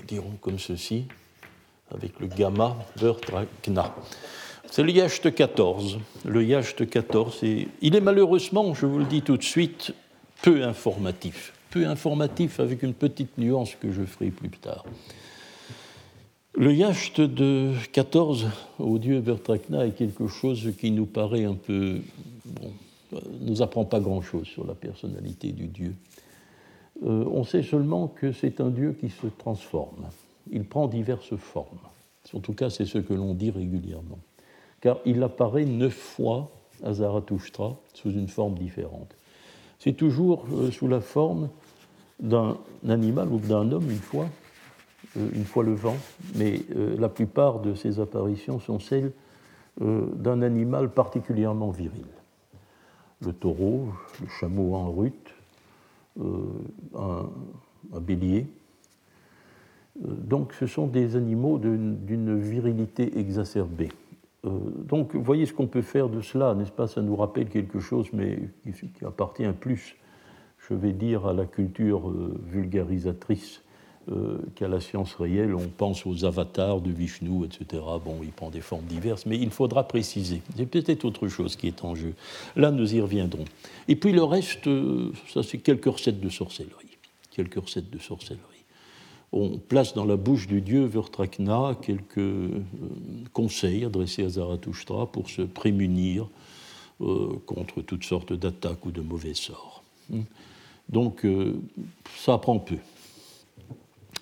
dirons 0.08 0.38
comme 0.40 0.58
ceci, 0.58 1.04
avec 1.90 2.18
le 2.18 2.28
gamma 2.28 2.76
Vertrakna. 2.96 3.94
C'est 4.70 4.84
le 4.84 4.92
Yacht 4.92 5.34
14. 5.34 5.98
Le 6.24 6.44
Yacht 6.44 6.88
14, 6.88 7.40
il 7.82 7.96
est 7.96 8.00
malheureusement, 8.00 8.72
je 8.72 8.86
vous 8.86 9.00
le 9.00 9.04
dis 9.04 9.20
tout 9.20 9.36
de 9.36 9.42
suite, 9.42 9.92
peu 10.42 10.62
informatif. 10.62 11.52
Peu 11.70 11.88
informatif 11.88 12.60
avec 12.60 12.84
une 12.84 12.94
petite 12.94 13.36
nuance 13.36 13.74
que 13.74 13.90
je 13.90 14.04
ferai 14.04 14.30
plus 14.30 14.48
tard. 14.50 14.84
Le 16.54 16.72
Yacht 16.72 17.20
de 17.20 17.72
14 17.90 18.46
au 18.78 18.98
dieu 18.98 19.18
Vertrakna 19.18 19.86
est 19.86 19.96
quelque 19.96 20.28
chose 20.28 20.70
qui 20.78 20.92
nous 20.92 21.06
paraît 21.06 21.44
un 21.44 21.54
peu. 21.54 21.98
Bon, 22.44 22.70
nous 23.40 23.62
apprend 23.62 23.84
pas 23.84 23.98
grand-chose 23.98 24.46
sur 24.46 24.64
la 24.64 24.74
personnalité 24.74 25.50
du 25.50 25.66
dieu. 25.66 25.96
Euh, 27.02 27.24
on 27.32 27.42
sait 27.42 27.64
seulement 27.64 28.06
que 28.06 28.30
c'est 28.30 28.60
un 28.60 28.70
dieu 28.70 28.96
qui 29.00 29.10
se 29.10 29.26
transforme. 29.26 30.06
Il 30.52 30.62
prend 30.62 30.86
diverses 30.86 31.34
formes. 31.34 31.80
En 32.32 32.38
tout 32.38 32.52
cas, 32.52 32.70
c'est 32.70 32.86
ce 32.86 32.98
que 32.98 33.14
l'on 33.14 33.34
dit 33.34 33.50
régulièrement 33.50 34.20
car 34.80 34.98
il 35.04 35.22
apparaît 35.22 35.64
neuf 35.64 35.94
fois 35.94 36.50
à 36.82 36.94
Zarathustra 36.94 37.76
sous 37.94 38.10
une 38.10 38.28
forme 38.28 38.54
différente. 38.54 39.14
C'est 39.78 39.92
toujours 39.94 40.44
euh, 40.52 40.70
sous 40.70 40.88
la 40.88 41.00
forme 41.00 41.48
d'un 42.18 42.56
animal 42.88 43.28
ou 43.28 43.38
d'un 43.38 43.72
homme 43.72 43.90
une 43.90 43.98
fois, 43.98 44.26
euh, 45.16 45.28
une 45.34 45.44
fois 45.44 45.64
le 45.64 45.74
vent, 45.74 45.96
mais 46.36 46.62
euh, 46.76 46.96
la 46.98 47.08
plupart 47.08 47.60
de 47.60 47.74
ces 47.74 48.00
apparitions 48.00 48.60
sont 48.60 48.78
celles 48.78 49.12
d'un 49.80 50.42
animal 50.42 50.90
particulièrement 50.90 51.70
viril. 51.70 52.04
le 53.24 53.32
taureau, 53.32 53.86
le 54.20 54.26
chameau 54.28 54.74
en 54.74 54.90
rute, 54.90 55.32
un, 56.18 57.30
bélier. 57.98 58.46
Donc 59.98 60.52
ce 60.52 60.66
sont 60.66 60.86
des 60.86 61.16
animaux 61.16 61.56
d'une 61.58 62.38
virilité 62.38 63.18
exacerbée. 63.18 63.90
Donc 64.44 65.14
vous 65.14 65.22
voyez 65.22 65.46
ce 65.46 65.52
qu'on 65.52 65.66
peut 65.66 65.82
faire 65.82 66.08
de 66.08 66.20
cela, 66.20 66.54
n'est-ce 66.54 66.72
pas? 66.72 66.86
Ça 66.86 67.02
nous 67.02 67.16
rappelle 67.16 67.48
quelque 67.48 67.80
chose, 67.80 68.06
mais 68.12 68.38
qui 68.64 69.04
appartient 69.04 69.52
plus, 69.60 69.96
je 70.68 70.74
vais 70.74 70.92
dire, 70.92 71.26
à 71.26 71.32
la 71.32 71.44
culture 71.44 72.10
vulgarisatrice 72.46 73.62
euh, 74.10 74.38
qu'à 74.54 74.66
la 74.66 74.80
science 74.80 75.14
réelle, 75.14 75.54
on 75.54 75.68
pense 75.68 76.06
aux 76.06 76.24
avatars 76.24 76.80
de 76.80 76.90
Vishnu, 76.90 77.44
etc. 77.44 77.82
Bon, 78.02 78.16
il 78.22 78.30
prend 78.30 78.48
des 78.48 78.62
formes 78.62 78.86
diverses, 78.86 79.26
mais 79.26 79.36
il 79.36 79.50
faudra 79.50 79.86
préciser. 79.86 80.40
C'est 80.56 80.64
peut-être 80.64 81.04
autre 81.04 81.28
chose 81.28 81.54
qui 81.54 81.68
est 81.68 81.84
en 81.84 81.94
jeu. 81.94 82.14
Là, 82.56 82.70
nous 82.70 82.94
y 82.94 83.00
reviendrons. 83.00 83.44
Et 83.88 83.96
puis 83.96 84.12
le 84.12 84.24
reste, 84.24 84.66
euh, 84.66 85.12
ça 85.28 85.42
c'est 85.42 85.58
quelques 85.58 85.84
recettes 85.84 86.18
de 86.18 86.30
sorcellerie. 86.30 86.98
Quelques 87.30 87.62
recettes 87.62 87.90
de 87.90 87.98
sorcellerie. 87.98 88.59
On 89.32 89.58
place 89.58 89.94
dans 89.94 90.04
la 90.04 90.16
bouche 90.16 90.46
du 90.46 90.60
dieu 90.60 90.84
Vertrakna 90.84 91.76
quelques 91.80 92.18
euh, 92.18 92.62
conseils 93.32 93.84
adressés 93.84 94.24
à 94.24 94.28
Zarathustra 94.28 95.06
pour 95.10 95.30
se 95.30 95.42
prémunir 95.42 96.28
contre 97.46 97.80
toutes 97.80 98.04
sortes 98.04 98.34
d'attaques 98.34 98.84
ou 98.84 98.90
de 98.90 99.00
mauvais 99.00 99.32
sorts. 99.32 99.82
Donc, 100.90 101.26
ça 102.18 102.34
apprend 102.34 102.58
peu. 102.58 102.76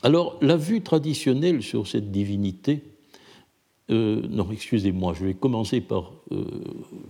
Alors, 0.05 0.39
la 0.41 0.57
vue 0.57 0.81
traditionnelle 0.81 1.61
sur 1.61 1.89
cette 1.89 2.13
divinité, 2.13 2.85
euh, 3.91 4.23
non, 4.29 4.49
excusez-moi, 4.53 5.15
je 5.15 5.27
vais 5.27 5.35
commencer 5.35 5.81
par 5.81 6.13
euh, 6.31 6.45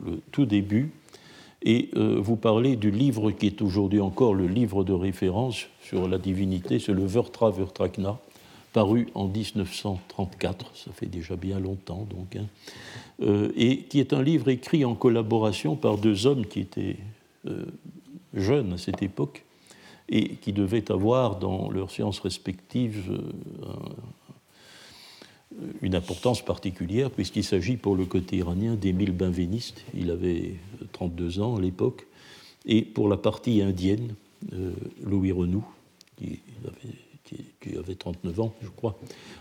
le 0.07 0.21
tout 0.31 0.47
début 0.47 0.91
et 1.63 1.91
euh, 1.97 2.19
vous 2.21 2.37
parler 2.37 2.77
du 2.77 2.91
livre 2.91 3.31
qui 3.31 3.47
est 3.47 3.63
aujourd'hui 3.63 4.01
encore 4.01 4.35
le 4.35 4.47
livre 4.47 4.85
de 4.85 4.93
référence 4.93 5.67
sur 5.83 6.09
la 6.09 6.19
divinité, 6.19 6.79
c'est 6.79 6.93
le 6.93 7.05
Vertra 7.05 7.51
Vertrakna, 7.51 8.19
paru 8.73 9.09
en 9.15 9.27
1934, 9.27 10.77
ça 10.77 10.93
fait 10.93 11.07
déjà 11.07 11.37
bien 11.37 11.59
longtemps 11.59 12.07
donc, 12.11 12.37
hein, 12.37 12.47
et 13.57 13.79
qui 13.79 13.99
est 13.99 14.13
un 14.13 14.23
livre 14.23 14.49
écrit 14.51 14.85
en 14.85 14.95
collaboration 14.95 15.75
par 15.75 15.99
deux 15.99 16.27
hommes 16.27 16.47
qui 16.47 16.61
étaient 16.61 16.97
jeunes 18.35 18.75
à 18.75 18.79
cette 18.79 19.03
époque, 19.03 19.45
et 20.09 20.37
qui 20.37 20.53
devaient 20.53 20.91
avoir 20.91 21.39
dans 21.39 21.71
leurs 21.71 21.91
sciences 21.91 22.21
respectives 22.21 23.11
euh, 23.11 23.75
une 25.83 25.95
importance 25.95 26.43
particulière, 26.43 27.11
puisqu'il 27.11 27.45
s'agit 27.45 27.77
pour 27.77 27.97
le 27.97 28.05
côté 28.05 28.37
iranien 28.37 28.75
d'Émile 28.75 29.13
Benveniste, 29.13 29.85
il 29.95 30.11
avait 30.11 30.55
32 30.93 31.41
ans 31.41 31.57
à 31.57 31.61
l'époque, 31.61 32.07
et 32.67 32.83
pour 32.83 33.09
la 33.09 33.17
partie 33.17 33.63
indienne, 33.63 34.15
euh, 34.53 34.73
Louis 35.03 35.33
Renou, 35.33 35.65
qui 36.17 36.41
avait, 37.77 37.95
39 37.95 38.41
ans, 38.41 38.55
je 38.63 38.69
crois, 38.69 38.99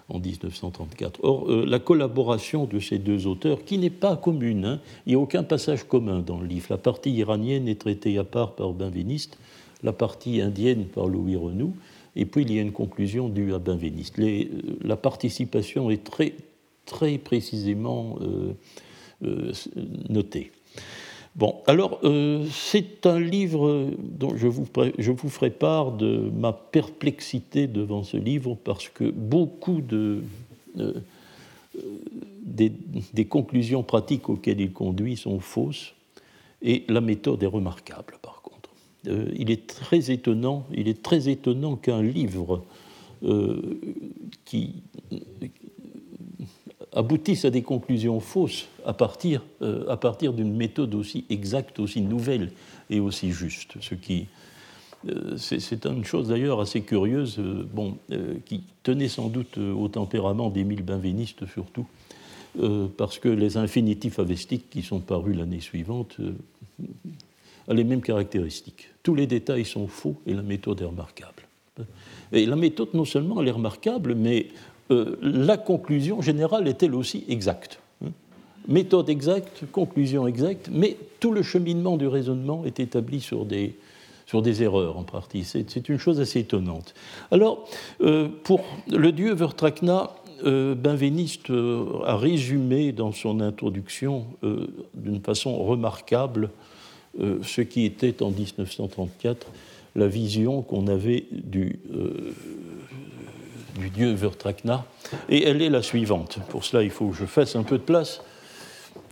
en 0.10 0.20
1934. 0.20 1.20
Or, 1.24 1.50
euh, 1.50 1.66
la 1.66 1.80
collaboration 1.80 2.66
de 2.66 2.80
ces 2.80 2.98
deux 2.98 3.28
auteurs, 3.28 3.64
qui 3.64 3.78
n'est 3.78 3.90
pas 3.90 4.18
commune, 4.18 4.66
hein, 4.66 4.80
il 5.06 5.10
n'y 5.10 5.16
a 5.16 5.20
aucun 5.20 5.44
passage 5.44 5.84
commun 5.84 6.20
dans 6.20 6.40
le 6.40 6.48
livre. 6.48 6.68
La 6.70 6.78
partie 6.78 7.12
iranienne 7.12 7.68
est 7.68 7.80
traitée 7.80 8.18
à 8.18 8.24
part 8.24 8.56
par 8.56 8.74
Benveniste, 8.74 9.38
la 9.84 9.94
partie 9.94 10.42
indienne 10.42 10.86
par 10.86 11.08
Louis 11.08 11.36
Renou, 11.36 11.74
et 12.18 12.26
puis 12.26 12.42
il 12.42 12.52
y 12.52 12.58
a 12.58 12.62
une 12.64 12.74
conclusion 12.74 13.30
due 13.30 13.54
à 13.54 13.60
Benveniste. 13.60 14.20
La 14.82 14.98
participation 14.98 15.92
est 15.92 16.04
très, 16.04 16.34
très 16.86 17.20
précisément 17.20 18.18
euh, 18.22 18.54
euh, 19.24 19.52
notée. 20.10 20.52
Bon, 21.36 21.62
alors 21.68 22.00
euh, 22.04 22.44
c'est 22.52 23.06
un 23.06 23.20
livre 23.20 23.92
dont 24.00 24.36
je 24.36 24.48
vous, 24.48 24.66
je 24.98 25.12
vous 25.12 25.30
ferai 25.30 25.52
part 25.52 25.92
de 25.92 26.32
ma 26.36 26.52
perplexité 26.52 27.68
devant 27.68 28.02
ce 28.02 28.18
livre 28.18 28.58
parce 28.64 28.90
que 28.90 29.04
beaucoup 29.04 29.82
de, 29.82 30.24
des, 32.42 32.72
des, 33.14 33.26
conclusions 33.26 33.84
pratiques 33.84 34.28
auxquelles 34.30 34.60
il 34.60 34.74
conduit 34.74 35.18
sont 35.18 35.40
fausses 35.40 35.94
et 36.64 36.84
la 36.90 37.02
méthode 37.02 37.44
est 37.44 37.48
remarquable. 37.48 38.18
Euh, 39.08 39.32
il 39.36 39.52
est 39.52 39.68
très 39.68 40.12
étonnant, 40.12 40.66
il 40.74 40.88
est 40.88 41.02
très 41.02 41.30
étonnant 41.30 41.76
qu'un 41.76 42.02
livre 42.02 42.64
euh, 43.24 43.80
qui 44.46 44.76
aboutisse 46.94 47.46
à 47.46 47.50
des 47.50 47.62
conclusions 47.62 48.20
fausses 48.20 48.68
à 48.86 48.94
partir, 48.94 49.44
euh, 49.62 49.96
partir 49.96 50.34
d'une 50.34 50.56
méthode 50.56 50.96
aussi 50.96 51.26
exacte, 51.30 51.80
aussi 51.80 52.02
nouvelle 52.02 52.52
et 52.90 53.00
aussi 53.00 53.32
juste. 53.32 53.76
Ce 53.82 53.96
qui, 53.96 54.28
c'est 55.38 55.86
une 55.86 56.04
chose 56.04 56.30
d'ailleurs 56.30 56.60
assez 56.60 56.82
curieuse, 56.82 57.40
bon, 57.40 57.98
qui 58.46 58.64
tenait 58.84 59.08
sans 59.08 59.30
doute 59.30 59.58
au 59.58 59.88
tempérament 59.88 60.50
d'Émile 60.50 60.84
Benveniste 60.84 61.46
surtout, 61.48 61.86
parce 62.98 63.20
que 63.20 63.30
les 63.30 63.58
infinitifs 63.58 64.20
avestiques 64.20 64.70
qui 64.70 64.82
sont 64.82 65.00
parus 65.00 65.38
l'année 65.38 65.60
suivante 65.62 66.20
a 67.68 67.74
les 67.74 67.84
mêmes 67.84 68.02
caractéristiques. 68.02 68.90
Tous 69.04 69.16
les 69.16 69.28
détails 69.28 69.66
sont 69.66 69.88
faux 69.88 70.16
et 70.26 70.34
la 70.34 70.42
méthode 70.42 70.82
est 70.82 70.86
remarquable. 70.86 71.44
Et 72.32 72.46
la 72.46 72.56
méthode, 72.56 72.90
non 72.94 73.06
seulement 73.06 73.42
elle 73.42 73.48
est 73.48 73.52
remarquable, 73.52 74.16
mais 74.16 74.48
euh, 74.92 75.16
la 75.22 75.58
conclusion 75.58 76.22
générale 76.22 76.68
est 76.68 76.82
elle 76.84 76.96
aussi 76.96 77.24
exacte. 77.28 77.80
Méthode 78.68 79.10
exacte, 79.10 79.64
conclusion 79.72 80.28
exacte, 80.28 80.70
mais 80.72 80.98
tout 81.20 81.32
le 81.32 81.42
cheminement 81.42 81.96
du 81.96 82.08
raisonnement 82.08 82.66
est 82.66 82.82
établi 82.82 83.22
sur 83.22 83.46
des, 83.46 83.76
sur 84.26 84.42
des 84.42 84.62
erreurs 84.62 84.98
en 84.98 85.04
partie. 85.04 85.46
C'est 85.46 85.88
une 85.88 85.98
chose 85.98 86.20
assez 86.20 86.40
étonnante. 86.40 86.94
Alors, 87.32 87.70
euh, 88.02 88.28
pour 88.44 88.66
le 88.90 89.12
dieu 89.14 89.34
Vertrakna, 89.34 90.12
euh, 90.46 90.76
Benveniste 90.76 91.50
a 91.50 92.18
résumé 92.18 92.92
dans 92.92 93.14
son 93.14 93.40
introduction 93.40 94.28
d'une 94.94 95.22
façon 95.22 95.64
remarquable 95.64 96.50
euh, 97.20 97.40
ce 97.44 97.62
qui 97.62 97.86
était 97.86 98.22
en 98.22 98.32
1934 98.32 99.48
la 99.96 100.08
vision 100.08 100.62
qu'on 100.62 100.88
avait 100.88 101.26
du, 101.32 101.80
euh, 101.94 102.34
dieu 103.94 104.14
Vertrakna. 104.14 104.86
Et 105.28 105.44
elle 105.44 105.62
est 105.62 105.70
la 105.70 105.82
suivante. 105.82 106.40
Pour 106.50 106.64
cela, 106.64 106.84
il 106.84 106.92
faut 106.92 107.10
que 107.10 107.16
je 107.16 107.26
fasse 107.26 107.56
un 107.56 107.64
peu 107.64 107.78
de 107.78 107.84
place. 107.84 108.22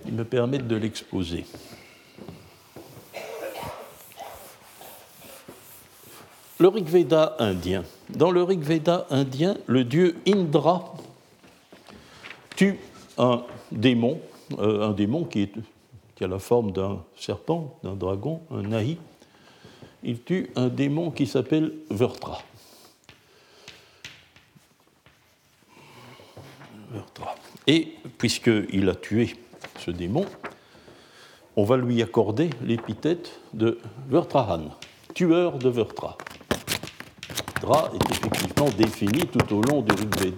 Il 0.06 0.14
me 0.14 0.24
permet 0.24 0.60
de 0.60 0.76
l'exposer. 0.76 1.46
Le 6.60 6.68
Rig 6.68 6.86
Veda 6.86 7.36
indien. 7.40 7.84
Dans 8.10 8.32
le 8.32 8.44
Rig 8.44 8.62
Veda 8.62 9.08
indien, 9.10 9.58
le 9.66 9.84
dieu 9.84 10.16
Indra 10.28 10.94
tue 12.56 12.78
un 13.18 13.44
démon, 13.72 14.20
euh, 14.60 14.90
un 14.90 14.92
démon 14.94 15.26
qui 15.26 15.42
est 15.42 15.52
qui 16.16 16.24
a 16.24 16.28
la 16.28 16.40
forme 16.40 16.72
d'un 16.72 17.04
serpent, 17.18 17.78
d'un 17.84 17.96
dragon, 17.96 18.42
un 18.52 18.62
nahi, 18.62 18.98
il 20.04 20.22
tue 20.22 20.50
un 20.56 20.68
démon 20.68 21.12
qui 21.12 21.28
s'appelle 21.28 21.74
Vertra. 21.90 22.42
Et 27.68 27.96
puisqu'il 28.18 28.88
a 28.90 28.96
tué 28.96 29.36
ce 29.80 29.92
démon, 29.92 30.26
on 31.56 31.64
va 31.64 31.78
lui 31.78 32.02
accorder 32.02 32.50
l'épithète 32.62 33.40
de 33.54 33.80
Vertrahan, 34.08 34.70
tueur 35.14 35.58
de 35.58 35.70
Vertra. 35.70 36.18
Dra 37.62 37.92
est 37.94 38.12
effectivement 38.12 38.70
défini 38.78 39.26
tout 39.26 39.56
au 39.56 39.62
long 39.62 39.82
du 39.82 39.92
Rig 40.22 40.36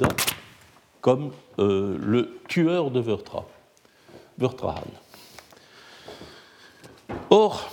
comme 1.02 1.32
euh, 1.60 1.98
le 2.00 2.40
tueur 2.48 2.92
de 2.92 3.00
Vertra, 3.00 3.46
Vertrahan. 4.38 4.88
Or, 7.30 7.70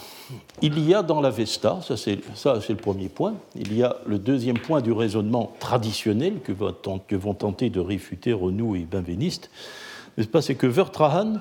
il 0.63 0.79
y 0.79 0.95
a 0.95 1.03
dans 1.03 1.21
la 1.21 1.31
Vesta, 1.31 1.81
ça 1.83 1.97
c'est 1.97 2.17
le 2.17 2.77
premier 2.77 3.09
point, 3.09 3.35
il 3.55 3.77
y 3.77 3.83
a 3.83 3.97
le 4.07 4.19
deuxième 4.19 4.59
point 4.59 4.81
du 4.81 4.93
raisonnement 4.93 5.55
traditionnel 5.61 6.41
que, 6.41 6.53
vont 6.53 7.35
tenter 7.35 7.71
de 7.71 7.81
réfuter 7.81 8.33
Renou 8.33 8.77
et 8.77 8.81
Benveniste, 8.81 9.51
c'est 10.41 10.55
que 10.55 10.67
Vertrahan 10.67 11.35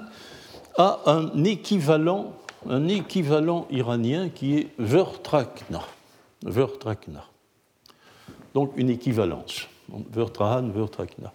a 0.77 0.99
un 1.05 1.43
équivalent, 1.43 2.33
un 2.67 2.87
équivalent 2.87 3.67
iranien 3.69 4.29
qui 4.29 4.57
est 4.57 4.69
Vertrakna. 4.79 5.81
Vertrakna. 6.43 7.25
Donc 8.53 8.73
une 8.75 8.89
équivalence. 8.89 9.67
Vertrahan, 10.11 10.69
Vertrakna. 10.69 11.31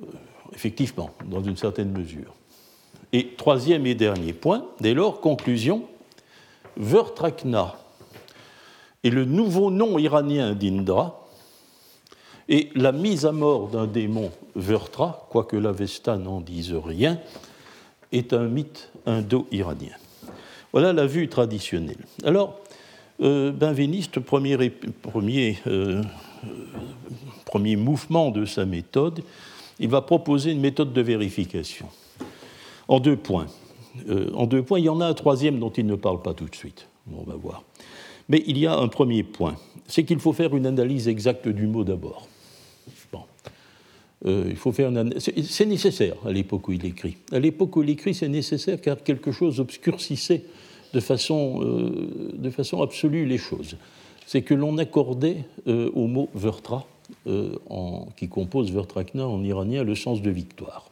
Euh, 0.00 0.06
effectivement, 0.52 1.10
dans 1.24 1.42
une 1.42 1.56
certaine 1.56 1.90
mesure. 1.90 2.34
Et 3.12 3.28
troisième 3.36 3.86
et 3.86 3.94
dernier 3.94 4.32
point, 4.32 4.66
dès 4.80 4.94
lors, 4.94 5.20
conclusion, 5.20 5.84
Vertrakna 6.76 7.76
est 9.04 9.10
le 9.10 9.24
nouveau 9.24 9.70
nom 9.70 9.98
iranien 9.98 10.54
d'Indra, 10.54 11.26
et 12.48 12.70
la 12.74 12.92
mise 12.92 13.26
à 13.26 13.32
mort 13.32 13.68
d'un 13.68 13.86
démon 13.86 14.30
Vertra, 14.54 15.26
quoique 15.30 15.56
l'Avesta 15.56 16.16
n'en 16.16 16.40
dise 16.40 16.72
rien, 16.72 17.18
est 18.12 18.32
un 18.32 18.46
mythe 18.46 18.90
indo-iranien. 19.04 19.96
Voilà 20.72 20.92
la 20.92 21.06
vue 21.06 21.28
traditionnelle. 21.28 22.04
Alors, 22.24 22.60
euh, 23.20 23.50
Benveniste, 23.50 24.18
euh, 24.18 26.02
premier 27.46 27.76
mouvement 27.76 28.30
de 28.30 28.44
sa 28.44 28.64
méthode, 28.64 29.22
il 29.80 29.88
va 29.88 30.02
proposer 30.02 30.52
une 30.52 30.60
méthode 30.60 30.92
de 30.92 31.00
vérification 31.00 31.88
en 32.88 33.00
deux 33.00 33.16
points. 33.16 33.46
Euh, 34.08 34.30
en 34.34 34.46
deux 34.46 34.62
points, 34.62 34.78
il 34.78 34.84
y 34.84 34.88
en 34.88 35.00
a 35.00 35.06
un 35.06 35.14
troisième 35.14 35.58
dont 35.58 35.70
il 35.70 35.86
ne 35.86 35.96
parle 35.96 36.22
pas 36.22 36.34
tout 36.34 36.46
de 36.46 36.54
suite. 36.54 36.88
On 37.12 37.22
va 37.22 37.36
voir. 37.36 37.62
Mais 38.28 38.42
il 38.46 38.58
y 38.58 38.66
a 38.66 38.76
un 38.76 38.88
premier 38.88 39.22
point, 39.22 39.56
c'est 39.86 40.04
qu'il 40.04 40.18
faut 40.18 40.32
faire 40.32 40.56
une 40.56 40.66
analyse 40.66 41.08
exacte 41.08 41.48
du 41.48 41.66
mot 41.66 41.84
d'abord. 41.84 42.26
Bon. 43.12 43.20
Euh, 44.26 44.46
il 44.48 44.56
faut 44.56 44.72
faire 44.72 44.90
C'est 45.18 45.66
nécessaire 45.66 46.16
à 46.26 46.32
l'époque 46.32 46.66
où 46.68 46.72
il 46.72 46.84
écrit. 46.84 47.16
À 47.30 47.38
l'époque 47.38 47.76
où 47.76 47.82
il 47.82 47.90
écrit, 47.90 48.14
c'est 48.14 48.28
nécessaire 48.28 48.80
car 48.80 49.02
quelque 49.02 49.30
chose 49.30 49.60
obscurcissait 49.60 50.42
de 50.92 51.00
façon, 51.00 51.60
euh, 51.62 52.32
de 52.34 52.50
façon 52.50 52.82
absolue 52.82 53.26
les 53.26 53.38
choses. 53.38 53.76
C'est 54.26 54.42
que 54.42 54.54
l'on 54.54 54.76
accordait 54.78 55.44
au 55.66 56.08
mot 56.08 56.28
vertra, 56.34 56.84
qui 58.16 58.28
compose 58.28 58.72
vertrakna 58.72 59.24
en 59.24 59.44
iranien, 59.44 59.84
le 59.84 59.94
sens 59.94 60.20
de 60.20 60.30
victoire 60.30 60.90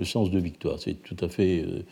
le 0.00 0.06
sens 0.06 0.30
de 0.30 0.38
victoire. 0.38 0.78
C'est 0.80 0.94
tout 0.94 1.16
à 1.20 1.28
fait. 1.28 1.62
Euh, 1.62 1.82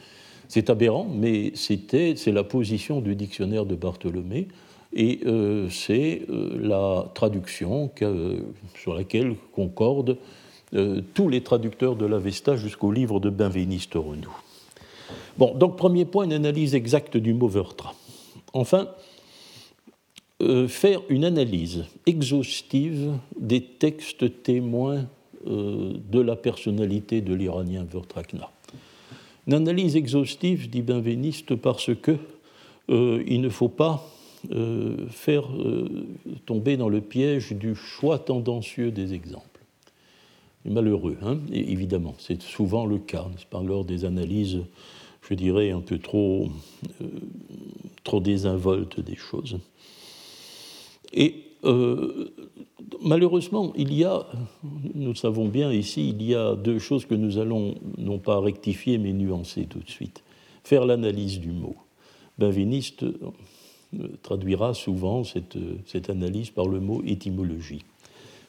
c'est 0.49 0.71
aberrant, 0.71 1.07
mais 1.07 1.53
c'est 1.55 2.33
la 2.33 2.43
position 2.43 3.03
du 3.03 3.15
dictionnaire 3.15 3.67
de 3.67 3.75
Bartholomé 3.75 4.49
et 4.95 5.21
euh, 5.27 5.69
c'est 5.69 6.23
euh, 6.31 6.59
la 6.59 7.05
traduction 7.15 7.91
sur 8.75 8.95
laquelle 8.95 9.37
concordent 9.53 10.17
tous 11.15 11.31
les 11.31 11.43
traducteurs 11.43 11.97
de 11.97 12.05
l'Avesta 12.05 12.57
jusqu'au 12.57 12.93
livre 12.93 13.21
de 13.21 13.31
Benveniste 13.31 13.95
Renou. 13.95 14.37
Bon, 15.39 15.55
donc 15.55 15.79
premier 15.79 16.05
point, 16.05 16.25
une 16.25 16.35
analyse 16.35 16.75
exacte 16.75 17.17
du 17.17 17.33
mot 17.33 17.49
Vertra. 17.49 17.95
Enfin, 18.53 18.89
faire 20.69 21.01
une 21.09 21.25
analyse 21.25 21.87
exhaustive 22.05 23.13
des 23.41 23.63
textes 23.63 24.43
témoins 24.43 25.07
de 25.49 26.21
la 26.21 26.37
personnalité 26.37 27.21
de 27.21 27.35
l'Iranien 27.35 27.85
Vertrakna. 27.85 28.51
Une 29.47 29.55
analyse 29.55 29.97
exhaustive, 29.97 30.69
dit 30.69 30.83
Benveniste, 30.83 31.55
parce 31.55 31.91
que 31.95 32.17
euh, 32.91 33.25
il 33.27 33.41
ne 33.41 33.49
faut 33.49 33.71
pas 33.71 34.07
euh, 34.53 35.07
faire 35.09 35.49
tomber 36.45 36.77
dans 36.77 36.91
le 36.91 37.01
piège 37.01 37.53
du 37.53 37.75
choix 37.75 38.19
tendancieux 38.19 38.91
des 38.91 39.15
exemples. 39.15 39.45
Malheureux, 40.67 41.17
hein 41.23 41.39
évidemment, 41.51 42.15
c'est 42.19 42.43
souvent 42.43 42.85
le 42.85 42.99
cas, 42.99 43.27
pas, 43.49 43.63
lors 43.63 43.87
des 43.87 44.05
analyses, 44.05 44.61
je 45.29 45.35
dirais, 45.35 45.71
un 45.71 45.81
peu 45.81 45.99
trop, 45.99 46.51
trop 48.05 48.21
désinvoltes 48.21 49.01
des 49.01 49.17
choses. 49.17 49.59
Et 51.15 51.48
malheureusement, 53.03 53.73
il 53.77 53.95
y 53.95 54.05
a, 54.05 54.27
nous 54.95 55.15
savons 55.15 55.49
bien 55.49 55.73
ici, 55.73 56.11
il 56.11 56.23
y 56.23 56.35
a 56.35 56.55
deux 56.55 56.79
choses 56.79 57.07
que 57.07 57.15
nous 57.15 57.39
allons 57.39 57.75
non 57.97 58.19
pas 58.19 58.41
rectifier 58.41 58.99
mais 58.99 59.13
nuancer 59.13 59.67
tout 59.67 59.81
de 59.81 59.91
suite. 59.91 60.23
Faire 60.65 60.85
l'analyse 60.85 61.41
du 61.41 61.51
mot. 61.51 61.77
Benveniste 62.39 63.03
euh, 63.03 64.09
traduira 64.23 64.75
souvent 64.75 65.25
cette, 65.25 65.59
cette 65.87 66.11
analyse 66.11 66.51
par 66.51 66.69
le 66.69 66.81
mot 66.81 67.03
étymologie. 67.05 67.85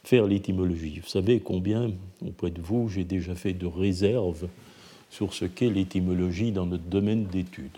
Faire 0.03 0.27
l'étymologie. 0.27 0.99
Vous 0.99 1.09
savez 1.09 1.39
combien, 1.39 1.91
auprès 2.25 2.51
de 2.51 2.61
vous, 2.61 2.89
j'ai 2.89 3.03
déjà 3.03 3.35
fait 3.35 3.53
de 3.53 3.65
réserves 3.65 4.47
sur 5.09 5.33
ce 5.33 5.45
qu'est 5.45 5.69
l'étymologie 5.69 6.51
dans 6.51 6.65
notre 6.65 6.83
domaine 6.83 7.25
d'étude. 7.25 7.77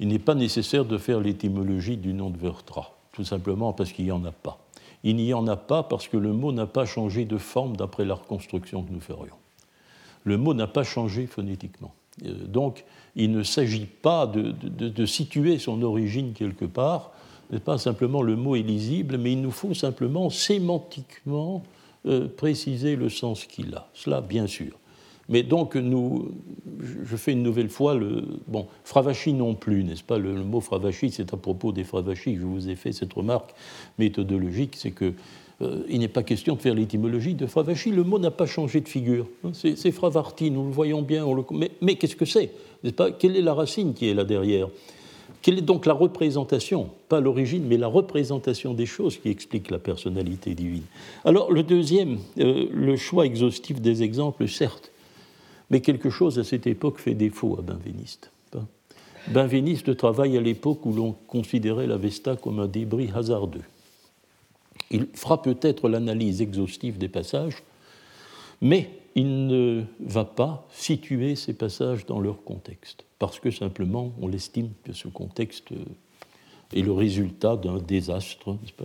Il 0.00 0.08
n'est 0.08 0.18
pas 0.18 0.34
nécessaire 0.34 0.84
de 0.84 0.98
faire 0.98 1.20
l'étymologie 1.20 1.96
du 1.96 2.12
nom 2.12 2.30
de 2.30 2.38
Vertra, 2.38 2.96
tout 3.14 3.24
simplement 3.24 3.72
parce 3.72 3.92
qu'il 3.92 4.04
n'y 4.04 4.12
en 4.12 4.24
a 4.24 4.32
pas 4.32 4.58
il 5.04 5.16
n'y 5.16 5.34
en 5.34 5.46
a 5.46 5.56
pas 5.56 5.82
parce 5.82 6.08
que 6.08 6.16
le 6.16 6.32
mot 6.32 6.50
n'a 6.50 6.66
pas 6.66 6.86
changé 6.86 7.26
de 7.26 7.36
forme 7.36 7.76
d'après 7.76 8.06
la 8.06 8.14
reconstruction 8.14 8.82
que 8.82 8.90
nous 8.90 9.00
ferions. 9.00 9.36
Le 10.24 10.38
mot 10.38 10.54
n'a 10.54 10.66
pas 10.66 10.82
changé 10.82 11.26
phonétiquement. 11.26 11.92
Euh, 12.24 12.32
donc, 12.46 12.84
il 13.14 13.30
ne 13.30 13.42
s'agit 13.42 13.84
pas 13.84 14.26
de, 14.26 15.06
situer 15.06 15.58
son 15.58 15.82
origine 15.82 16.32
quelque 16.32 16.64
part. 16.64 17.12
pas 17.64 17.76
simplement 17.76 18.22
le 18.22 18.34
mot 18.34 18.56
est 18.56 18.62
lisible, 18.62 19.18
mais 19.18 19.32
il 19.32 19.42
nous 19.42 19.50
faut 19.50 19.74
simplement 19.74 20.30
sémantiquement 20.30 21.62
euh, 22.06 22.26
préciser 22.26 22.96
le 22.96 23.10
sens 23.10 23.44
qu'il 23.44 23.74
a. 23.74 23.88
Cela, 23.92 24.22
bien 24.22 24.46
sûr. 24.46 24.72
Mais 25.28 25.42
donc, 25.42 25.76
nous, 25.76 26.32
je 27.04 27.16
fais 27.16 27.32
une 27.32 27.42
nouvelle 27.42 27.68
fois 27.68 27.94
le. 27.94 28.24
Bon, 28.46 28.66
Fravashi 28.84 29.32
non 29.32 29.54
plus, 29.54 29.84
n'est-ce 29.84 30.02
pas? 30.02 30.18
Le, 30.18 30.34
mot 30.44 30.60
Fravashi, 30.60 31.10
c'est 31.10 31.32
à 31.32 31.36
propos 31.36 31.72
des 31.72 31.84
Fravashi 31.84 32.34
que 32.34 32.40
je 32.40 32.46
vous 32.46 32.68
ai 32.68 32.76
fait 32.76 32.92
cette 32.92 33.12
remarque 33.12 33.54
méthodologique 33.98 34.76
c'est 34.76 34.90
que. 34.90 35.12
Euh, 35.62 35.84
il 35.88 36.00
n'est 36.00 36.08
pas 36.08 36.24
question 36.24 36.56
de 36.56 36.60
faire 36.60 36.74
l'étymologie 36.74 37.34
de 37.34 37.46
Fravashi, 37.46 37.90
le 37.90 38.02
mot 38.02 38.18
n'a 38.18 38.32
pas 38.32 38.44
changé 38.44 38.80
de 38.80 38.88
figure. 38.88 39.28
Hein, 39.44 39.52
c'est 39.54 39.92
Fravarti, 39.92 40.50
nous 40.50 40.64
le 40.64 40.72
voyons 40.72 41.00
bien. 41.00 41.24
mais, 41.52 41.70
mais 41.80 41.94
qu'est-ce 41.94 42.16
que 42.16 42.24
c'est 42.24 42.50
pas? 42.96 43.12
Quelle 43.12 43.36
est 43.36 43.40
la 43.40 43.54
racine 43.54 43.94
qui 43.94 44.08
est 44.08 44.14
là 44.14 44.24
derrière? 44.24 44.68
Quelle 45.42 45.58
est 45.58 45.62
donc 45.62 45.86
la 45.86 45.92
représentation? 45.92 46.88
Pas 47.08 47.20
l'origine, 47.20 47.64
mais 47.66 47.76
la 47.76 47.86
représentation 47.86 48.74
des 48.74 48.86
choses 48.86 49.18
qui 49.18 49.28
explique 49.28 49.70
la 49.70 49.78
personnalité 49.78 50.54
divine. 50.54 50.84
Alors, 51.24 51.52
le 51.52 51.62
deuxième, 51.62 52.18
euh, 52.38 52.66
le 52.72 52.96
choix 52.96 53.26
exhaustif 53.26 53.80
des 53.80 54.02
exemples, 54.02 54.48
certes, 54.48 54.90
mais 55.70 55.80
quelque 55.80 56.10
chose 56.10 56.38
à 56.38 56.44
cette 56.44 56.66
époque 56.66 56.98
fait 56.98 57.14
défaut 57.14 57.56
à 57.58 57.62
Benveniste. 57.62 58.30
Benveniste 59.28 59.96
travaille 59.96 60.36
à 60.36 60.40
l'époque 60.40 60.84
où 60.84 60.92
l'on 60.92 61.12
considérait 61.12 61.86
l'Avesta 61.86 62.36
comme 62.36 62.60
un 62.60 62.66
débris 62.66 63.10
hasardeux. 63.14 63.64
Il 64.90 65.06
fera 65.14 65.40
peut-être 65.40 65.88
l'analyse 65.88 66.42
exhaustive 66.42 66.98
des 66.98 67.08
passages, 67.08 67.62
mais 68.60 68.90
il 69.14 69.46
ne 69.46 69.84
va 70.00 70.24
pas 70.24 70.66
situer 70.72 71.36
ces 71.36 71.54
passages 71.54 72.04
dans 72.04 72.20
leur 72.20 72.42
contexte, 72.44 73.04
parce 73.18 73.40
que 73.40 73.50
simplement 73.50 74.12
on 74.20 74.28
l'estime 74.28 74.70
que 74.84 74.92
ce 74.92 75.08
contexte 75.08 75.68
est 76.74 76.82
le 76.82 76.92
résultat 76.92 77.56
d'un 77.56 77.78
désastre, 77.78 78.58
pas, 78.76 78.84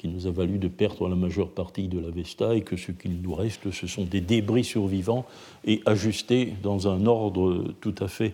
qui 0.00 0.08
nous 0.08 0.26
a 0.26 0.30
valu 0.30 0.56
de 0.56 0.68
perdre 0.68 1.10
la 1.10 1.14
majeure 1.14 1.50
partie 1.50 1.86
de 1.86 1.98
la 1.98 2.08
Vesta 2.08 2.54
et 2.54 2.62
que 2.62 2.78
ce 2.78 2.90
qu'il 2.90 3.20
nous 3.20 3.34
reste, 3.34 3.70
ce 3.70 3.86
sont 3.86 4.04
des 4.04 4.22
débris 4.22 4.64
survivants 4.64 5.26
et 5.66 5.82
ajustés 5.84 6.54
dans 6.62 6.88
un 6.88 7.04
ordre 7.04 7.74
tout 7.82 7.94
à 8.00 8.08
fait, 8.08 8.32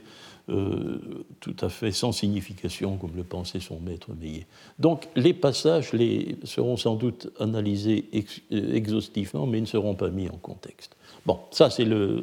euh, 0.49 1.01
tout 1.41 1.57
à 1.61 1.69
fait 1.69 1.91
sans 1.91 2.13
signification, 2.13 2.99
comme 2.99 3.17
le 3.17 3.25
pensait 3.25 3.59
son 3.59 3.81
maître 3.81 4.11
Meillet. 4.15 4.47
Donc 4.79 5.09
les 5.17 5.35
passages 5.35 5.93
les, 5.93 6.37
seront 6.45 6.77
sans 6.77 6.95
doute 6.95 7.33
analysés 7.41 8.05
euh, 8.15 8.73
exhaustivement, 8.73 9.49
mais 9.49 9.61
ne 9.61 9.67
seront 9.67 9.97
pas 9.97 10.11
mis 10.11 10.29
en 10.29 10.37
contexte. 10.37 10.97
Bon, 11.27 11.41
ça 11.51 11.69
c'est 11.69 11.85
le, 11.85 12.23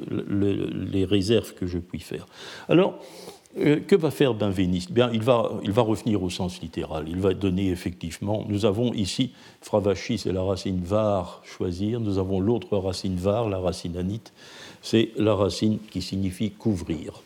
les 0.89 1.03
réserves 1.03 1.53
que 1.53 1.67
je 1.67 1.79
puis 1.79 1.99
faire. 1.99 2.27
Alors, 2.69 2.97
euh, 3.57 3.79
que 3.79 3.95
va 3.95 4.09
faire 4.09 4.33
Benveniste? 4.33 4.91
Bien, 4.91 5.11
il 5.13 5.21
va, 5.21 5.41
revenir 5.77 6.23
au 6.23 6.29
sens 6.29 6.59
littéral. 6.61 7.05
Il 7.07 7.19
va 7.19 7.33
donner 7.33 7.69
effectivement. 7.69 8.45
Nous 8.49 8.65
avons 8.65 8.93
ici 8.93 9.31
Fravashi, 9.61 10.17
c'est 10.17 10.31
la 10.31 10.41
racine 10.41 10.81
var, 10.83 11.41
choisir. 11.45 11.99
Nous 11.99 12.17
avons 12.17 12.39
l'autre 12.39 12.77
racine 12.77 13.15
var, 13.15 13.49
la 13.49 13.59
racine 13.59 13.97
anite. 13.97 14.33
C'est 14.81 15.11
la 15.17 15.35
racine 15.35 15.77
qui 15.91 16.01
signifie 16.01 16.51
couvrir. 16.51 17.21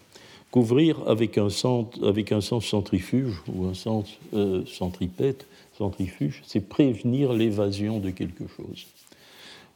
Couvrir 0.52 0.98
avec 1.08 1.38
un 1.38 1.50
sens, 1.50 1.86
centrifuge 2.62 3.42
ou 3.48 3.66
un 3.66 3.74
sens 3.74 4.18
euh, 4.34 4.66
centripète, 4.66 5.48
centrifuge, 5.78 6.42
c'est 6.46 6.62
prévenir 6.62 7.32
l'évasion 7.32 8.00
de 8.00 8.10
quelque 8.10 8.46
chose. 8.48 8.86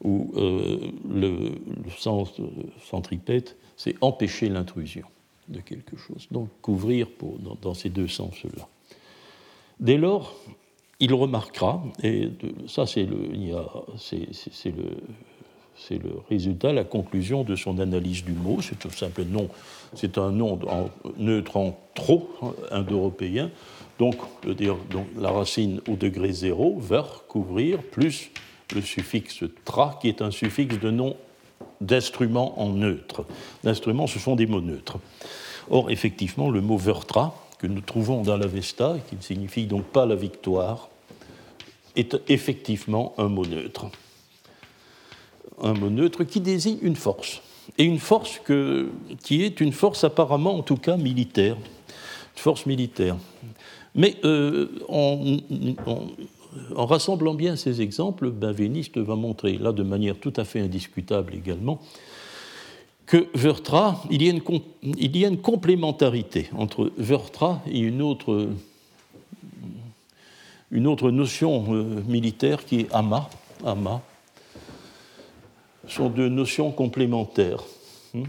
Ou 0.03 0.31
euh, 0.35 0.77
le, 1.13 1.29
le, 1.29 1.91
sens 1.97 2.33
centripète, 2.89 3.55
c'est 3.77 3.95
empêcher 4.01 4.49
l'intrusion 4.49 5.05
de 5.51 5.59
quelque 5.59 5.97
chose. 5.97 6.27
Donc 6.31 6.49
couvrir 6.61 7.07
dans, 7.61 7.73
ces 7.73 7.89
deux 7.89 8.07
sens-là. 8.07 8.67
Dès 9.79 9.97
lors, 9.97 10.35
il 10.99 11.13
remarquera, 11.13 11.83
et 12.03 12.29
ça 12.67 12.85
c'est 12.85 13.05
le, 13.05 13.29
le, 13.33 13.55
le 15.97 16.11
résultat, 16.29 16.73
la 16.73 16.83
conclusion 16.83 17.43
de 17.43 17.55
son 17.55 17.79
analyse 17.79 18.23
du 18.23 18.33
mot. 18.33 18.61
C'est 18.61 18.77
tout 18.77 18.91
simple 18.91 19.23
c'est 19.95 20.17
un 20.17 20.31
nom 20.31 20.59
neutre 21.17 21.57
en 21.57 21.77
trop 21.95 22.29
indo-européen. 22.71 23.49
Donc, 23.99 24.15
donc, 24.45 25.05
la 25.19 25.29
racine 25.29 25.81
au 25.87 25.95
degré 25.95 26.31
zéro, 26.31 26.79
ver, 26.79 27.23
couvrir, 27.27 27.83
plus 27.83 28.31
le 28.73 28.81
suffixe 28.81 29.43
tra, 29.65 29.99
qui 30.01 30.07
est 30.07 30.21
un 30.21 30.31
suffixe 30.31 30.79
de 30.79 30.89
nom 30.89 31.15
d'instruments 31.79 32.59
en 32.59 32.69
neutre. 32.69 33.25
L'instrument, 33.63 34.07
ce 34.07 34.19
sont 34.19 34.35
des 34.35 34.45
mots 34.45 34.61
neutres. 34.61 34.99
Or, 35.69 35.89
effectivement, 35.89 36.49
le 36.49 36.61
mot 36.61 36.77
vertra, 36.77 37.35
que 37.59 37.67
nous 37.67 37.81
trouvons 37.81 38.23
dans 38.23 38.37
l'Avesta, 38.37 38.95
qui 39.07 39.15
ne 39.15 39.21
signifie 39.21 39.65
donc 39.65 39.85
pas 39.85 40.05
la 40.05 40.15
victoire, 40.15 40.89
est 41.95 42.17
effectivement 42.27 43.13
un 43.17 43.27
mot 43.27 43.45
neutre. 43.45 43.85
Un 45.61 45.73
mot 45.73 45.89
neutre 45.89 46.23
qui 46.23 46.41
désigne 46.41 46.79
une 46.81 46.95
force. 46.95 47.41
Et 47.77 47.83
une 47.83 47.99
force 47.99 48.39
que, 48.43 48.89
qui 49.23 49.43
est 49.43 49.61
une 49.61 49.71
force 49.71 50.03
apparemment, 50.03 50.55
en 50.55 50.63
tout 50.63 50.77
cas, 50.77 50.97
militaire. 50.97 51.55
force 52.35 52.65
militaire. 52.65 53.15
Mais 53.93 54.15
euh, 54.23 54.69
en, 56.75 56.85
rassemblant 56.85 57.33
bien 57.33 57.55
ces 57.55 57.81
exemples, 57.81 58.29
Benveniste 58.29 58.97
va 58.97 59.15
montrer, 59.15 59.57
là 59.57 59.71
de 59.71 59.83
manière 59.83 60.17
tout 60.17 60.33
à 60.35 60.43
fait 60.43 60.59
indiscutable 60.59 61.35
également, 61.35 61.81
que 63.05 63.27
Vertra, 63.33 64.01
il 64.09 64.23
y, 64.23 64.29
a 64.29 65.27
une, 65.27 65.37
complémentarité 65.37 66.49
entre 66.57 66.91
Vertra 66.97 67.61
et 67.69 67.79
une 67.79 68.01
autre, 68.01 68.47
notion 70.71 71.75
euh, 71.75 71.83
militaire 72.07 72.63
qui 72.63 72.81
est 72.81 72.93
Ama. 72.93 73.29
Ama 73.65 74.01
sont 75.87 76.09
deux 76.09 76.29
notions 76.29 76.71
complémentaires. 76.71 77.63
Hmm. 78.13 78.23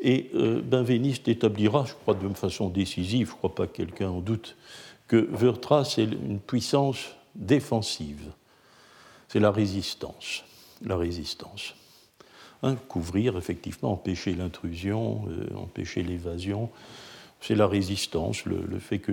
Et 0.00 0.30
euh, 0.34 0.60
Benveniste 0.60 1.28
établira, 1.28 1.86
je 1.86 1.94
crois 1.94 2.14
de 2.14 2.28
façon 2.34 2.68
décisive, 2.68 3.28
je 3.28 3.32
ne 3.32 3.38
crois 3.38 3.54
pas 3.54 3.66
que 3.66 3.76
quelqu'un 3.76 4.10
en 4.10 4.20
doute, 4.20 4.56
que 5.08 5.16
Vertra, 5.16 5.84
c'est 5.84 6.04
une 6.04 6.40
puissance 6.40 7.15
défensive. 7.36 8.32
C'est 9.28 9.40
la 9.40 9.50
résistance. 9.50 10.44
La 10.84 10.96
résistance. 10.96 11.74
Hein, 12.62 12.76
couvrir, 12.88 13.36
effectivement, 13.36 13.92
empêcher 13.92 14.34
l'intrusion, 14.34 15.24
euh, 15.28 15.56
empêcher 15.56 16.02
l'évasion. 16.02 16.70
C'est 17.40 17.54
la 17.54 17.66
résistance, 17.66 18.44
le, 18.46 18.78
fait 18.78 18.98
que 18.98 19.12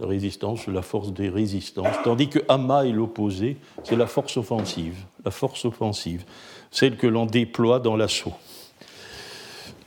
la 0.00 0.06
résistance, 0.06 0.68
la 0.68 0.80
force 0.80 1.12
des 1.12 1.28
résistances. 1.28 1.96
Tandis 2.04 2.28
que 2.28 2.38
Hama 2.48 2.86
est 2.86 2.92
l'opposé, 2.92 3.56
c'est 3.82 3.96
la 3.96 4.06
force 4.06 4.36
offensive. 4.36 4.94
La 5.24 5.32
force 5.32 5.64
offensive, 5.64 6.24
celle 6.70 6.96
que 6.96 7.06
l'on 7.06 7.26
déploie 7.26 7.80
dans 7.80 7.96
l'assaut. 7.96 8.32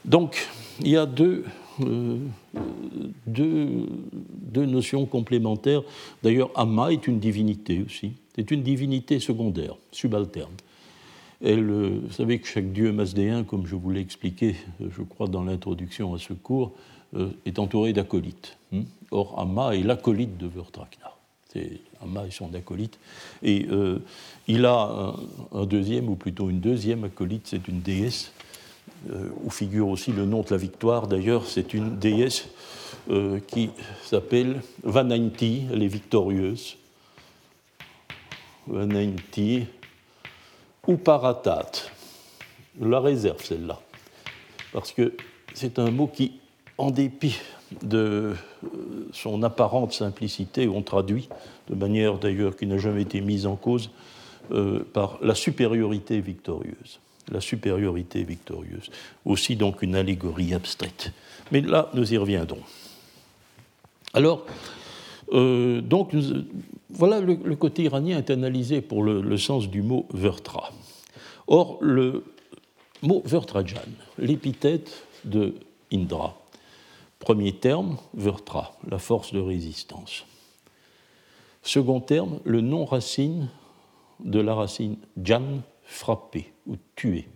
Donc, 0.04 0.48
il 0.82 0.90
y 0.90 0.98
a 0.98 1.06
deux, 1.06 1.46
euh, 1.80 2.18
deux, 3.28 4.66
notions 4.66 5.06
complémentaires. 5.06 5.82
D'ailleurs, 6.24 6.52
Amma 6.56 6.92
est 6.92 7.08
une 7.08 7.20
divinité 7.20 7.84
aussi. 7.86 8.14
C'est 8.36 8.52
une 8.52 8.64
divinité 8.64 9.20
secondaire, 9.20 9.76
subalterne. 9.92 10.54
Euh, 11.44 12.00
vous 12.04 12.14
savez 12.14 12.40
que 12.40 12.48
chaque 12.48 12.72
dieu 12.72 12.92
masdéen, 12.92 13.44
comme 13.44 13.66
je 13.66 13.76
vous 13.76 13.90
l'ai 13.90 14.02
expliqué, 14.02 14.56
euh, 14.82 14.90
je 14.96 15.02
crois, 15.02 15.28
dans 15.28 15.44
l'introduction 15.44 16.14
à 16.14 16.20
ce 16.20 16.34
cours, 16.34 16.72
est 17.46 17.60
entouré 17.60 17.92
d'acolytes. 17.92 18.58
Hmm. 18.72 18.84
Or, 19.12 19.38
Amma 19.38 19.76
est 19.76 19.84
l'acolyte 19.84 20.38
de 20.38 20.48
Vertrakna. 20.48 21.12
C'est 21.52 21.82
Amma 22.02 22.26
et 22.26 22.32
son 22.32 22.54
acolyte. 22.54 22.98
Et 23.44 23.68
il 24.48 24.66
a 24.66 25.14
un, 25.52 25.66
deuxième, 25.66 26.08
ou 26.08 26.16
plutôt 26.16 26.50
une 26.50 26.62
deuxième 26.62 27.04
acolyte, 27.04 27.48
c'est 27.48 27.68
une 27.68 27.82
déesse 27.82 28.32
où 29.44 29.50
figure 29.50 29.88
aussi 29.88 30.12
le 30.12 30.26
nom 30.26 30.42
de 30.42 30.50
la 30.52 30.58
victoire. 30.58 31.08
D'ailleurs, 31.08 31.46
c'est 31.46 31.74
une 31.74 31.98
déesse 31.98 32.48
euh, 33.10 33.40
qui 33.48 33.72
s'appelle 34.04 34.62
Vanainti, 34.84 35.64
elle 35.72 35.82
est 35.82 35.88
victorieuse. 35.88 36.78
Vanainti 38.68 39.66
ou 40.88 40.98
Paratat. 40.98 41.72
Je 42.80 42.88
la 42.88 43.00
réserve 43.00 43.44
celle-là, 43.44 43.80
parce 44.72 44.92
que 44.92 45.16
c'est 45.54 45.80
un 45.80 45.90
mot 45.90 46.08
qui, 46.08 46.40
en 46.78 46.92
dépit 46.92 47.38
de 47.82 48.34
euh, 48.64 49.10
son 49.12 49.42
apparente 49.42 49.94
simplicité, 49.94 50.68
on 50.68 50.84
traduit, 50.84 51.28
de 51.70 51.76
manière 51.76 52.20
d'ailleurs 52.20 52.56
qui 52.56 52.68
n'a 52.68 52.78
jamais 52.78 53.02
été 53.02 53.20
mise 53.22 53.46
en 53.46 53.56
cause, 53.56 53.90
par 54.94 55.18
la 55.22 55.34
supériorité 55.34 56.20
victorieuse 56.20 57.00
la 57.32 57.42
supériorité 57.42 58.24
victorieuse. 58.24 58.90
Aussi 59.26 59.56
donc 59.56 59.82
une 59.82 59.96
allégorie 59.96 60.54
abstraite. 60.54 61.12
Mais 61.52 61.62
là, 61.62 61.90
nous 61.94 62.14
y 62.14 62.18
reviendrons. 62.18 62.64
Alors, 64.14 64.46
euh, 65.34 65.82
donc, 65.82 66.14
voilà, 66.90 67.22
le, 67.22 67.56
côté 67.56 67.84
iranien 67.84 68.18
est 68.18 68.30
analysé 68.30 68.82
pour 68.82 69.04
le, 69.04 69.38
sens 69.38 69.70
du 69.70 69.82
mot 69.82 70.06
Vertra. 70.14 70.72
Or, 71.48 71.78
le 71.82 72.26
mot 73.02 73.22
Vertrajan, 73.26 73.82
l'épithète 74.18 75.06
de 75.24 75.56
Indra, 75.92 76.38
premier 77.20 77.54
terme, 77.54 77.98
Vertra, 78.14 78.74
la 78.90 79.00
force 79.00 79.34
de 79.34 79.40
résistance. 79.40 80.26
Second 81.64 82.00
terme, 82.00 82.40
le 82.44 82.62
nom 82.62 82.86
racine 82.86 83.50
de 84.20 84.40
la 84.40 84.54
racine 84.54 84.98
Jan, 85.22 85.62
frapper 85.92 86.52
ou 86.66 86.78
tuer. 86.96 87.28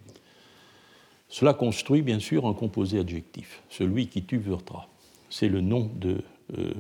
Cela 1.28 1.54
construit 1.54 2.02
bien 2.02 2.20
sûr 2.20 2.48
un 2.48 2.54
composé 2.54 3.00
adjectif, 3.00 3.62
celui 3.70 4.08
qui 4.08 4.24
tue 4.24 4.38
Vertra. 4.38 4.88
C'est 5.30 5.50
le 5.50 5.62
nom 5.62 5.92
de. 5.96 6.22
Euh, 6.58 6.74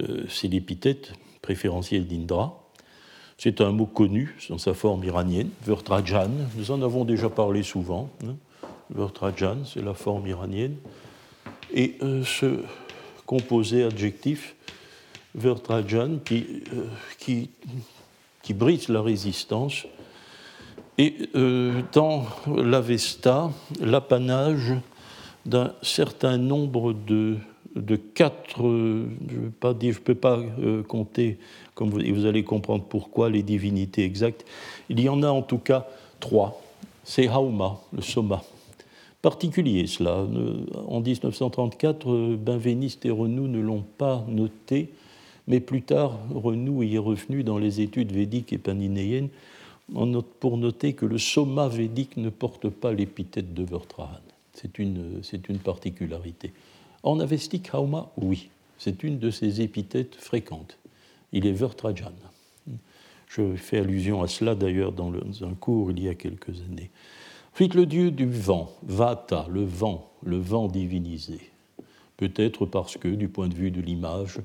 euh, 0.00 0.24
c'est 0.28 0.48
l'épithète 0.48 1.12
préférentielle 1.40 2.06
d'Indra. 2.06 2.68
C'est 3.38 3.60
un 3.60 3.72
mot 3.72 3.86
connu 3.86 4.36
dans 4.48 4.58
sa 4.58 4.74
forme 4.74 5.04
iranienne, 5.04 5.50
Vertrajan. 5.64 6.30
Nous 6.56 6.70
en 6.70 6.82
avons 6.82 7.04
déjà 7.04 7.28
parlé 7.30 7.62
souvent. 7.62 8.10
Hein. 8.24 8.36
Vertrajan, 8.90 9.64
c'est 9.64 9.82
la 9.82 9.94
forme 9.94 10.26
iranienne. 10.26 10.76
Et 11.72 11.96
euh, 12.02 12.24
ce 12.24 12.62
composé 13.24 13.84
adjectif, 13.84 14.54
Vertrajan, 15.34 16.18
qui, 17.18 17.48
brise 18.50 18.88
la 18.88 19.00
résistance, 19.00 19.86
et 20.98 21.14
euh, 21.34 21.82
dans 21.92 22.26
l'Avesta, 22.46 23.50
l'apanage 23.80 24.74
d'un 25.46 25.72
certain 25.82 26.36
nombre 26.36 26.92
de, 26.92 27.38
quatre, 28.14 28.58
je 28.58 29.86
ne 29.86 29.92
peux 29.92 30.14
pas 30.14 30.38
euh, 30.38 30.82
compter, 30.82 31.38
comme 31.74 31.90
vous, 31.90 32.00
vous, 32.14 32.26
allez 32.26 32.44
comprendre 32.44 32.84
pourquoi, 32.84 33.30
les 33.30 33.42
divinités 33.42 34.04
exactes. 34.04 34.44
Il 34.90 35.00
y 35.00 35.08
en 35.08 35.22
a 35.22 35.28
en 35.28 35.42
tout 35.42 35.58
cas 35.58 35.86
trois. 36.20 36.60
C'est 37.04 37.28
Hauma, 37.28 37.80
le 37.92 38.02
Soma. 38.02 38.42
Particulier 39.22 39.86
cela. 39.86 40.26
En 40.88 41.00
1934, 41.00 42.36
Benveniste 42.36 43.06
et 43.06 43.10
Renou 43.10 43.48
ne 43.48 43.60
l'ont 43.60 43.84
pas 43.96 44.24
noté, 44.28 44.90
mais 45.46 45.60
plus 45.60 45.82
tard, 45.82 46.18
Renou 46.34 46.82
y 46.82 46.96
est 46.96 46.98
revenu 46.98 47.44
dans 47.44 47.58
les 47.58 47.80
études 47.80 48.12
védiques 48.12 48.52
et 48.52 48.58
paninéennes 48.58 49.28
pour 50.40 50.56
noter 50.56 50.94
que 50.94 51.06
le 51.06 51.18
soma 51.18 51.68
védique 51.68 52.16
ne 52.16 52.30
porte 52.30 52.68
pas 52.68 52.92
l'épithète 52.92 53.52
de 53.54 53.64
Vertrahan. 53.64 54.20
C'est 54.54 54.78
une, 54.78 55.22
une, 55.48 55.58
particularité. 55.58 56.52
En 57.02 57.20
avestique, 57.20 57.70
Hauma, 57.72 58.10
oui, 58.16 58.50
c'est 58.78 59.02
une 59.02 59.18
de 59.18 59.30
ses 59.30 59.60
épithètes 59.60 60.14
fréquentes. 60.16 60.78
Il 61.32 61.46
est 61.46 61.52
Vertrajan. 61.52 62.12
Je 63.28 63.56
fais 63.56 63.78
allusion 63.78 64.22
à 64.22 64.28
cela 64.28 64.54
d'ailleurs 64.54 64.92
dans, 64.92 65.10
un 65.14 65.54
cours 65.58 65.90
il 65.90 66.02
y 66.02 66.08
a 66.08 66.14
quelques 66.14 66.60
années. 66.68 66.90
Ensuite, 67.54 67.74
le 67.74 67.86
dieu 67.86 68.10
du 68.10 68.26
vent, 68.26 68.70
Vata, 68.82 69.46
le 69.48 69.64
vent, 69.64 70.10
le 70.22 70.36
vent 70.36 70.68
divinisé. 70.68 71.40
Peut-être 72.18 72.66
parce 72.66 72.98
que, 72.98 73.08
du 73.08 73.28
point 73.28 73.48
de 73.48 73.54
vue 73.54 73.70
de 73.70 73.80
l'image, 73.80 74.38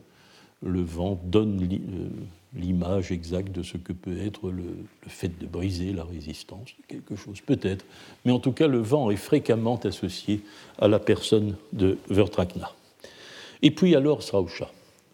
le 0.62 0.82
vent 0.82 1.20
donne 1.24 1.62
euh, 1.62 2.10
l'image 2.56 3.12
exacte 3.12 3.52
de 3.52 3.62
ce 3.62 3.78
que 3.78 3.94
peut 3.94 4.18
être 4.20 4.50
le, 4.50 4.64
fait 5.08 5.38
de 5.40 5.46
briser 5.46 5.94
la 5.94 6.04
résistance, 6.04 6.70
quelque 6.88 7.16
chose 7.16 7.42
peut-être. 7.42 7.86
Mais 8.26 8.32
en 8.32 8.40
tout 8.40 8.52
cas, 8.52 8.68
le 8.68 8.80
vent 8.80 9.12
est 9.12 9.18
fréquemment 9.18 9.80
associé 9.84 10.42
à 10.80 10.88
la 10.88 11.00
personne 11.00 11.56
de 11.74 11.98
Vertrakna. 12.10 12.72
Et 13.62 13.72
puis 13.72 13.96
alors 13.96 14.24
Srausha. 14.24 14.70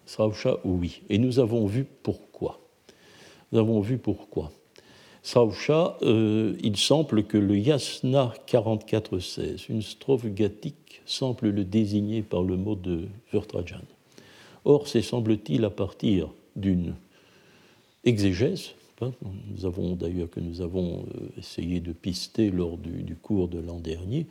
Srausha, 0.06 0.58
oui. 0.64 1.02
Et 1.08 1.18
nous 1.18 1.38
avons 1.38 1.66
vu 1.66 1.86
pourquoi. 2.02 2.60
Nous 3.52 3.58
avons 3.58 3.80
vu 3.80 3.98
pourquoi. 3.98 4.52
Srausha, 5.22 5.96
euh, 6.02 6.54
il 6.62 6.76
semble 6.76 7.24
que 7.24 7.38
le 7.38 7.56
Yasna 7.56 8.34
44-16, 8.46 9.66
une 9.70 9.80
strophe 9.80 10.26
gathique, 10.26 11.00
semble 11.06 11.48
le 11.48 11.64
désigner 11.64 12.22
par 12.22 12.42
le 12.42 12.56
mot 12.56 12.74
de 12.74 13.08
Vertrajan. 13.32 13.80
Or, 14.64 14.88
c'est 14.88 15.02
semble-t-il 15.02 15.64
à 15.64 15.70
partir 15.70 16.30
d'une 16.56 16.94
exégèse, 18.04 18.70
hein, 19.00 19.12
nous 19.54 19.66
avons 19.66 19.94
d'ailleurs 19.94 20.30
que 20.30 20.40
nous 20.40 20.60
avons 20.60 21.06
euh, 21.14 21.28
essayé 21.38 21.80
de 21.80 21.92
pister 21.92 22.50
lors 22.50 22.78
du, 22.78 23.16
cours 23.16 23.48
de 23.48 23.58
l'an 23.58 23.78
dernier, 23.78 24.26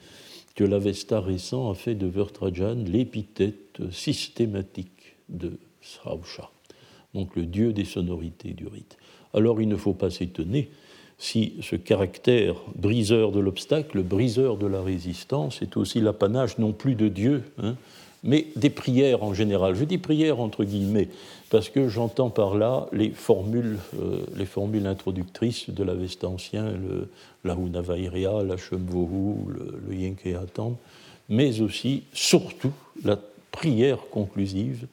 que 0.55 0.63
l'Avesta 0.63 1.19
récent 1.19 1.69
a 1.69 1.75
fait 1.75 1.95
de 1.95 2.07
Vertrajan 2.07 2.83
l'épithète 2.85 3.81
systématique 3.91 5.15
de 5.29 5.59
Srausha, 5.81 6.49
donc 7.13 7.35
le 7.35 7.45
dieu 7.45 7.73
des 7.73 7.85
sonorités 7.85 8.53
du 8.53 8.67
rite. 8.67 8.97
Alors 9.33 9.61
il 9.61 9.67
ne 9.67 9.75
faut 9.75 9.93
pas 9.93 10.11
s'étonner 10.11 10.69
si 11.17 11.53
ce 11.61 11.75
caractère 11.75 12.55
briseur 12.75 13.31
de 13.31 13.39
l'obstacle, 13.39 14.03
briseur 14.03 14.57
de 14.57 14.67
la 14.67 14.81
résistance, 14.81 15.61
est 15.61 15.77
aussi 15.77 16.01
l'apanage 16.01 16.57
non 16.57 16.73
plus 16.73 16.95
de 16.95 17.07
Dieu, 17.07 17.43
hein, 17.59 17.75
mais 18.23 18.47
des 18.55 18.69
prières 18.69 19.23
en 19.23 19.33
général. 19.33 19.75
Je 19.75 19.83
dis 19.83 19.97
prières 19.97 20.39
entre 20.39 20.63
guillemets, 20.63 21.09
parce 21.49 21.69
que 21.69 21.89
j'entends 21.89 22.29
par 22.29 22.55
là 22.55 22.87
les 22.91 23.11
formules, 23.11 23.77
euh, 23.99 24.85
introductrices 24.85 25.69
de 25.69 25.83
l'Avesta 25.83 26.27
ancien, 26.27 26.71
le, 26.71 27.09
la 27.43 27.53
Hunavairia, 27.53 28.43
la 28.43 28.57
Shemvohu, 28.57 29.51
le, 29.51 29.81
le 29.87 29.95
Yenkeatan, 29.95 30.77
mais 31.29 31.61
aussi, 31.61 32.03
surtout, 32.13 32.73
la 33.03 33.17
prière 33.51 33.99
conclusive 34.11 34.87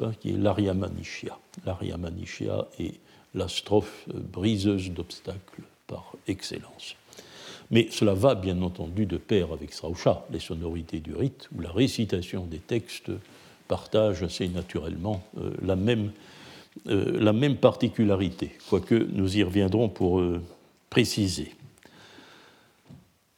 hein, 0.00 0.12
qui 0.20 0.30
est 0.30 0.38
l'Ariamanichia. 0.38 1.38
L'Ariamanichia 1.66 2.66
est 2.78 2.94
la 3.34 3.48
strophe 3.48 4.04
briseuse 4.06 4.90
d'obstacles 4.90 5.62
par 5.86 6.12
excellence. 6.28 6.94
Mais 7.70 7.88
cela 7.90 8.14
va 8.14 8.34
bien 8.34 8.60
entendu 8.62 9.06
de 9.06 9.16
pair 9.16 9.52
avec 9.52 9.72
Srausha, 9.72 10.26
les 10.32 10.40
sonorités 10.40 11.00
du 11.00 11.14
rite, 11.14 11.48
où 11.56 11.60
la 11.60 11.70
récitation 11.70 12.44
des 12.44 12.58
textes 12.58 13.10
partage 13.68 14.22
assez 14.22 14.48
naturellement 14.48 15.22
euh, 15.38 15.50
la, 15.62 15.76
même, 15.76 16.10
euh, 16.88 17.18
la, 17.20 17.32
même, 17.32 17.56
particularité, 17.56 18.52
quoique 18.68 18.94
nous 18.94 19.36
y 19.36 19.42
reviendrons 19.42 19.88
pour 19.88 20.20
euh, 20.20 20.42
préciser. 20.90 21.52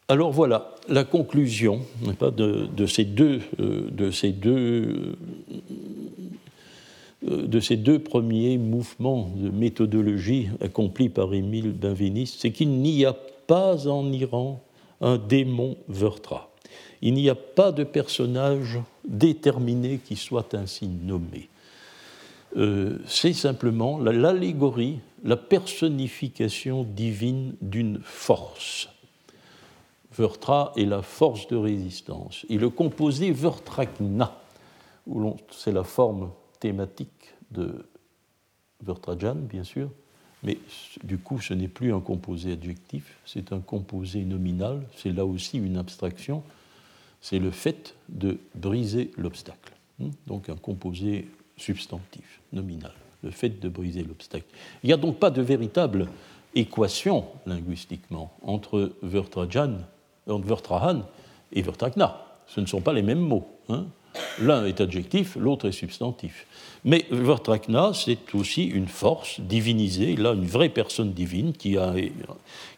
Alors 0.08 0.32
voilà 0.32 0.74
la 0.88 1.04
conclusion 1.04 1.80
de, 2.02 2.86
ces 2.86 3.04
deux, 3.04 3.40
de, 3.58 4.10
ces 4.12 4.30
deux, 4.30 5.16
de 7.22 7.58
ces 7.58 7.76
deux 7.76 7.98
premiers 7.98 8.56
mouvements 8.56 9.32
de 9.34 9.50
méthodologie 9.50 10.48
accomplis 10.60 11.08
par 11.08 11.34
Émile 11.34 11.72
Benveniste, 11.72 12.36
c'est 12.38 12.52
qu'il 12.52 12.70
n'y 12.70 13.04
a 13.04 13.16
pas 13.46 13.88
en 13.88 14.12
Iran 14.12 14.62
un 15.00 15.18
démon 15.18 15.76
Vertra. 15.88 16.50
Il 17.02 17.14
n'y 17.14 17.28
a 17.28 17.34
pas 17.34 17.72
de 17.72 17.84
personnage 17.84 18.78
déterminé 19.06 19.98
qui 19.98 20.16
soit 20.16 20.54
ainsi 20.54 20.88
nommé. 20.88 21.48
Euh, 22.56 22.98
c'est 23.06 23.34
simplement 23.34 23.98
l'allégorie, 23.98 25.00
la 25.22 25.36
personnification 25.36 26.84
divine 26.84 27.54
d'une 27.60 28.00
force. 28.02 28.88
Vertra 30.16 30.72
est 30.76 30.86
la 30.86 31.02
force 31.02 31.46
de 31.48 31.56
résistance. 31.56 32.46
Et 32.48 32.56
le 32.56 32.70
composé 32.70 33.30
Vertrakna, 33.30 34.40
c'est 35.50 35.72
la 35.72 35.84
forme 35.84 36.30
thématique 36.58 37.34
de 37.50 37.86
Vertrajan, 38.82 39.34
bien 39.34 39.64
sûr, 39.64 39.90
mais 40.42 40.58
du 41.02 41.18
coup, 41.18 41.40
ce 41.40 41.54
n'est 41.54 41.68
plus 41.68 41.92
un 41.92 42.00
composé 42.00 42.52
adjectif, 42.52 43.16
c'est 43.24 43.52
un 43.52 43.60
composé 43.60 44.24
nominal, 44.24 44.82
c'est 44.96 45.12
là 45.12 45.24
aussi 45.24 45.58
une 45.58 45.76
abstraction, 45.76 46.42
c'est 47.20 47.38
le 47.38 47.50
fait 47.50 47.94
de 48.08 48.38
briser 48.54 49.10
l'obstacle. 49.16 49.72
Hmm? 49.98 50.10
Donc 50.26 50.48
un 50.48 50.56
composé 50.56 51.28
substantif, 51.56 52.40
nominal, 52.52 52.92
le 53.22 53.30
fait 53.30 53.60
de 53.60 53.68
briser 53.68 54.02
l'obstacle. 54.02 54.46
Il 54.82 54.88
n'y 54.88 54.92
a 54.92 54.98
donc 54.98 55.18
pas 55.18 55.30
de 55.30 55.42
véritable 55.42 56.08
équation 56.54 57.26
linguistiquement 57.46 58.32
entre 58.42 58.92
Vertrajan, 59.02 59.78
Vertrahan 60.26 61.02
et 61.52 61.62
Vertrakna. 61.62 62.22
Ce 62.46 62.60
ne 62.60 62.66
sont 62.66 62.80
pas 62.80 62.92
les 62.92 63.02
mêmes 63.02 63.20
mots. 63.20 63.48
Hein. 63.68 63.86
L'un 64.40 64.66
est 64.66 64.80
adjectif, 64.80 65.36
l'autre 65.36 65.68
est 65.68 65.72
substantif. 65.72 66.46
Mais 66.84 67.06
Vertrakna, 67.10 67.92
c'est 67.94 68.34
aussi 68.34 68.64
une 68.64 68.86
force 68.86 69.40
divinisée, 69.40 70.14
là, 70.14 70.32
une 70.32 70.46
vraie 70.46 70.68
personne 70.68 71.12
divine 71.12 71.52
qui 71.52 71.76
a, 71.76 71.94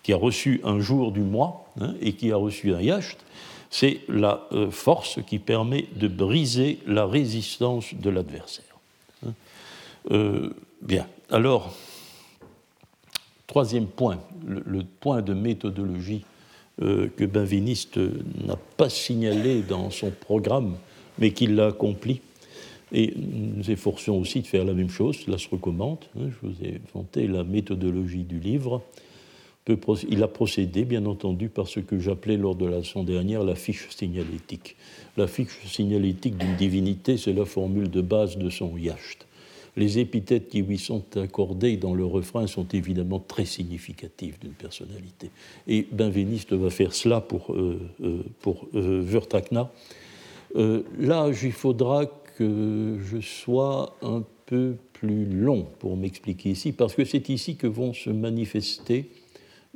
qui 0.03 0.13
a 0.13 0.17
reçu 0.17 0.61
un 0.65 0.81
jour 0.81 1.13
du 1.13 1.21
mois 1.21 1.67
hein, 1.81 1.95
et 2.01 2.15
qui 2.15 2.33
a 2.33 2.37
reçu 2.37 2.75
un 2.75 2.81
yacht. 2.81 3.19
C'est 3.71 4.01
la 4.09 4.47
euh, 4.53 4.71
force 4.71 5.19
qui 5.27 5.39
permet 5.39 5.87
de 5.95 6.09
briser 6.09 6.79
la 6.87 7.05
résistance 7.05 7.93
de 7.93 8.09
l'adversaire. 8.09 8.65
Hein. 9.27 9.35
Euh, 10.11 10.51
bien, 10.81 11.07
alors, 11.31 11.75
troisième 13.47 13.87
point, 13.87 14.21
le, 14.47 14.85
point 14.85 15.21
de 15.21 15.35
méthodologie 15.35 16.25
euh, 16.81 17.09
que 17.15 17.25
Benveniste 17.25 17.99
n'a 18.47 18.57
pas 18.79 18.89
signalé 18.89 19.61
dans 19.61 19.91
son 19.91 20.11
programme 20.11 20.77
mais 21.19 21.33
qu'il 21.33 21.55
l'a 21.55 21.67
accompli. 21.67 22.21
Et 22.93 23.13
nous 23.17 23.71
efforcions 23.71 24.19
aussi 24.19 24.41
de 24.41 24.47
faire 24.47 24.65
la 24.65 24.73
même 24.73 24.89
chose, 24.89 25.17
cela 25.27 25.37
se 25.37 25.49
recommande. 25.49 25.99
Hein, 26.19 26.31
je 26.31 26.47
vous 26.47 26.55
ai 26.65 26.81
vanté 26.95 27.27
la 27.27 27.45
méthodologie 27.45 28.25
du 28.25 28.41
livre. 28.41 28.83
Il 30.09 30.23
a 30.23 30.29
procédé, 30.29 30.85
bien 30.85 31.05
entendu, 31.05 31.51
par 31.51 31.69
ce 31.69 31.81
que 31.81 31.99
j'appelais 31.99 32.39
lors 32.39 32.55
de 32.55 32.65
la 32.65 32.79
leçon 32.79 33.05
dernière 33.05 33.45
la 33.45 33.55
fiche 33.55 33.89
signalétique. 33.91 34.77
La 35.19 35.27
fiche 35.27 35.59
signalétique 35.67 36.39
d'une 36.39 36.57
divinité, 36.57 37.19
c'est 37.19 37.35
la 37.35 37.45
formule 37.45 37.91
de 37.91 38.01
base 38.01 38.39
de 38.39 38.49
son 38.49 38.79
yacht. 38.79 39.27
Les 39.77 39.99
épithètes 39.99 40.49
qui 40.49 40.63
lui 40.63 40.79
sont 40.79 41.05
accordées 41.17 41.77
dans 41.77 41.95
le 41.95 42.05
refrain 42.05 42.47
sont 42.47 42.67
évidemment 42.73 43.21
très 43.21 43.45
significatives 43.45 44.37
d'une 44.41 44.53
personnalité. 44.53 45.31
Et 45.69 45.87
Benveniste 45.93 46.53
va 46.53 46.71
faire 46.71 46.95
cela 46.95 47.21
pour, 47.21 47.53
euh, 47.53 47.79
euh, 48.03 48.23
pour 48.41 48.67
euh, 48.75 49.01
euh, 50.57 50.83
là, 50.99 51.31
il 51.43 51.53
faudra 51.53 52.07
que 52.07 52.99
je 53.01 53.21
sois 53.21 53.97
un 54.03 54.23
peu 54.47 54.77
plus 54.93 55.27
long 55.27 55.67
pour 55.79 55.97
m'expliquer 55.97 56.51
ici, 56.51 56.73
parce 56.73 56.95
que 56.95 57.05
c'est 57.05 57.29
ici 57.29 57.57
que 57.57 57.67
vont 57.67 57.93
se 57.93 58.11
manifester 58.11 59.11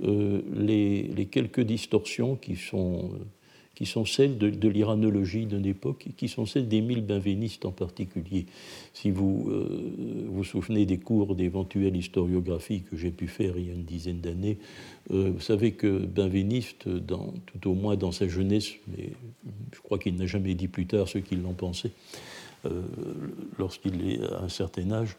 euh, 0.03 0.41
les, 0.55 1.29
quelques 1.31 1.61
distorsions 1.61 2.37
qui 2.37 2.57
sont, 2.57 3.11
qui 3.75 3.87
sont 3.87 4.05
celles 4.05 4.39
de, 4.39 4.69
l'iranologie 4.69 5.47
d'une 5.47 5.67
époque 5.67 6.09
qui 6.17 6.29
sont 6.29 6.47
celles 6.47 6.69
d'Émile 6.69 7.03
Benveniste 7.05 7.65
en 7.65 7.73
particulier. 7.73 8.47
Si 8.93 9.11
vous 9.11 9.49
euh, 9.51 10.27
vous 10.29 10.45
souvenez 10.45 10.87
des 10.87 10.99
cours 10.99 11.35
d'éventuelle 11.35 11.97
historiographie 11.97 12.83
que 12.83 12.97
j'ai 12.97 13.11
pu 13.11 13.29
faire 13.29 13.57
il 13.57 13.67
y 13.67 13.71
a 13.71 13.75
une 13.75 13.85
dizaine 13.85 14.21
d'années, 14.21 14.59
vous 15.11 15.41
savez 15.41 15.73
que 15.73 15.99
Benveniste, 15.99 16.87
tout 16.87 17.71
au 17.71 17.75
moins 17.75 17.97
dans 17.97 18.13
sa 18.13 18.29
jeunesse, 18.29 18.73
mais 18.87 19.11
je 19.73 19.81
crois 19.81 19.99
qu'il 19.99 20.15
n'a 20.15 20.27
jamais 20.27 20.55
dit 20.55 20.69
plus 20.69 20.87
tard 20.87 21.09
ce 21.09 21.19
qu'il 21.19 21.45
en 21.45 21.53
pensait, 21.53 21.91
euh, 21.91 22.42
lorsqu'il 23.59 24.11
est 24.11 24.21
à 24.23 24.43
un 24.43 24.49
certain 24.49 24.91
âge, 24.93 25.17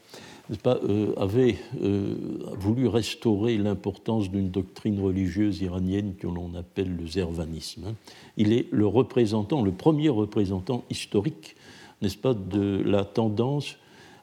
pas, 0.62 0.78
euh, 0.84 1.14
avait 1.16 1.56
euh, 1.82 2.16
voulu 2.58 2.88
restaurer 2.88 3.58
l'importance 3.58 4.30
d'une 4.30 4.50
doctrine 4.50 5.00
religieuse 5.00 5.62
iranienne 5.62 6.16
que 6.16 6.28
l'on 6.28 6.54
appelle 6.56 6.96
le 6.96 7.08
zervanisme. 7.08 7.96
Il 8.36 8.52
est 8.52 8.68
le 8.72 8.86
représentant, 8.86 9.62
le 9.62 9.72
premier 9.72 10.10
représentant 10.10 10.84
historique, 10.90 11.56
n'est-ce 12.02 12.18
pas, 12.18 12.34
de 12.34 12.82
la 12.86 13.06
tendance 13.06 13.78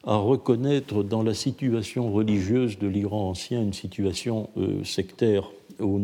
à 0.04 0.16
reconnaître 0.16 1.02
dans 1.02 1.22
la 1.22 1.34
situation 1.34 2.12
religieuse 2.12 2.78
de 2.78 2.86
l'Iran 2.86 3.30
ancien 3.30 3.62
une 3.62 3.74
situation 3.74 4.48
sectaire 4.82 5.50
au 5.78 5.98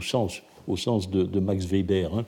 sens 0.00 1.10
de, 1.10 1.40
Max 1.40 1.66
Weber. 1.66 2.14
Hein 2.14 2.24